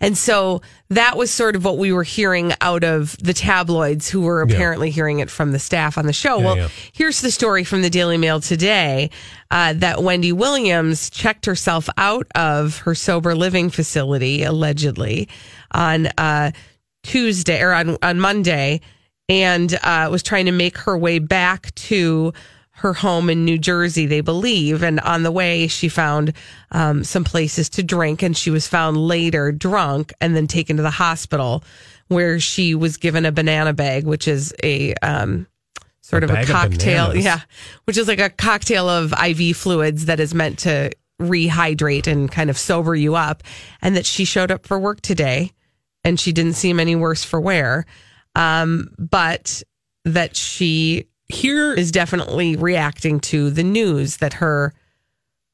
And 0.00 0.16
so 0.16 0.62
that 0.90 1.16
was 1.16 1.30
sort 1.30 1.56
of 1.56 1.64
what 1.64 1.76
we 1.76 1.92
were 1.92 2.04
hearing 2.04 2.52
out 2.60 2.84
of 2.84 3.16
the 3.18 3.34
tabloids 3.34 4.08
who 4.08 4.20
were 4.20 4.42
apparently 4.42 4.90
hearing 4.90 5.18
it 5.18 5.30
from 5.30 5.52
the 5.52 5.58
staff 5.58 5.98
on 5.98 6.06
the 6.06 6.12
show. 6.12 6.38
well, 6.38 6.56
yeah. 6.56 6.68
here's 6.92 7.20
the 7.20 7.30
story 7.30 7.64
from 7.64 7.82
the 7.82 7.90
Daily 7.90 8.16
Mail 8.16 8.40
today 8.40 9.10
uh, 9.50 9.72
that 9.74 10.02
Wendy 10.02 10.32
Williams 10.32 11.10
checked 11.10 11.46
herself 11.46 11.88
out 11.96 12.26
of 12.34 12.78
her 12.78 12.94
sober 12.94 13.34
living 13.34 13.70
facility, 13.70 14.44
allegedly, 14.44 15.28
on 15.72 16.06
uh, 16.18 16.52
Tuesday 17.02 17.60
or 17.60 17.72
on, 17.72 17.96
on 18.02 18.20
Monday, 18.20 18.80
and 19.28 19.78
uh, 19.82 20.08
was 20.10 20.22
trying 20.22 20.46
to 20.46 20.52
make 20.52 20.78
her 20.78 20.96
way 20.96 21.18
back 21.18 21.74
to 21.74 22.32
her 22.78 22.92
home 22.94 23.28
in 23.28 23.44
New 23.44 23.58
Jersey, 23.58 24.06
they 24.06 24.20
believe. 24.20 24.82
And 24.82 25.00
on 25.00 25.24
the 25.24 25.32
way, 25.32 25.66
she 25.66 25.88
found 25.88 26.32
um, 26.70 27.02
some 27.02 27.24
places 27.24 27.68
to 27.70 27.82
drink, 27.82 28.22
and 28.22 28.36
she 28.36 28.50
was 28.50 28.68
found 28.68 28.96
later 28.96 29.50
drunk 29.50 30.12
and 30.20 30.36
then 30.36 30.46
taken 30.46 30.76
to 30.76 30.82
the 30.82 30.90
hospital 30.90 31.64
where 32.06 32.38
she 32.40 32.74
was 32.74 32.96
given 32.96 33.26
a 33.26 33.32
banana 33.32 33.72
bag, 33.72 34.04
which 34.04 34.28
is 34.28 34.54
a 34.62 34.94
um, 35.02 35.46
sort 36.00 36.22
A 36.22 36.26
of 36.26 36.30
a 36.30 36.34
bag 36.34 36.44
of 36.44 36.50
cocktail. 36.50 37.16
yeah. 37.16 37.40
Which 37.84 37.96
is 37.98 38.08
like 38.08 38.20
a 38.20 38.30
cocktail 38.30 38.88
of 38.88 39.12
IV 39.12 39.56
fluids 39.56 40.06
that 40.06 40.20
is 40.20 40.32
meant 40.32 40.60
to 40.60 40.90
rehydrate 41.20 42.06
and 42.06 42.30
kind 42.30 42.48
of 42.48 42.56
sober 42.56 42.94
you 42.94 43.16
up. 43.16 43.42
And 43.82 43.96
that 43.96 44.06
she 44.06 44.24
showed 44.24 44.50
up 44.50 44.66
for 44.66 44.78
work 44.78 45.00
today 45.00 45.52
and 46.04 46.18
she 46.18 46.32
didn't 46.32 46.54
seem 46.54 46.78
any 46.78 46.94
worse 46.94 47.24
for 47.24 47.40
wear. 47.40 47.86
Um, 48.34 48.90
but 48.98 49.62
that 50.04 50.36
she 50.36 51.08
here 51.28 51.72
is 51.74 51.92
definitely 51.92 52.56
reacting 52.56 53.20
to 53.20 53.50
the 53.50 53.62
news 53.62 54.18
that 54.18 54.34
her 54.34 54.74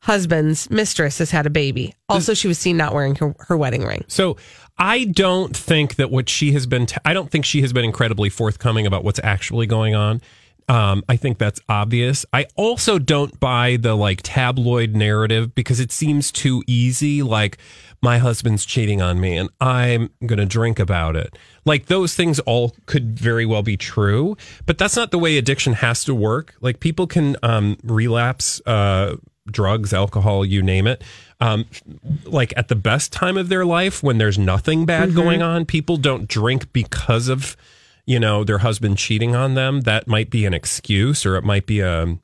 husband's 0.03 0.71
mistress 0.71 1.19
has 1.19 1.31
had 1.31 1.47
a 1.47 1.51
baby. 1.51 1.95
Also, 2.09 2.35
she 2.35 2.47
was 2.47 2.59
seen 2.59 2.77
not 2.77 2.93
wearing 2.93 3.15
her, 3.17 3.35
her 3.41 3.57
wedding 3.57 3.83
ring. 3.85 4.05
So 4.07 4.37
I 4.77 5.05
don't 5.05 5.57
think 5.57 5.97
that 5.97 6.11
what 6.11 6.29
she 6.29 6.53
has 6.53 6.67
been, 6.67 6.87
t- 6.87 6.97
I 7.05 7.15
don't 7.15 7.31
think 7.31 7.45
she 7.45 7.63
has 7.63 7.73
been 7.73 7.85
incredibly 7.85 8.29
forthcoming 8.29 8.87
about 8.87 9.03
what's 9.03 9.21
actually 9.25 9.67
going 9.67 9.95
on. 9.95 10.21
Um, 10.69 11.05
I 11.09 11.17
think 11.17 11.39
that's 11.39 11.61
obvious. 11.69 12.25
I 12.33 12.47
also 12.57 12.99
don't 12.99 13.39
buy 13.39 13.77
the 13.77 13.95
like 13.95 14.21
tabloid 14.23 14.95
narrative 14.97 15.55
because 15.55 15.79
it 15.81 15.93
seems 15.93 16.33
too 16.33 16.63
easy. 16.67 17.23
Like, 17.23 17.59
my 18.01 18.19
husband's 18.19 18.65
cheating 18.67 19.01
on 19.01 19.21
me 19.21 19.37
and 19.37 19.49
I'm 19.61 20.11
going 20.27 20.39
to 20.39 20.47
drink 20.47 20.79
about 20.79 21.17
it. 21.17 21.37
Like, 21.65 21.87
those 21.87 22.15
things 22.15 22.39
all 22.41 22.75
could 22.87 23.19
very 23.19 23.47
well 23.47 23.63
be 23.63 23.77
true, 23.77 24.37
but 24.67 24.77
that's 24.79 24.97
not 24.97 25.11
the 25.11 25.19
way 25.19 25.39
addiction 25.39 25.75
has 25.75 26.05
to 26.05 26.15
work. 26.15 26.55
Like, 26.61 26.81
people 26.81 27.07
can 27.07 27.37
um, 27.43 27.79
relapse 27.83 28.61
uh, 28.67 29.17
drugs, 29.51 29.93
alcohol, 29.93 30.45
you 30.45 30.63
name 30.63 30.87
it. 30.87 31.03
Um, 31.41 31.67
like 32.25 32.55
at 32.57 32.69
the 32.69 32.77
best 32.77 33.13
time 33.13 33.37
of 33.37 33.49
their 33.49 33.67
life 33.67 34.03
when 34.03 34.17
there's 34.19 34.39
nothing 34.39 34.87
bad 34.87 35.11
Mm-hmm. 35.11 35.19
going 35.19 35.43
on, 35.43 35.67
people 35.67 35.97
don't 35.99 36.27
drink 36.29 36.73
because 36.73 37.29
of 37.29 37.57
you 38.07 38.21
know 38.21 38.45
their 38.45 38.59
husband 38.59 38.99
cheating 38.99 39.35
on 39.35 39.55
them 39.55 39.83
that 39.83 40.07
might 40.07 40.31
be 40.31 40.45
an 40.47 40.55
excuse 40.55 41.25
or 41.25 41.37
it 41.37 41.45
might 41.45 41.67
be 41.67 41.81
a, 41.81 42.19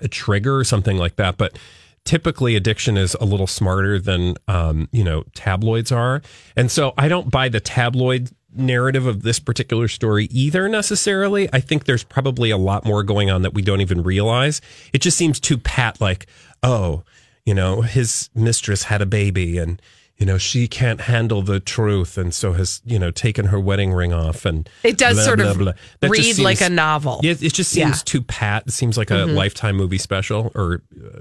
a 0.00 0.08
trigger 0.08 0.56
or 0.56 0.64
something 0.64 0.96
like 0.96 1.16
that. 1.16 1.36
But 1.36 1.58
typically 2.04 2.54
addiction 2.54 2.96
is 2.96 3.14
a 3.14 3.24
little 3.24 3.46
smarter 3.46 3.98
than 3.98 4.34
um, 4.48 4.88
you 4.92 5.04
know 5.04 5.24
tabloids 5.34 5.92
are. 5.92 6.22
And 6.56 6.70
so 6.70 6.92
i 6.98 7.08
don't 7.08 7.30
buy 7.30 7.48
the 7.48 7.60
tabloid 7.60 8.30
narrative 8.56 9.06
of 9.06 9.22
this 9.22 9.40
particular 9.40 9.88
story 9.88 10.26
either 10.30 10.68
necessarily. 10.68 11.48
I 11.52 11.60
think 11.60 11.84
there's 11.84 12.04
probably 12.04 12.50
a 12.50 12.56
lot 12.56 12.84
more 12.84 13.02
going 13.02 13.30
on 13.30 13.42
that 13.42 13.54
we 13.54 13.62
don't 13.62 13.80
even 13.80 14.02
realize. 14.02 14.60
It 14.92 15.00
just 15.00 15.16
seems 15.16 15.40
too 15.40 15.58
pat 15.58 16.00
like 16.00 16.26
oh 16.62 17.02
you 17.44 17.54
know 17.54 17.82
his 17.82 18.30
mistress 18.34 18.84
had 18.84 19.02
a 19.02 19.06
baby 19.06 19.58
and 19.58 19.80
you 20.16 20.24
know 20.26 20.38
she 20.38 20.68
can't 20.68 21.02
handle 21.02 21.42
the 21.42 21.58
truth 21.60 22.16
and 22.16 22.32
so 22.34 22.52
has 22.52 22.80
you 22.84 22.98
know 22.98 23.10
taken 23.10 23.46
her 23.46 23.58
wedding 23.58 23.92
ring 23.92 24.12
off 24.12 24.44
and 24.44 24.68
It 24.82 24.96
does 24.96 25.16
blah, 25.16 25.24
sort 25.24 25.38
blah, 25.40 25.50
of 25.50 25.58
blah. 25.58 25.72
That 26.00 26.10
read 26.10 26.38
like 26.38 26.60
a 26.60 26.70
novel. 26.70 27.20
yeah, 27.22 27.32
it 27.32 27.52
just 27.52 27.70
seems 27.70 27.98
Yeah. 27.98 28.02
too 28.04 28.22
pat. 28.22 28.64
It 28.66 28.72
seems 28.72 28.96
like 28.96 29.10
a 29.10 29.14
Mhm. 29.26 29.34
lifetime 29.34 29.76
movie 29.76 29.98
special 29.98 30.52
or 30.54 30.82
uh, 30.96 31.20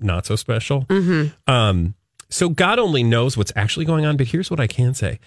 not 0.00 0.26
so 0.26 0.36
special. 0.36 0.84
Mm-hmm. 0.86 1.50
Um, 1.52 1.94
so 2.30 2.48
God 2.48 2.78
only 2.78 3.02
knows 3.02 3.36
what's 3.36 3.52
actually 3.54 3.84
going 3.84 4.06
on. 4.06 4.16
But 4.16 4.28
here's 4.28 4.50
what 4.50 4.58
I 4.60 4.66
can 4.66 4.94
say: 4.94 5.20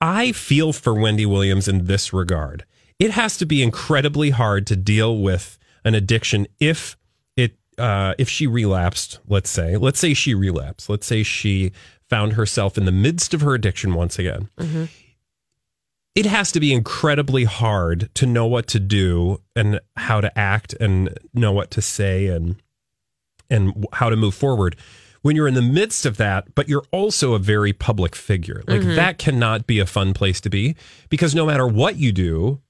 I 0.00 0.32
feel 0.32 0.72
for 0.72 0.94
Wendy 0.94 1.26
Williams 1.26 1.68
in 1.68 1.86
this 1.86 2.12
regard. 2.12 2.64
It 2.98 3.12
has 3.12 3.36
to 3.38 3.46
be 3.46 3.62
incredibly 3.62 4.30
hard 4.30 4.66
to 4.66 4.76
deal 4.76 5.18
with 5.18 5.58
an 5.84 5.94
addiction 5.94 6.46
if 6.58 6.96
it 7.36 7.56
uh, 7.78 8.14
if 8.18 8.28
she 8.28 8.46
relapsed. 8.48 9.20
Let's 9.28 9.48
say, 9.50 9.76
let's 9.76 10.00
say 10.00 10.12
she 10.14 10.34
relapsed. 10.34 10.88
Let's 10.90 11.06
say 11.06 11.22
she 11.22 11.70
found 12.08 12.32
herself 12.34 12.76
in 12.78 12.84
the 12.84 12.92
midst 12.92 13.34
of 13.34 13.40
her 13.42 13.54
addiction 13.54 13.94
once 13.94 14.18
again. 14.18 14.48
It 16.14 16.26
has 16.26 16.50
to 16.52 16.60
be 16.60 16.72
incredibly 16.72 17.44
hard 17.44 18.10
to 18.14 18.26
know 18.26 18.46
what 18.46 18.66
to 18.68 18.80
do 18.80 19.40
and 19.54 19.80
how 19.96 20.20
to 20.20 20.36
act 20.36 20.74
and 20.80 21.16
know 21.32 21.52
what 21.52 21.70
to 21.72 21.82
say 21.82 22.26
and 22.26 22.56
and 23.50 23.86
how 23.94 24.10
to 24.10 24.16
move 24.16 24.34
forward 24.34 24.76
when 25.22 25.34
you're 25.36 25.48
in 25.48 25.54
the 25.54 25.62
midst 25.62 26.04
of 26.04 26.16
that 26.18 26.54
but 26.54 26.68
you're 26.68 26.84
also 26.90 27.34
a 27.34 27.38
very 27.38 27.72
public 27.72 28.14
figure. 28.16 28.62
Like 28.66 28.80
Mhm. 28.82 28.96
that 28.96 29.18
cannot 29.18 29.66
be 29.66 29.78
a 29.78 29.86
fun 29.86 30.12
place 30.12 30.40
to 30.42 30.50
be 30.50 30.74
because 31.08 31.34
no 31.34 31.46
matter 31.46 31.66
what 31.66 31.96
you 31.96 32.10
do 32.12 32.60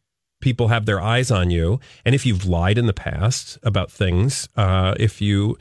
people 0.41 0.69
have 0.69 0.87
their 0.87 1.01
eyes 1.01 1.33
on 1.33 1.51
you. 1.51 1.81
And 2.05 2.15
if 2.15 2.25
you've 2.25 2.47
lied 2.47 2.79
in 2.79 2.87
the 2.87 2.93
past 2.93 3.59
about 3.65 3.91
things 3.91 4.49
uh, 4.57 4.95
if 5.01 5.21
you 5.21 5.57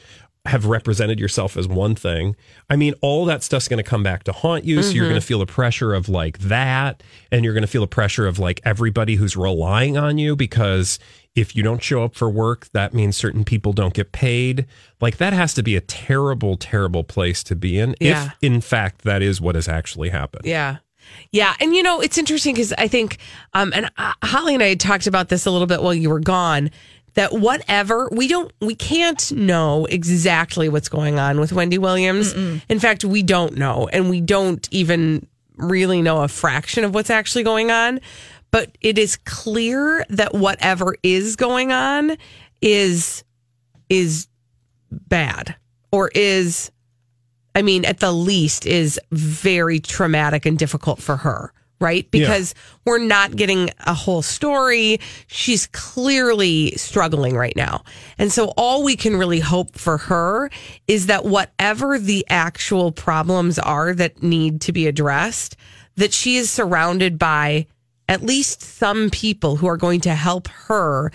have 0.48 0.66
represented 0.66 1.20
yourself 1.20 1.56
as 1.58 1.68
one 1.68 1.94
thing 1.96 2.36
i 2.70 2.76
mean 2.76 2.94
all 3.02 3.26
that 3.26 3.44
stuff's 3.44 3.68
going 3.68 3.84
to 3.84 3.90
come 3.90 4.04
back 4.04 4.24
to 4.24 4.32
haunt 4.32 4.64
you 4.66 4.82
so 4.82 4.92
you're 4.92 5.06
Mhm. 5.06 5.10
going 5.10 5.22
to 5.22 5.26
feel 5.28 5.40
the 5.40 5.46
pressure 5.46 5.94
of 5.94 6.10
like 6.10 6.40
that 6.40 7.04
and 7.32 7.44
you're 7.46 7.54
going 7.54 7.62
to 7.64 7.68
feel 7.68 7.82
the 7.82 7.88
pressure 7.88 8.26
of 8.28 8.40
like 8.40 8.60
everybody 8.66 9.16
who's 9.16 9.36
relying 9.38 9.98
on 9.98 10.18
you 10.18 10.36
because 10.36 11.00
if 11.36 11.56
you 11.56 11.62
don't 11.62 11.84
show 11.84 12.04
up 12.04 12.16
for 12.16 12.30
work 12.30 12.68
that 12.74 12.94
means 12.94 13.16
certain 13.16 13.44
people 13.44 13.74
don't 13.74 13.94
get 13.94 14.12
paid 14.12 14.66
like 15.02 15.18
that 15.18 15.34
has 15.34 15.54
to 15.54 15.62
be 15.64 15.76
a 15.76 15.82
terrible 15.82 16.58
terrible 16.58 17.04
place 17.04 17.44
to 17.44 17.56
be 17.56 17.78
in 17.78 17.96
Yeah. 18.00 18.26
if 18.26 18.34
in 18.42 18.62
fact 18.62 19.04
that 19.04 19.22
is 19.22 19.40
what 19.40 19.56
has 19.56 19.68
actually 19.68 20.10
happened 20.10 20.46
Yeah. 20.46 20.78
Yeah. 21.32 21.54
And, 21.62 21.74
you 21.74 21.84
know, 21.84 22.02
it's 22.02 22.18
interesting 22.18 22.54
because 22.54 22.74
I 22.78 22.90
think, 22.90 23.18
um, 23.54 23.72
and 23.74 23.90
uh, 23.98 24.12
Holly 24.26 24.54
and 24.56 24.62
I 24.62 24.68
had 24.68 24.80
talked 24.82 25.08
about 25.08 25.30
this 25.30 25.46
a 25.46 25.52
little 25.52 25.66
bit 25.66 25.82
while 25.82 25.94
you 25.94 26.10
were 26.10 26.20
gone, 26.20 26.70
that 27.18 27.34
whatever, 27.34 28.08
we 28.12 28.28
don't, 28.28 28.52
we 28.62 28.76
can't 28.76 29.32
know 29.32 29.86
exactly 29.88 30.70
what's 30.70 30.88
going 30.88 31.18
on 31.18 31.40
with 31.40 31.52
Wendy 31.52 31.80
Williams. 31.80 32.32
In 32.70 32.80
fact, 32.80 33.04
we 33.04 33.24
don't 33.24 33.58
know. 33.58 33.90
And 33.92 34.08
we 34.08 34.22
don't 34.22 34.68
even 34.72 35.26
really 35.56 36.04
know 36.04 36.22
a 36.22 36.28
fraction 36.28 36.84
of 36.84 36.94
what's 36.94 37.10
actually 37.10 37.44
going 37.44 37.72
on. 37.72 38.02
But 38.52 38.78
it 38.82 39.00
is 39.00 39.18
clear 39.26 40.06
that 40.10 40.36
whatever 40.36 40.96
is 41.02 41.36
going 41.36 41.72
on 41.72 42.18
is, 42.62 43.24
is 43.90 44.28
bad 44.92 45.56
or 45.92 46.12
is 46.14 46.72
I 47.56 47.64
mean, 47.64 47.86
at 47.86 48.00
the 48.00 48.12
least, 48.12 48.68
is 48.68 49.00
very 49.12 49.80
traumatic 49.80 50.46
and 50.46 50.60
difficult 50.60 51.02
for 51.02 51.16
her, 51.18 51.52
right? 51.80 52.10
Because 52.10 52.56
we're 52.86 52.98
not 52.98 53.36
getting 53.36 53.70
a 53.86 53.94
whole 53.94 54.22
story. 54.22 55.00
She's 55.28 55.68
clearly 55.68 56.72
struggling 56.72 57.36
right 57.36 57.56
now. 57.56 57.84
And 58.18 58.32
so, 58.32 58.54
all 58.58 58.84
we 58.84 58.96
can 58.96 59.16
really 59.18 59.40
hope 59.40 59.78
for 59.78 59.98
her 59.98 60.50
is 60.88 61.08
that 61.08 61.26
whatever 61.26 62.00
the 62.00 62.26
actual 62.30 62.92
problems 62.92 63.60
are 63.60 63.94
that 63.94 64.24
need 64.24 64.62
to 64.62 64.72
be 64.72 64.88
addressed, 64.88 65.56
that 65.96 66.14
she 66.14 66.38
is 66.38 66.50
surrounded 66.50 67.20
by 67.20 67.68
at 68.10 68.24
least 68.24 68.62
some 68.62 69.10
people 69.10 69.58
who 69.58 69.68
are 69.68 69.78
going 69.78 70.02
to 70.02 70.16
help 70.16 70.48
her 70.48 71.12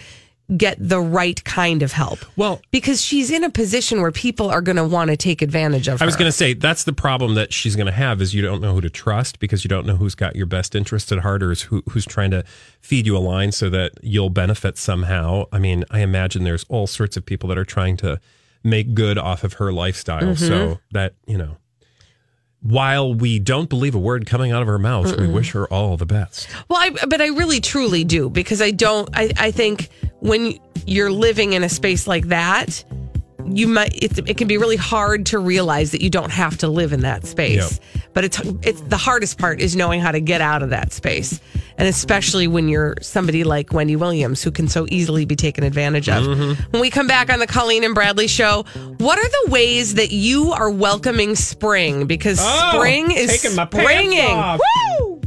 get 0.57 0.77
the 0.79 1.01
right 1.01 1.43
kind 1.45 1.83
of 1.83 1.93
help. 1.93 2.19
Well, 2.37 2.61
because 2.71 3.01
she's 3.01 3.31
in 3.31 3.45
a 3.45 3.51
position 3.51 4.03
where 4.03 4.13
people 4.13 4.51
are 4.51 4.61
going 4.61 4.77
to 4.77 4.85
want 4.85 5.11
to 5.11 5.17
take 5.17 5.41
advantage 5.41 5.89
of 5.89 6.01
her. 6.01 6.05
I 6.05 6.07
was 6.07 6.17
going 6.17 6.29
to 6.29 6.37
say 6.37 6.53
that's 6.53 6.85
the 6.85 6.93
problem 6.93 7.35
that 7.35 7.53
she's 7.53 7.75
going 7.77 7.87
to 7.87 7.93
have 7.93 8.21
is 8.21 8.35
you 8.35 8.43
don't 8.43 8.61
know 8.61 8.75
who 8.75 8.81
to 8.83 8.91
trust 8.91 9.39
because 9.39 9.65
you 9.65 9.69
don't 9.69 9.87
know 9.87 9.97
who's 9.97 10.15
got 10.15 10.37
your 10.37 10.47
best 10.47 10.75
interest 10.75 11.11
at 11.13 11.21
heart 11.21 11.43
or 11.43 11.53
is 11.53 11.63
who, 11.63 11.83
who's 11.91 12.05
trying 12.05 12.31
to 12.33 12.45
feed 12.81 13.07
you 13.07 13.17
a 13.17 13.21
line 13.21 13.53
so 13.53 13.71
that 13.71 13.93
you'll 14.03 14.31
benefit 14.31 14.77
somehow. 14.77 15.45
I 15.53 15.59
mean, 15.59 15.85
I 15.91 16.01
imagine 16.01 16.45
there's 16.45 16.65
all 16.69 16.87
sorts 16.87 17.17
of 17.17 17.25
people 17.25 17.49
that 17.49 17.57
are 17.59 17.65
trying 17.65 17.97
to 17.99 18.21
make 18.65 18.95
good 18.95 19.19
off 19.19 19.45
of 19.45 19.55
her 19.55 19.73
lifestyle. 19.73 20.35
Mhm. 20.35 20.39
So 20.39 20.81
that, 20.93 21.15
you 21.27 21.39
know, 21.39 21.57
while 22.63 23.13
we 23.15 23.39
don't 23.39 23.69
believe 23.69 23.95
a 23.95 23.99
word 23.99 24.27
coming 24.27 24.53
out 24.53 24.63
of 24.63 24.69
her 24.69 24.79
mouth, 24.79 25.07
we 25.07 25.27
Mm-mm. 25.27 25.33
wish 25.33 25.53
her 25.53 25.67
all 25.67 25.97
the 25.97 26.07
best. 26.07 26.49
Well, 26.69 26.79
I, 26.81 26.91
but 27.07 27.21
I 27.21 27.29
really 27.29 27.61
truly 27.61 28.05
do 28.05 28.31
because 28.31 28.63
I 28.63 28.71
don't. 28.71 29.09
I, 29.15 29.33
I 29.37 29.51
think 29.51 29.89
when 30.21 30.59
you're 30.87 31.11
living 31.11 31.53
in 31.55 31.63
a 31.65 31.69
space 31.69 32.07
like 32.07 32.29
that, 32.29 32.85
you 33.47 33.69
might. 33.69 33.95
It, 34.03 34.19
it 34.29 34.37
can 34.37 34.49
be 34.49 34.59
really 34.59 34.77
hard 34.77 35.27
to 35.27 35.39
realize 35.39 35.91
that 35.93 36.03
you 36.03 36.11
don't 36.11 36.31
have 36.31 36.57
to 36.59 36.69
live 36.69 36.93
in 36.93 37.01
that 37.01 37.27
space. 37.27 37.81
But 38.15 38.25
it's 38.25 38.41
it's 38.63 38.81
the 38.83 38.97
hardest 38.97 39.39
part 39.39 39.61
is 39.61 39.75
knowing 39.75 40.01
how 40.01 40.13
to 40.13 40.21
get 40.21 40.41
out 40.41 40.63
of 40.63 40.71
that 40.71 40.93
space, 40.93 41.41
and 41.79 41.89
especially 41.89 42.47
when 42.47 42.69
you're 42.69 42.95
somebody 43.01 43.43
like 43.45 43.73
Wendy 43.73 43.97
Williams 43.97 44.43
who 44.43 44.51
can 44.51 44.69
so 44.69 44.87
easily 44.91 45.25
be 45.25 45.35
taken 45.37 45.65
advantage 45.65 46.09
of. 46.11 46.25
Mm-hmm. 46.25 46.63
When 46.73 46.83
we 46.83 46.91
come 46.91 47.07
back 47.07 47.31
on 47.33 47.39
the 47.39 47.47
Colleen 47.47 47.85
and 47.85 47.95
Bradley 47.95 48.29
show, 48.29 48.65
what 48.99 49.19
are 49.19 49.29
the 49.47 49.51
ways 49.51 49.95
that 49.95 50.11
you 50.13 50.53
are 50.53 50.71
welcoming 50.71 51.35
spring? 51.37 52.07
Because 52.07 52.39
Oh, 52.43 52.73
spring 52.77 53.11
is 53.13 53.41
taking 53.41 53.57
my 53.57 53.67
springing. 53.67 54.59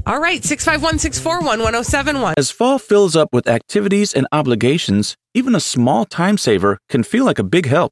All 0.07 0.19
right, 0.19 0.43
651 0.43 0.99
641 0.99 1.59
1071. 1.63 2.35
As 2.37 2.51
fall 2.51 2.77
fills 2.77 3.15
up 3.15 3.29
with 3.33 3.47
activities 3.47 4.13
and 4.13 4.27
obligations, 4.31 5.15
even 5.33 5.55
a 5.55 5.59
small 5.59 6.05
time 6.05 6.37
saver 6.37 6.77
can 6.89 7.01
feel 7.01 7.25
like 7.25 7.39
a 7.39 7.43
big 7.43 7.65
help. 7.65 7.91